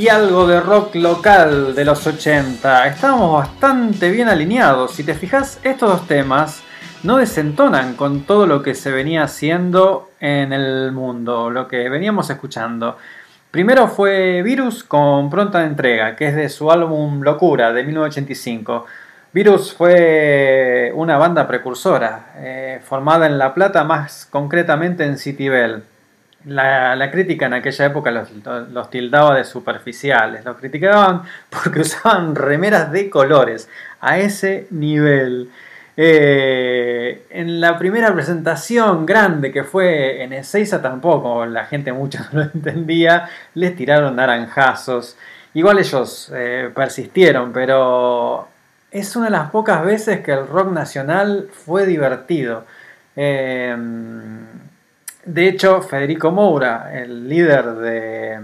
y 0.00 0.08
algo 0.08 0.46
de 0.46 0.62
rock 0.62 0.94
local 0.94 1.74
de 1.74 1.84
los 1.84 2.06
80. 2.06 2.86
Estábamos 2.86 3.34
bastante 3.34 4.08
bien 4.08 4.30
alineados. 4.30 4.94
Si 4.94 5.04
te 5.04 5.12
fijas, 5.12 5.60
estos 5.62 5.90
dos 5.90 6.08
temas 6.08 6.62
no 7.02 7.18
desentonan 7.18 7.96
con 7.96 8.22
todo 8.22 8.46
lo 8.46 8.62
que 8.62 8.74
se 8.74 8.90
venía 8.90 9.24
haciendo 9.24 10.08
en 10.18 10.54
el 10.54 10.90
mundo, 10.92 11.50
lo 11.50 11.68
que 11.68 11.90
veníamos 11.90 12.30
escuchando. 12.30 12.96
Primero 13.50 13.88
fue 13.88 14.40
Virus 14.42 14.84
con 14.84 15.28
pronta 15.28 15.66
entrega, 15.66 16.16
que 16.16 16.28
es 16.28 16.34
de 16.34 16.48
su 16.48 16.70
álbum 16.70 17.20
Locura 17.20 17.74
de 17.74 17.84
1985. 17.84 18.86
Virus 19.34 19.74
fue 19.74 20.92
una 20.94 21.18
banda 21.18 21.46
precursora, 21.46 22.32
eh, 22.36 22.80
formada 22.82 23.26
en 23.26 23.36
La 23.36 23.52
Plata, 23.52 23.84
más 23.84 24.26
concretamente 24.30 25.04
en 25.04 25.18
Citibel. 25.18 25.84
La, 26.46 27.10
crítica 27.10 27.46
en 27.46 27.54
aquella 27.54 27.86
época 27.86 28.10
los, 28.10 28.30
los 28.70 28.90
tildaba 28.90 29.36
de 29.36 29.44
superficiales, 29.44 30.44
los 30.44 30.56
criticaban 30.56 31.22
porque 31.50 31.80
usaban 31.80 32.34
remeras 32.34 32.90
de 32.92 33.10
colores, 33.10 33.68
a 34.00 34.18
ese 34.18 34.66
nivel. 34.70 35.50
Eh, 35.96 37.26
en 37.28 37.60
la 37.60 37.76
primera 37.78 38.14
presentación 38.14 39.04
grande 39.04 39.52
que 39.52 39.64
fue 39.64 40.22
en 40.22 40.32
Ezeiza 40.32 40.80
tampoco, 40.80 41.44
la 41.44 41.66
gente 41.66 41.92
mucho 41.92 42.20
no 42.32 42.40
lo 42.40 42.50
entendía, 42.54 43.28
les 43.54 43.76
tiraron 43.76 44.16
naranjazos. 44.16 45.18
Igual 45.52 45.78
ellos 45.78 46.32
eh, 46.34 46.70
persistieron, 46.74 47.52
pero 47.52 48.48
es 48.90 49.14
una 49.16 49.26
de 49.26 49.32
las 49.32 49.50
pocas 49.50 49.84
veces 49.84 50.20
que 50.20 50.32
el 50.32 50.46
rock 50.46 50.72
nacional 50.72 51.48
fue 51.52 51.84
divertido. 51.86 52.64
Eh, 53.16 53.76
de 55.24 55.48
hecho, 55.48 55.82
Federico 55.82 56.30
Moura, 56.30 56.90
el 56.94 57.28
líder 57.28 57.74
de, 57.74 58.40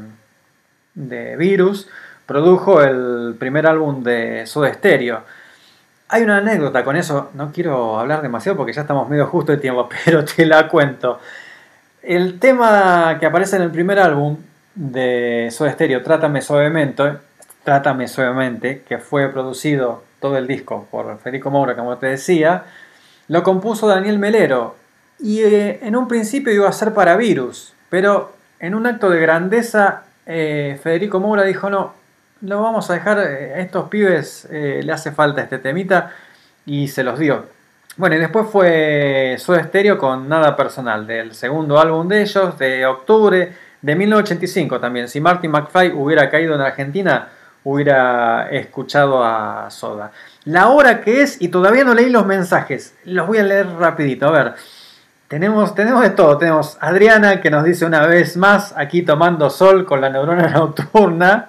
de 0.94 1.36
Virus, 1.36 1.89
produjo 2.27 2.82
el 2.82 3.36
primer 3.39 3.66
álbum 3.66 4.03
de 4.03 4.44
Soda 4.47 4.73
Stereo. 4.74 5.23
Hay 6.09 6.23
una 6.23 6.39
anécdota 6.39 6.85
con 6.85 6.97
eso, 6.97 7.31
no 7.35 7.51
quiero 7.53 7.98
hablar 7.98 8.23
demasiado 8.23 8.57
porque 8.57 8.73
ya 8.73 8.82
estamos 8.82 9.09
medio 9.09 9.27
justo 9.27 9.53
de 9.53 9.59
tiempo, 9.59 9.89
pero 10.05 10.24
te 10.24 10.44
la 10.44 10.69
cuento. 10.69 11.20
El 12.03 12.39
tema 12.39 13.16
que 13.19 13.27
aparece 13.27 13.57
en 13.57 13.62
el 13.62 13.70
primer 13.70 13.98
álbum 13.98 14.36
de 14.74 15.48
Soda 15.51 15.73
Stereo, 15.73 16.03
Trátame 16.03 16.43
Suavemente, 16.43 17.15
Trátame 17.65 18.07
Suavemente, 18.07 18.82
que 18.82 18.98
fue 18.98 19.28
producido 19.31 20.05
todo 20.20 20.36
el 20.36 20.47
disco 20.47 20.86
por 20.90 21.19
Federico 21.19 21.51
Moura, 21.51 21.74
como 21.74 21.97
te 21.97 22.07
decía, 22.07 22.65
lo 23.28 23.43
compuso 23.43 23.89
Daniel 23.89 24.19
Melero 24.19 24.77
y 25.19 25.43
eh, 25.43 25.81
en 25.83 25.97
un 25.97 26.09
principio 26.09 26.53
iba 26.53 26.69
a 26.69 26.73
ser 26.73 26.93
para 26.93 27.17
Virus, 27.17 27.75
pero 27.89 28.33
en 28.61 28.75
un 28.75 28.87
acto 28.87 29.11
de 29.11 29.21
grandeza 29.21 30.05
eh, 30.27 30.79
Federico 30.83 31.21
Moura 31.21 31.45
dijo 31.45 31.71
no, 31.71 31.95
lo 32.43 32.63
vamos 32.63 32.91
a 32.91 32.95
dejar, 32.95 33.19
eh, 33.19 33.55
a 33.55 33.61
estos 33.61 33.89
pibes 33.89 34.49
le 34.51 34.93
hace 34.93 35.13
falta 35.13 35.43
este 35.43 35.59
temita 35.59 36.13
y 36.65 36.89
se 36.89 37.03
los 37.03 37.19
dio. 37.19 37.47
Bueno, 37.97 38.17
y 38.17 38.19
después 38.19 38.47
fue 38.51 39.37
Soda 39.39 39.65
Stereo 39.65 39.97
con 39.97 40.29
Nada 40.29 40.55
Personal, 40.55 41.07
del 41.07 41.35
segundo 41.35 41.79
álbum 41.79 42.07
de 42.09 42.23
ellos, 42.23 42.59
de 42.59 42.85
octubre 42.85 43.53
de 43.81 43.95
1985 43.95 44.81
también. 44.81 45.09
Si 45.09 45.21
Martin 45.21 45.51
McFly 45.51 45.93
hubiera 45.93 46.29
caído 46.29 46.55
en 46.55 46.61
Argentina, 46.61 47.29
hubiera 47.65 48.49
escuchado 48.51 49.25
a 49.25 49.71
Soda. 49.71 50.13
La 50.45 50.69
hora 50.69 51.01
que 51.01 51.23
es, 51.23 51.41
y 51.41 51.49
todavía 51.49 51.85
no 51.85 51.95
leí 51.95 52.11
los 52.11 52.25
mensajes, 52.25 52.95
los 53.05 53.27
voy 53.27 53.39
a 53.39 53.43
leer 53.43 53.67
rapidito, 53.79 54.29
a 54.29 54.31
ver. 54.31 54.55
Tenemos, 55.28 55.74
tenemos 55.74 56.03
de 56.03 56.11
todo, 56.11 56.39
tenemos 56.39 56.78
Adriana 56.81 57.40
que 57.40 57.51
nos 57.51 57.65
dice 57.65 57.85
una 57.85 58.07
vez 58.07 58.36
más, 58.36 58.73
aquí 58.77 59.03
tomando 59.03 59.51
sol 59.51 59.85
con 59.85 60.01
la 60.01 60.09
neurona 60.09 60.48
nocturna. 60.55 61.48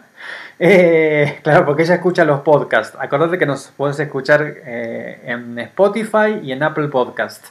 Eh, 0.58 1.40
claro, 1.44 1.64
porque 1.64 1.84
ella 1.84 1.96
escucha 1.96 2.26
los 2.26 2.40
podcasts. 2.40 2.98
Acordate 3.00 3.38
que 3.38 3.46
nos 3.46 3.72
puedes 3.78 4.00
escuchar 4.00 4.42
eh, 4.66 5.22
en 5.26 5.60
Spotify 5.60 6.40
y 6.42 6.52
en 6.52 6.64
Apple 6.64 6.88
Podcast. 6.88 7.46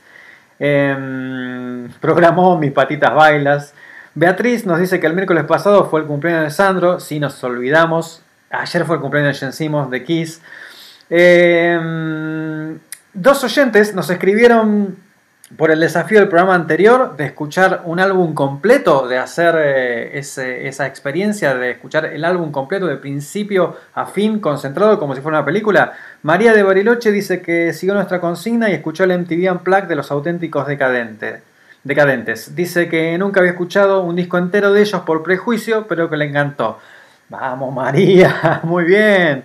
Em, 0.59 1.89
programó 2.01 2.59
Mis 2.59 2.73
Patitas 2.73 3.15
Bailas. 3.15 3.75
Beatriz 4.17 4.67
nos 4.67 4.81
dice 4.81 4.99
que 4.99 5.07
el 5.07 5.13
miércoles 5.13 5.45
pasado 5.45 5.89
fue 5.89 6.01
el 6.01 6.07
cumpleaños 6.07 6.43
de 6.43 6.51
Sandro. 6.51 6.99
Si 6.99 7.21
nos 7.21 7.43
olvidamos, 7.45 8.23
ayer 8.51 8.85
fue 8.85 8.97
el 8.97 9.03
cumpleaños 9.03 9.39
de 9.41 9.53
Jens 9.53 9.91
de 9.91 10.03
Kiss. 10.03 10.43
Em, 11.09 12.81
dos 13.15 13.45
oyentes 13.45 13.95
nos 13.95 14.11
escribieron 14.11 15.06
por 15.57 15.71
el 15.71 15.79
desafío 15.79 16.19
del 16.19 16.29
programa 16.29 16.57
anterior 16.57 17.17
de 17.17 17.27
escuchar 17.27 17.83
un 17.85 18.01
álbum 18.01 18.35
completo, 18.35 19.07
de 19.07 19.19
hacer 19.19 19.55
eh, 19.59 20.19
ese- 20.19 20.67
esa 20.67 20.87
experiencia 20.87 21.55
de 21.55 21.71
escuchar 21.71 22.07
el 22.07 22.25
álbum 22.25 22.51
completo 22.51 22.87
de 22.87 22.97
principio 22.97 23.77
a 23.95 24.07
fin, 24.07 24.41
concentrado 24.41 24.99
como 24.99 25.15
si 25.15 25.21
fuera 25.21 25.39
una 25.39 25.45
película. 25.47 25.93
María 26.23 26.53
de 26.53 26.65
Bariloche 26.65 27.13
dice 27.13 27.43
que 27.43 27.73
siguió 27.73 27.95
nuestra 27.95 28.21
consigna 28.21 28.71
y 28.71 28.75
escuchó 28.75 29.05
el 29.05 29.13
MTV 29.13 29.53
Unplugged 29.53 29.85
de 29.89 29.95
los 29.97 30.11
auténticos 30.11 30.67
decadentes. 30.67 31.43
decadentes. 31.85 32.57
Dice 32.57 32.89
que 32.89 33.17
nunca 33.17 33.39
había 33.39 33.53
escuchado 33.53 34.03
un 34.03 34.17
disco 34.17 34.39
entero 34.39 34.73
de 34.73 34.81
ellos 34.81 35.03
por 35.03 35.23
prejuicio, 35.23 35.87
pero 35.87 36.11
que 36.11 36.17
le 36.17 36.25
encantó. 36.25 36.81
Vamos 37.29 37.73
María, 37.73 38.61
muy 38.65 38.83
bien. 38.85 39.45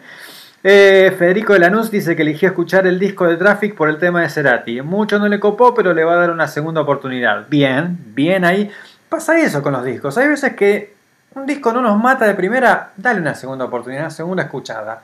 Eh, 0.63 1.15
Federico 1.17 1.53
de 1.53 1.59
Lanús 1.59 1.89
dice 1.89 2.15
que 2.15 2.21
eligió 2.21 2.49
escuchar 2.49 2.85
el 2.85 2.99
disco 2.99 3.25
de 3.25 3.35
Traffic 3.35 3.75
por 3.75 3.89
el 3.89 3.97
tema 3.97 4.21
de 4.21 4.29
Cerati. 4.29 4.81
Mucho 4.81 5.17
no 5.17 5.27
le 5.27 5.39
copó, 5.39 5.73
pero 5.73 5.93
le 5.93 6.03
va 6.03 6.13
a 6.13 6.17
dar 6.17 6.31
una 6.31 6.47
segunda 6.47 6.81
oportunidad. 6.81 7.47
Bien, 7.49 7.97
bien 8.13 8.45
ahí. 8.45 8.69
Pasa 9.09 9.39
eso 9.39 9.63
con 9.63 9.73
los 9.73 9.83
discos. 9.83 10.17
Hay 10.17 10.27
veces 10.27 10.55
que 10.55 10.93
un 11.33 11.45
disco 11.45 11.73
no 11.73 11.81
nos 11.81 11.97
mata 11.97 12.25
de 12.25 12.35
primera, 12.35 12.91
dale 12.95 13.21
una 13.21 13.33
segunda 13.33 13.65
oportunidad, 13.65 14.03
una 14.03 14.11
segunda 14.11 14.43
escuchada. 14.43 15.01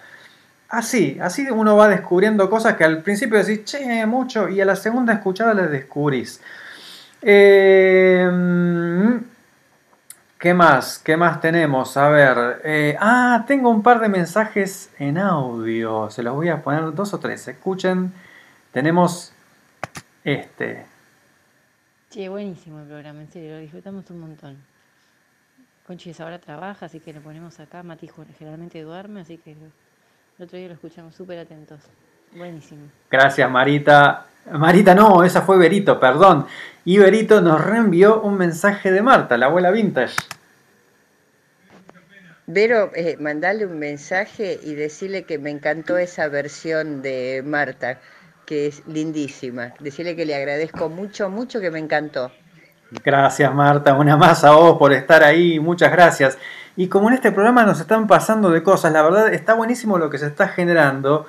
Así, 0.69 1.17
así 1.21 1.47
uno 1.49 1.77
va 1.77 1.88
descubriendo 1.88 2.49
cosas 2.49 2.75
que 2.75 2.84
al 2.84 3.01
principio 3.01 3.38
decís, 3.38 3.63
che, 3.63 4.05
mucho, 4.05 4.49
y 4.49 4.59
a 4.61 4.65
la 4.65 4.75
segunda 4.75 5.13
escuchada 5.13 5.53
les 5.53 5.71
descubrís. 5.71 6.41
Eh, 7.21 8.29
¿Qué 10.47 10.53
más? 10.53 10.99
¿Qué 10.99 11.17
más 11.17 11.41
tenemos? 11.41 11.97
A 11.97 12.07
ver. 12.07 12.61
eh, 12.63 12.95
ah, 13.01 13.43
tengo 13.45 13.69
un 13.69 13.83
par 13.83 13.99
de 13.99 14.07
mensajes 14.07 14.89
en 14.97 15.17
audio. 15.17 16.09
Se 16.09 16.23
los 16.23 16.35
voy 16.35 16.47
a 16.47 16.63
poner 16.63 16.93
dos 16.93 17.13
o 17.13 17.19
tres. 17.19 17.45
Escuchen. 17.49 18.13
Tenemos 18.71 19.33
este. 20.23 20.85
Che, 22.09 22.29
buenísimo 22.29 22.79
el 22.79 22.85
programa, 22.85 23.19
en 23.19 23.29
serio, 23.29 23.55
lo 23.55 23.59
disfrutamos 23.59 24.09
un 24.09 24.21
montón. 24.21 24.57
Conchis 25.85 26.21
ahora 26.21 26.39
trabaja, 26.39 26.85
así 26.85 27.01
que 27.01 27.11
lo 27.11 27.19
ponemos 27.19 27.59
acá. 27.59 27.83
Mati 27.83 28.09
generalmente 28.39 28.81
duerme, 28.81 29.19
así 29.19 29.37
que 29.39 29.51
el 29.51 30.45
otro 30.45 30.57
día 30.57 30.69
lo 30.69 30.75
escuchamos 30.75 31.13
súper 31.13 31.39
atentos. 31.39 31.81
Buenísimo. 32.33 32.83
Gracias, 33.11 33.51
Marita. 33.51 34.27
Marita, 34.49 34.95
no, 34.95 35.25
esa 35.25 35.41
fue 35.41 35.57
Berito, 35.57 35.99
perdón. 35.99 36.45
Y 36.85 36.99
Berito 36.99 37.41
nos 37.41 37.59
reenvió 37.59 38.21
un 38.21 38.37
mensaje 38.37 38.93
de 38.93 39.01
Marta, 39.01 39.37
la 39.37 39.47
abuela 39.47 39.71
vintage. 39.71 40.15
Vero, 42.49 42.91
eh, 42.95 43.17
mandale 43.19 43.65
un 43.65 43.77
mensaje 43.77 44.57
y 44.63 44.73
decirle 44.73 45.23
que 45.23 45.37
me 45.37 45.49
encantó 45.49 45.97
esa 45.97 46.29
versión 46.29 47.01
de 47.01 47.43
Marta, 47.45 47.99
que 48.45 48.67
es 48.67 48.83
lindísima. 48.87 49.73
Decirle 49.81 50.15
que 50.15 50.25
le 50.25 50.33
agradezco 50.33 50.87
mucho, 50.87 51.29
mucho, 51.29 51.59
que 51.59 51.69
me 51.71 51.79
encantó. 51.79 52.31
Gracias 53.03 53.53
Marta, 53.53 53.95
una 53.95 54.15
más 54.15 54.45
a 54.45 54.51
vos 54.51 54.77
por 54.77 54.93
estar 54.93 55.25
ahí, 55.25 55.59
muchas 55.59 55.91
gracias. 55.91 56.37
Y 56.77 56.87
como 56.87 57.09
en 57.09 57.15
este 57.15 57.33
programa 57.33 57.65
nos 57.65 57.81
están 57.81 58.07
pasando 58.07 58.49
de 58.49 58.63
cosas, 58.63 58.93
la 58.93 59.01
verdad 59.01 59.33
está 59.33 59.53
buenísimo 59.53 59.97
lo 59.97 60.09
que 60.09 60.17
se 60.17 60.27
está 60.27 60.47
generando. 60.47 61.27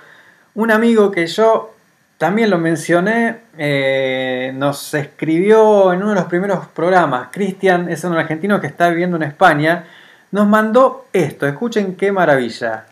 Un 0.54 0.70
amigo 0.70 1.10
que 1.10 1.26
yo 1.26 1.74
también 2.16 2.48
lo 2.48 2.58
mencioné, 2.58 3.40
eh, 3.58 4.52
nos 4.54 4.94
escribió 4.94 5.92
en 5.92 6.00
uno 6.00 6.10
de 6.10 6.14
los 6.14 6.26
primeros 6.26 6.68
programas, 6.68 7.30
Cristian 7.32 7.88
es 7.88 8.04
un 8.04 8.16
argentino 8.16 8.60
que 8.60 8.68
está 8.68 8.88
viviendo 8.88 9.16
en 9.16 9.24
España, 9.24 9.84
nos 10.30 10.46
mandó 10.46 11.09
esto, 11.12 11.46
escuchen 11.46 11.96
qué 11.96 12.12
maravilla. 12.12 12.86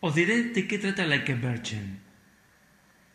Os 0.00 0.14
diré 0.14 0.42
de 0.42 0.66
qué 0.68 0.78
trata 0.78 1.06
Like 1.06 1.32
a 1.32 1.36
Virgin. 1.36 2.00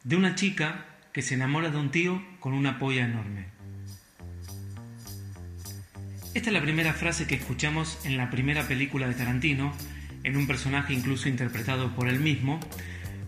De 0.04 0.16
una 0.16 0.36
chica 0.36 0.86
que 1.14 1.22
se 1.22 1.36
enamora 1.36 1.70
de 1.70 1.78
un 1.78 1.92
tío 1.92 2.22
con 2.40 2.54
una 2.54 2.80
polla 2.80 3.06
enorme. 3.06 3.48
Esta 6.34 6.50
es 6.50 6.54
la 6.54 6.62
primera 6.62 6.94
frase 6.94 7.28
que 7.28 7.36
escuchamos 7.36 8.00
en 8.06 8.18
la 8.18 8.30
primera 8.30 8.64
película 8.64 9.08
de 9.08 9.14
Tarantino, 9.14 9.74
en 10.24 10.38
un 10.38 10.48
personaje 10.48 10.94
incluso 10.94 11.28
interpretado 11.28 11.94
por 11.96 12.08
él 12.08 12.20
mismo, 12.20 12.60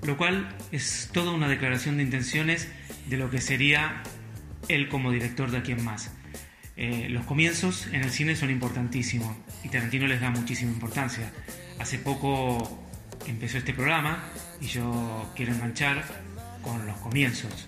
lo 0.03 0.15
cual 0.17 0.55
es 0.71 1.09
toda 1.11 1.31
una 1.31 1.47
declaración 1.47 1.97
de 1.97 2.03
intenciones 2.03 2.69
de 3.07 3.17
lo 3.17 3.29
que 3.29 3.41
sería 3.41 4.03
él 4.69 4.87
como 4.87 5.11
director 5.11 5.51
de 5.51 5.57
Aquí 5.57 5.75
Más. 5.75 6.11
Eh, 6.75 7.07
los 7.09 7.25
comienzos 7.25 7.87
en 7.91 8.01
el 8.03 8.09
cine 8.09 8.35
son 8.35 8.49
importantísimos 8.49 9.35
y 9.63 9.69
Tarantino 9.69 10.07
les 10.07 10.21
da 10.21 10.29
muchísima 10.31 10.71
importancia. 10.71 11.31
Hace 11.79 11.99
poco 11.99 12.83
empezó 13.27 13.57
este 13.57 13.73
programa 13.73 14.23
y 14.59 14.65
yo 14.67 15.31
quiero 15.35 15.53
enganchar 15.53 16.03
con 16.61 16.85
los 16.87 16.97
comienzos. 16.97 17.67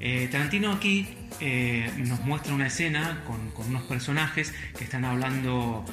Eh, 0.00 0.28
Tarantino 0.32 0.72
aquí 0.72 1.08
eh, 1.40 1.90
nos 1.98 2.20
muestra 2.24 2.54
una 2.54 2.66
escena 2.66 3.22
con, 3.26 3.50
con 3.50 3.66
unos 3.68 3.82
personajes 3.84 4.52
que 4.76 4.84
están 4.84 5.04
hablando 5.04 5.84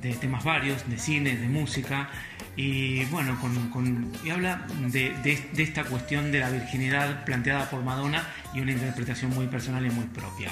de 0.00 0.14
temas 0.14 0.44
varios, 0.44 0.88
de 0.88 0.98
cine, 0.98 1.36
de 1.36 1.48
música, 1.48 2.08
y 2.54 3.04
bueno, 3.06 3.38
con, 3.40 3.70
con- 3.70 4.12
y 4.24 4.30
habla 4.30 4.66
de, 4.88 5.10
de- 5.22 5.48
de 5.52 5.62
esta 5.62 5.84
cuestión 5.84 6.30
de 6.32 6.40
la 6.40 6.50
virginidad 6.50 7.24
planteada 7.24 7.68
por 7.70 7.82
Madonna 7.82 8.26
y 8.54 8.60
una 8.60 8.72
interpretación 8.72 9.34
muy 9.34 9.46
personal 9.46 9.84
y 9.86 9.90
muy 9.90 10.04
propia. 10.06 10.50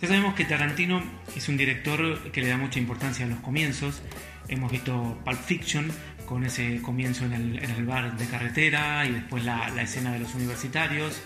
Ya 0.00 0.08
sabemos 0.08 0.34
que 0.34 0.44
Tarantino 0.44 1.02
es 1.34 1.48
un 1.48 1.56
director 1.56 2.30
que 2.30 2.42
le 2.42 2.48
da 2.48 2.58
mucha 2.58 2.78
importancia 2.78 3.24
a 3.24 3.28
los 3.28 3.38
comienzos. 3.40 4.02
Hemos 4.46 4.70
visto 4.70 5.18
Pulp 5.24 5.40
Fiction 5.40 5.90
con 6.26 6.44
ese 6.44 6.82
comienzo 6.82 7.24
en 7.24 7.32
el, 7.32 7.86
bar 7.86 8.16
de 8.16 8.26
carretera 8.26 9.06
y 9.06 9.12
después 9.12 9.44
la, 9.44 9.70
la 9.70 9.82
escena 9.82 10.12
de 10.12 10.18
los 10.18 10.34
universitarios. 10.34 11.18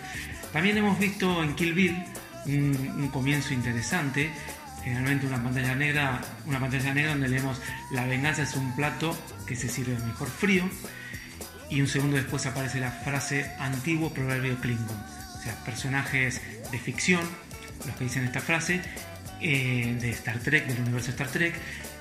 También 0.53 0.79
hemos 0.79 0.99
visto 1.01 1.43
en 1.43 1.55
Kill 1.57 1.75
Bill 1.75 1.97
un, 2.47 2.95
un 2.97 3.09
comienzo 3.09 3.55
interesante, 3.55 4.31
generalmente 4.85 5.27
una 5.27 5.43
pantalla 5.43 5.75
negra, 5.75 6.21
una 6.47 6.61
pantalla 6.61 6.95
negra 6.95 7.13
donde 7.13 7.29
leemos 7.29 7.61
la 7.91 8.07
venganza 8.07 8.43
es 8.43 8.55
un 8.55 8.77
plato 8.77 9.19
que 9.47 9.57
se 9.57 9.69
sirve 9.69 9.99
mejor 10.07 10.29
frío 10.29 10.65
y 11.71 11.81
un 11.81 11.89
segundo 11.89 12.17
después 12.17 12.47
aparece 12.47 12.79
la 12.79 12.91
frase 12.91 13.51
antiguo 13.59 14.13
proverbio 14.13 14.61
Klingon. 14.61 14.97
O 15.39 15.43
sea, 15.43 15.55
personajes 15.65 16.41
de 16.71 16.79
ficción, 16.79 17.23
los 17.87 17.97
que 17.97 18.05
dicen 18.05 18.25
esta 18.25 18.41
frase, 18.41 18.81
eh, 19.41 19.97
de 20.01 20.11
Star 20.11 20.39
Trek, 20.39 20.67
del 20.67 20.81
universo 20.81 21.11
Star 21.11 21.29
Trek. 21.29 21.55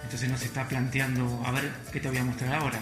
Entonces 0.03 0.29
nos 0.29 0.41
está 0.41 0.67
planteando, 0.67 1.43
a 1.45 1.51
ver, 1.51 1.71
¿qué 1.91 1.99
te 1.99 2.07
voy 2.09 2.17
a 2.17 2.23
mostrar 2.23 2.53
ahora? 2.55 2.79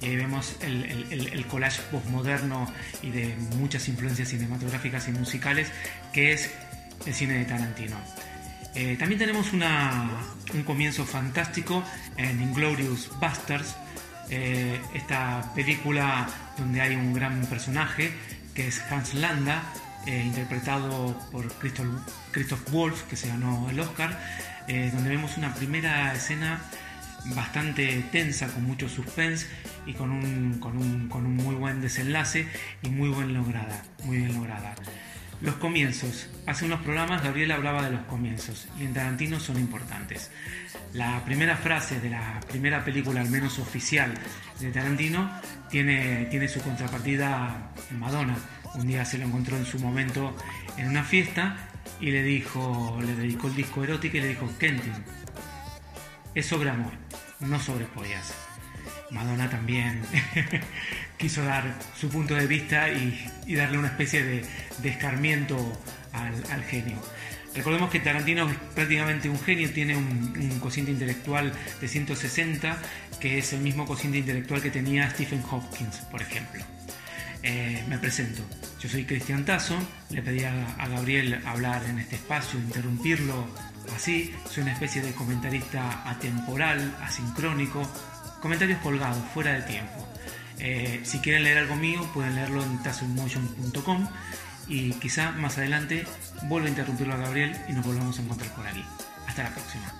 Y 0.00 0.06
ahí 0.06 0.16
vemos 0.16 0.56
el, 0.62 1.44
collage 1.46 1.82
postmoderno 1.90 2.72
y 3.02 3.10
de 3.10 3.34
muchas 3.58 3.86
influencias 3.88 4.28
cinematográficas 4.28 5.06
y 5.08 5.10
musicales 5.12 5.68
que 6.12 6.32
es 6.32 6.50
el 7.06 7.12
cine 7.14 7.34
de 7.34 7.44
Tarantino. 7.44 7.96
Eh, 8.74 8.96
también 8.98 9.18
tenemos 9.18 9.52
una- 9.52 10.08
un 10.54 10.62
comienzo 10.62 11.04
fantástico 11.04 11.84
en 12.16 12.40
Inglorious 12.40 13.10
Bastards, 13.20 13.74
eh, 14.30 14.80
esta 14.94 15.52
película 15.54 16.26
donde 16.56 16.80
hay 16.80 16.94
un 16.94 17.12
gran 17.12 17.44
personaje 17.46 18.12
que 18.54 18.68
es 18.68 18.80
Hans 18.90 19.12
Landa, 19.14 19.62
eh, 20.06 20.22
interpretado 20.24 21.18
por 21.30 21.52
Christoph, 21.54 22.70
Wolf, 22.70 23.02
que 23.04 23.16
se 23.16 23.28
ganó 23.28 23.68
el 23.70 23.78
Oscar, 23.80 24.18
eh, 24.68 24.90
donde 24.92 25.10
vemos 25.10 25.36
una 25.36 25.54
primera 25.54 26.12
escena 26.14 26.60
bastante 27.34 28.04
tensa, 28.10 28.48
con 28.48 28.64
mucho 28.64 28.88
suspense 28.88 29.46
y 29.86 29.92
con 29.92 30.10
un, 30.10 30.58
con 30.58 30.76
un, 30.76 31.08
con 31.08 31.26
un 31.26 31.36
muy 31.36 31.54
buen 31.54 31.80
desenlace 31.80 32.46
y 32.82 32.88
muy 32.88 33.08
lograda, 33.08 33.82
muy 34.04 34.18
bien 34.18 34.34
lograda. 34.34 34.74
Los 35.40 35.54
comienzos. 35.54 36.28
Hace 36.46 36.66
unos 36.66 36.82
programas 36.82 37.22
Gabriel 37.22 37.50
hablaba 37.52 37.82
de 37.82 37.90
los 37.90 38.02
comienzos 38.02 38.68
y 38.78 38.84
en 38.84 38.92
Tarantino 38.92 39.40
son 39.40 39.58
importantes. 39.58 40.30
La 40.92 41.24
primera 41.24 41.56
frase 41.56 41.98
de 41.98 42.10
la 42.10 42.40
primera 42.48 42.84
película, 42.84 43.22
al 43.22 43.30
menos 43.30 43.58
oficial, 43.58 44.12
de 44.58 44.70
Tarantino 44.70 45.30
tiene, 45.70 46.26
tiene 46.26 46.46
su 46.46 46.60
contrapartida 46.60 47.72
en 47.90 47.98
Madonna. 47.98 48.36
Un 48.74 48.86
día 48.86 49.04
se 49.04 49.18
lo 49.18 49.26
encontró 49.26 49.56
en 49.56 49.66
su 49.66 49.78
momento 49.78 50.34
en 50.76 50.88
una 50.88 51.02
fiesta 51.04 51.56
y 52.00 52.10
le 52.10 52.22
dijo, 52.22 52.98
le 53.04 53.14
dedicó 53.14 53.48
el 53.48 53.56
disco 53.56 53.84
erótico 53.84 54.16
y 54.16 54.20
le 54.20 54.28
dijo, 54.28 54.50
Kentin, 54.58 54.92
es 56.34 56.46
sobre 56.46 56.70
amor, 56.70 56.92
no 57.40 57.58
sobre 57.60 57.84
pollas. 57.86 58.32
Madonna 59.10 59.50
también 59.50 60.02
quiso 61.18 61.44
dar 61.44 61.74
su 61.98 62.08
punto 62.08 62.34
de 62.34 62.46
vista 62.46 62.88
y, 62.88 63.54
darle 63.54 63.78
una 63.78 63.88
especie 63.88 64.22
de, 64.22 64.44
escarmiento 64.84 65.56
al, 66.12 66.34
al 66.52 66.62
genio. 66.62 66.96
Recordemos 67.54 67.90
que 67.90 67.98
Tarantino 67.98 68.48
es 68.48 68.56
prácticamente 68.74 69.28
un 69.28 69.40
genio, 69.40 69.68
tiene 69.72 69.96
un, 69.96 70.32
un 70.36 70.60
cociente 70.60 70.92
intelectual 70.92 71.52
de 71.80 71.88
160, 71.88 72.78
que 73.18 73.38
es 73.38 73.52
el 73.52 73.60
mismo 73.60 73.86
cociente 73.86 74.18
intelectual 74.18 74.62
que 74.62 74.70
tenía 74.70 75.10
Stephen 75.10 75.42
Hopkins, 75.50 75.96
por 76.10 76.22
ejemplo. 76.22 76.62
Eh, 77.42 77.84
me 77.88 77.98
presento, 77.98 78.42
yo 78.80 78.88
soy 78.88 79.04
Cristian 79.04 79.44
Tazo, 79.44 79.76
le 80.10 80.20
pedí 80.20 80.44
a, 80.44 80.76
Gabriel 80.88 81.40
hablar 81.46 81.82
en 81.88 81.98
este 81.98 82.16
espacio, 82.16 82.58
interrumpirlo 82.58 83.46
así, 83.94 84.34
soy 84.48 84.64
una 84.64 84.72
especie 84.72 85.00
de 85.00 85.12
comentarista 85.12 86.08
atemporal, 86.08 86.94
asincrónico, 87.00 87.82
comentarios 88.42 88.78
colgados, 88.80 89.22
fuera 89.32 89.54
de 89.54 89.62
tiempo. 89.62 90.06
Eh, 90.58 91.00
si 91.04 91.18
quieren 91.20 91.44
leer 91.44 91.58
algo 91.58 91.76
mío, 91.76 92.06
pueden 92.12 92.34
leerlo 92.34 92.62
en 92.62 92.82
tazoinmotion.com 92.82 94.06
y 94.68 94.92
quizá 94.94 95.32
más 95.32 95.56
adelante 95.56 96.04
vuelva 96.42 96.68
a 96.68 96.70
interrumpirlo 96.70 97.14
a 97.14 97.16
Gabriel 97.16 97.56
y 97.68 97.72
nos 97.72 97.86
volvamos 97.86 98.18
a 98.18 98.22
encontrar 98.22 98.54
por 98.54 98.66
aquí. 98.66 98.84
Hasta 99.26 99.44
la 99.44 99.50
próxima. 99.50 99.99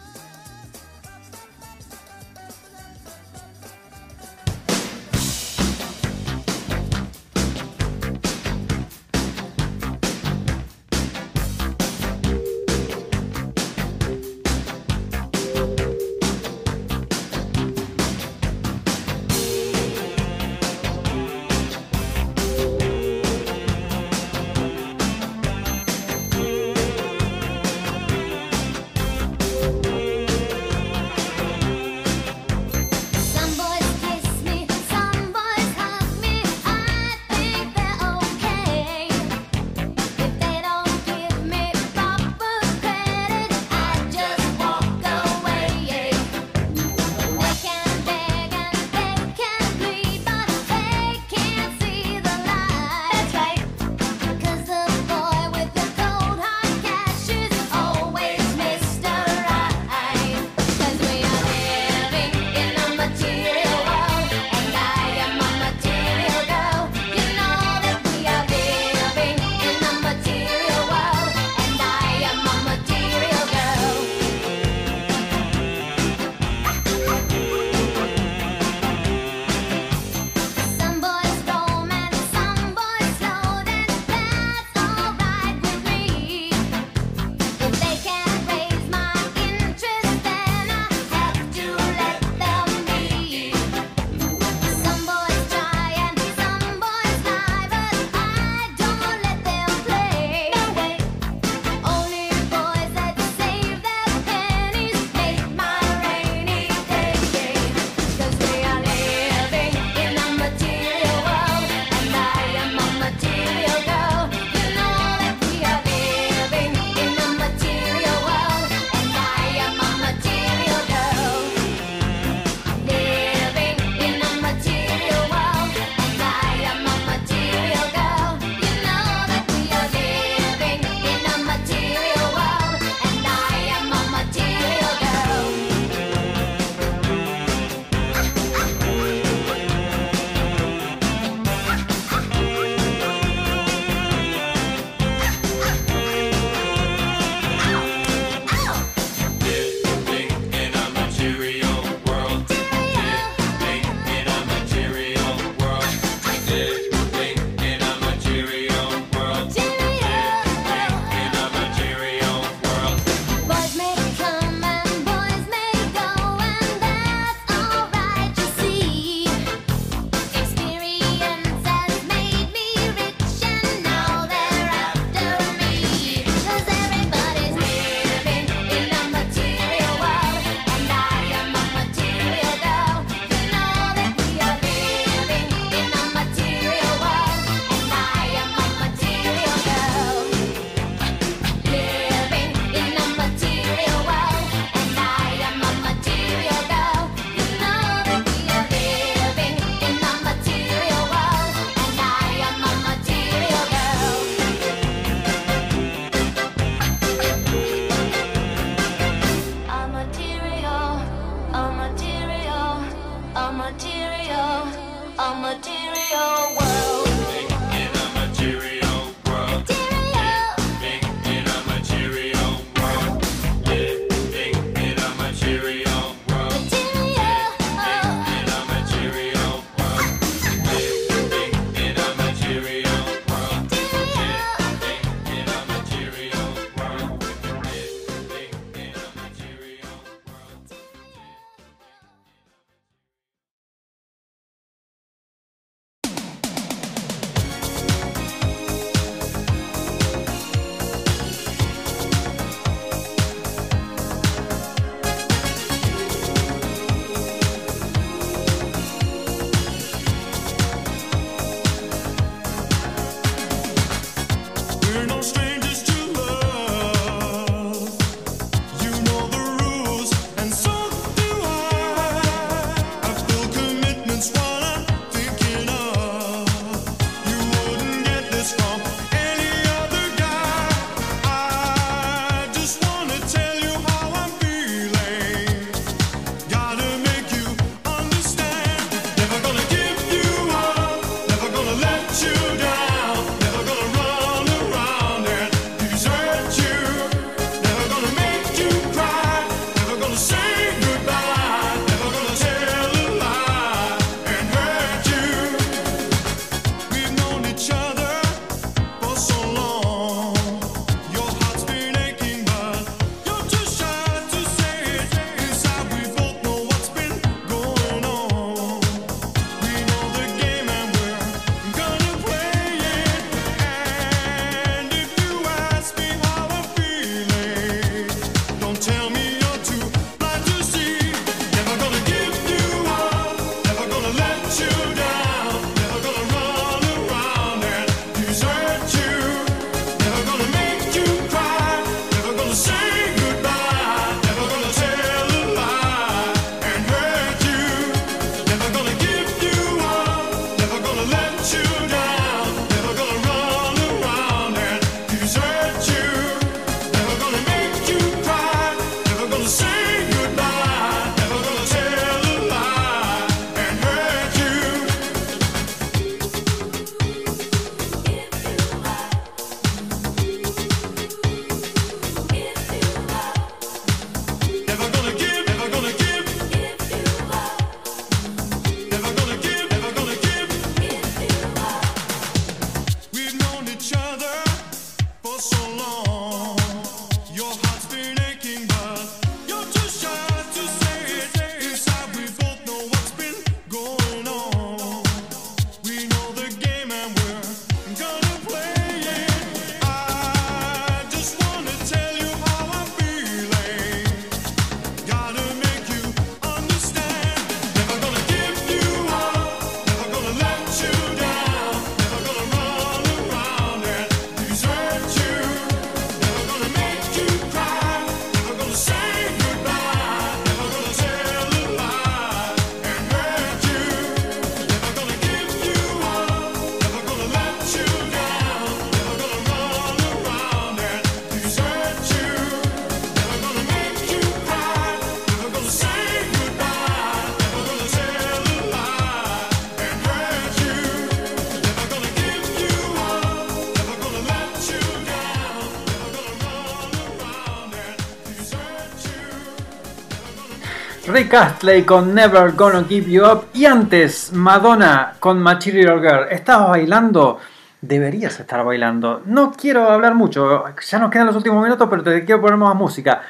Rick 451.13 451.35
Astley 451.35 451.83
con 451.83 452.15
Never 452.15 452.53
Gonna 452.53 452.85
Give 452.85 453.11
You 453.11 453.25
Up 453.25 453.47
y 453.53 453.65
antes 453.65 454.33
Madonna 454.33 455.15
con 455.19 455.41
Material 455.41 456.01
Girl. 456.01 456.27
¿Estabas 456.31 456.69
bailando? 456.69 457.39
Deberías 457.81 458.39
estar 458.39 458.65
bailando. 458.65 459.23
No 459.27 459.53
quiero 459.53 459.89
hablar 459.89 460.15
mucho, 460.15 460.65
ya 460.81 460.99
nos 460.99 461.11
quedan 461.11 461.27
los 461.27 461.37
últimos 461.37 461.63
minutos, 461.63 461.89
pero 461.91 462.03
te 462.03 462.25
quiero 462.25 462.41
poner 462.41 462.57
más 462.57 462.77
música. 462.77 463.23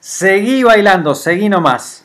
Seguí 0.00 0.62
bailando, 0.62 1.14
seguí 1.14 1.48
nomás. 1.48 1.95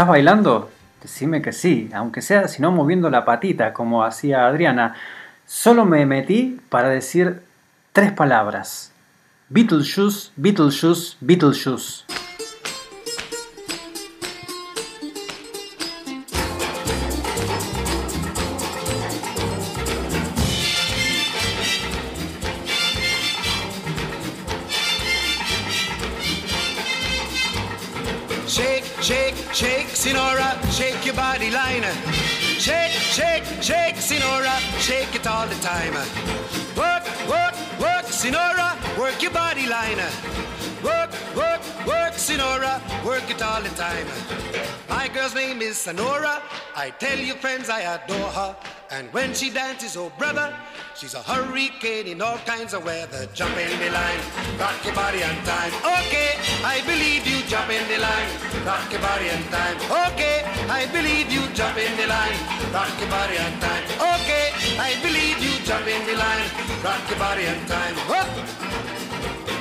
¿Estás 0.00 0.08
bailando? 0.08 0.70
Decime 1.02 1.42
que 1.42 1.52
sí, 1.52 1.90
aunque 1.92 2.22
sea 2.22 2.48
si 2.48 2.62
no 2.62 2.72
moviendo 2.72 3.10
la 3.10 3.26
patita 3.26 3.74
como 3.74 4.02
hacía 4.02 4.46
Adriana. 4.46 4.94
Solo 5.44 5.84
me 5.84 6.06
metí 6.06 6.58
para 6.70 6.88
decir 6.88 7.42
tres 7.92 8.10
palabras. 8.10 8.94
Beetlejuice, 9.50 10.30
Beetlejuice, 10.36 11.18
Beetlejuice. 11.20 12.04
Shake, 29.60 29.88
Sinora, 29.88 30.50
shake 30.72 31.04
your 31.04 31.14
body 31.14 31.50
liner. 31.50 31.92
Shake, 32.66 32.92
shake, 32.92 33.44
shake, 33.60 33.96
Sinora, 33.96 34.56
shake 34.80 35.14
it 35.14 35.26
all 35.26 35.46
the 35.46 35.54
time. 35.56 35.92
Work, 36.82 37.04
work, 37.28 37.54
work, 37.78 38.06
Sinora, 38.20 38.70
work 38.98 39.20
your 39.20 39.32
body 39.32 39.66
liner. 39.66 40.08
Work, 40.82 41.12
work, 41.36 41.60
work, 41.86 42.14
Sinora, 42.14 42.80
work 43.04 43.28
it 43.28 43.42
all 43.42 43.60
the 43.60 43.68
time. 43.70 44.06
My 44.88 45.08
girl's 45.08 45.34
name 45.34 45.60
is 45.60 45.76
Sonora. 45.76 46.42
I 46.74 46.88
tell 46.98 47.18
you, 47.18 47.34
friends, 47.34 47.68
I 47.68 47.80
adore 47.80 48.30
her. 48.30 48.56
And 48.90 49.12
when 49.12 49.34
she 49.34 49.50
dances, 49.50 49.94
oh 49.94 50.10
brother, 50.16 50.56
she's 51.00 51.14
a 51.14 51.22
hurricane 51.22 52.06
in 52.06 52.20
all 52.20 52.36
kinds 52.44 52.74
of 52.74 52.84
weather. 52.84 53.24
Jump 53.32 53.56
in 53.56 53.72
the 53.80 53.90
line, 53.90 54.20
rock 54.60 54.76
your 54.84 54.94
body 54.94 55.24
on 55.24 55.34
time. 55.48 55.72
Okay, 56.04 56.36
I 56.62 56.84
believe 56.84 57.24
you. 57.26 57.40
Jump 57.48 57.70
in 57.70 57.84
the 57.88 57.98
line, 57.98 58.28
rock 58.68 58.84
your 58.92 59.00
body 59.00 59.30
on 59.32 59.42
time. 59.48 59.76
Okay, 60.12 60.44
I 60.68 60.84
believe 60.92 61.32
you. 61.32 61.40
Jump 61.56 61.78
in 61.78 61.96
the 61.96 62.06
line, 62.06 62.36
rock 62.76 62.92
your 63.00 63.08
body 63.08 63.38
on 63.40 63.52
time. 63.64 63.84
Okay, 64.12 64.52
I 64.76 64.92
believe 65.00 65.40
you. 65.40 65.54
Jump 65.64 65.86
in 65.88 66.04
the 66.04 66.16
line, 66.20 66.48
rock 66.84 67.00
your 67.08 67.18
body 67.18 67.48
on 67.48 67.60
time. 67.64 67.96
Whoop. 68.04 68.28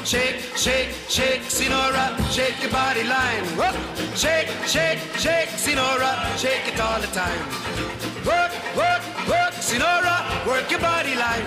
Shake, 0.04 0.40
shake, 0.58 0.92
shake, 1.08 1.44
Sinora, 1.48 2.20
shake 2.36 2.60
your 2.62 2.72
body 2.72 3.04
line. 3.04 3.46
Whoop. 3.56 3.76
Shake, 4.16 4.50
shake, 4.68 5.00
shake, 5.16 5.50
Sinora, 5.56 6.12
shake 6.38 6.68
it 6.68 6.80
all 6.82 7.00
the 7.00 7.08
time. 7.08 8.19
Work, 8.30 8.52
work, 8.78 9.04
work, 9.34 9.54
Sinora, 9.70 10.18
work 10.46 10.70
your 10.70 10.80
body 10.80 11.16
line. 11.16 11.46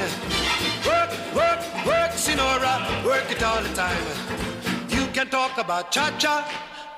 Work, 0.90 1.10
work, 1.34 1.60
work, 1.86 2.12
Sinora, 2.24 2.74
work 3.04 3.30
it 3.30 3.42
all 3.42 3.62
the 3.62 3.72
time. 3.74 4.04
You 4.88 5.06
can 5.12 5.28
talk 5.28 5.58
about 5.58 5.92
cha-cha, 5.92 6.36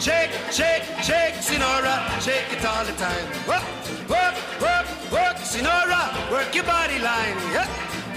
Shake, 0.00 0.30
shake, 0.52 0.84
shake, 1.02 1.34
Sinora, 1.42 2.20
shake 2.20 2.52
it 2.52 2.64
all 2.64 2.84
the 2.84 2.92
time. 2.92 3.26
Work, 3.48 3.64
work, 4.08 4.34
work, 4.60 4.86
work, 5.10 5.36
Sinora, 5.42 6.30
work 6.30 6.54
your 6.54 6.62
body 6.62 7.00
line. 7.00 7.36
Yeah. 7.52 7.97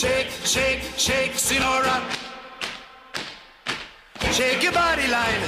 Shake, 0.00 0.30
shake, 0.44 0.80
shake, 0.96 1.32
Sinora. 1.32 2.00
Shake 4.32 4.62
your 4.62 4.72
body 4.72 5.06
line. 5.08 5.42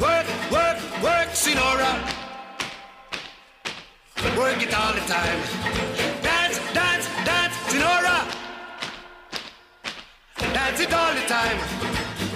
Work, 0.00 0.28
work, 0.52 0.78
work, 1.02 1.30
Sinora. 1.34 1.90
Work 4.38 4.62
it 4.62 4.72
all 4.72 4.92
the 4.92 5.04
time. 5.10 5.40
Dance, 6.22 6.60
dance, 6.72 7.08
dance, 7.24 7.56
Sinora. 7.66 8.18
Dance 10.38 10.78
it 10.78 10.94
all 10.94 11.12
the 11.12 11.26
time. 11.26 11.58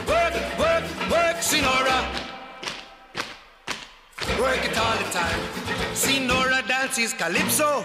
Work, 0.08 0.34
work, 0.58 0.84
work, 1.08 1.36
Sinora. 1.38 1.98
Work 4.40 4.64
it 4.64 4.76
all 4.76 4.96
the 4.96 5.10
time. 5.12 5.40
Sinora 5.94 6.66
dances 6.66 7.14
calypso. 7.14 7.84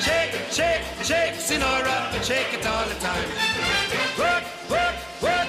Shake, 0.00 0.32
shake, 0.50 0.82
shake, 1.02 1.34
shake 2.22 2.54
it 2.54 2.66
all 2.66 2.86
the 2.88 2.94
time. 3.00 3.28
Work, 4.18 4.44
work, 4.70 5.22
work. 5.22 5.40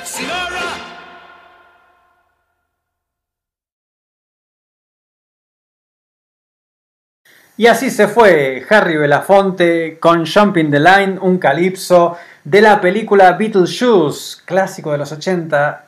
Y 7.57 7.67
así 7.67 7.91
se 7.91 8.07
fue 8.07 8.65
Harry 8.69 8.97
Belafonte 8.97 9.99
con 9.99 10.25
Jumping 10.25 10.71
the 10.71 10.79
Line, 10.79 11.19
un 11.21 11.37
calipso 11.37 12.17
de 12.43 12.59
la 12.59 12.81
película 12.81 13.33
Beetlejuice, 13.33 14.41
clásico 14.45 14.91
de 14.91 14.97
los 14.97 15.11
80. 15.11 15.85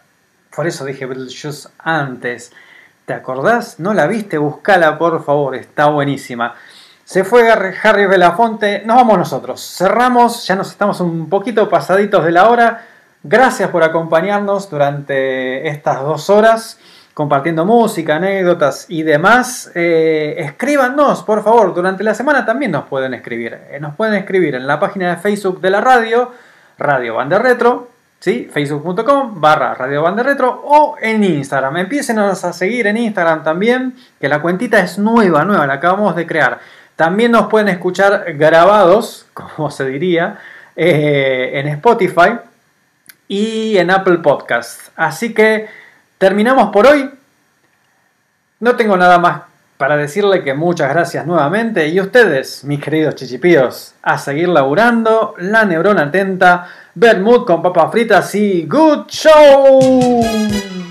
Por 0.56 0.68
eso 0.68 0.86
dije 0.86 1.08
Beetlejuice 1.08 1.70
antes. 1.80 2.52
¿Te 3.06 3.14
acordás? 3.14 3.80
¿No 3.80 3.94
la 3.94 4.06
viste? 4.08 4.38
Buscala 4.38 5.00
por 5.00 5.26
favor, 5.26 5.56
está 5.56 5.88
buenísima. 5.88 6.54
Se 7.06 7.26
fue 7.26 7.50
Harry 7.50 8.06
Belafonte, 8.06 8.82
nos 8.86 8.96
vamos 8.96 9.18
nosotros. 9.18 9.62
Cerramos, 9.78 10.48
ya 10.48 10.56
nos 10.56 10.72
estamos 10.72 11.02
un 11.02 11.28
poquito 11.28 11.70
pasaditos 11.70 12.24
de 12.24 12.32
la 12.32 12.50
hora. 12.50 12.86
Gracias 13.24 13.70
por 13.70 13.84
acompañarnos 13.84 14.70
durante 14.70 15.68
estas 15.68 16.02
dos 16.02 16.30
horas, 16.30 16.80
compartiendo 17.14 17.66
música, 17.66 18.16
anécdotas 18.16 18.86
y 18.88 19.04
demás. 19.04 19.70
Eh, 19.76 20.36
escríbanos, 20.38 21.24
por 21.24 21.44
favor, 21.44 21.74
durante 21.74 22.06
la 22.06 22.16
semana 22.16 22.46
también 22.46 22.72
nos 22.72 22.86
pueden 22.86 23.14
escribir. 23.14 23.60
Eh, 23.70 23.80
nos 23.82 23.96
pueden 23.96 24.16
escribir 24.16 24.56
en 24.56 24.66
la 24.66 24.80
página 24.80 25.10
de 25.10 25.18
Facebook 25.18 25.60
de 25.60 25.70
la 25.72 25.82
radio, 25.82 26.32
Radio 26.78 27.16
Banda 27.16 27.38
Retro, 27.38 27.90
¿sí? 28.20 28.50
facebook.com 28.52 29.42
barra 29.42 29.74
Radio 29.74 30.04
Banda 30.04 30.24
o 30.64 30.96
en 31.02 31.22
Instagram. 31.22 31.78
Empiecen 31.78 32.18
a 32.20 32.34
seguir 32.34 32.88
en 32.88 32.96
Instagram 32.96 33.44
también, 33.44 33.94
que 34.22 34.30
la 34.30 34.42
cuentita 34.42 34.80
es 34.80 34.98
nueva, 34.98 35.44
nueva, 35.44 35.68
la 35.68 35.74
acabamos 35.74 36.16
de 36.16 36.26
crear. 36.26 36.60
También 36.96 37.32
nos 37.32 37.48
pueden 37.48 37.70
escuchar 37.70 38.34
grabados, 38.34 39.26
como 39.34 39.72
se 39.72 39.86
diría, 39.86 40.40
eh, 40.76 41.52
en 41.54 41.68
Spotify 41.68 42.38
y 43.28 43.78
en 43.78 43.92
Apple 43.92 44.20
Podcast. 44.20 44.90
Así 44.96 45.34
que 45.34 45.68
terminamos 46.18 46.70
por 46.72 46.88
hoy. 46.88 47.10
No 48.60 48.76
tengo 48.76 48.96
nada 48.96 49.20
más 49.20 49.42
para 49.78 49.98
decirle 49.98 50.44
que 50.44 50.54
muchas 50.54 50.90
gracias 50.90 51.26
nuevamente 51.26 51.88
y 51.90 52.00
ustedes, 52.00 52.64
mis 52.64 52.80
queridos 52.80 53.16
chichipíos, 53.16 53.96
a 54.02 54.18
seguir 54.18 54.48
laburando, 54.48 55.36
la 55.40 55.66
neurona 55.66 56.04
atenta, 56.04 56.68
Bermud 56.96 57.46
con 57.46 57.62
papas 57.62 57.92
fritas 57.92 58.34
y 58.36 58.66
good 58.66 59.08
show. 59.08 60.83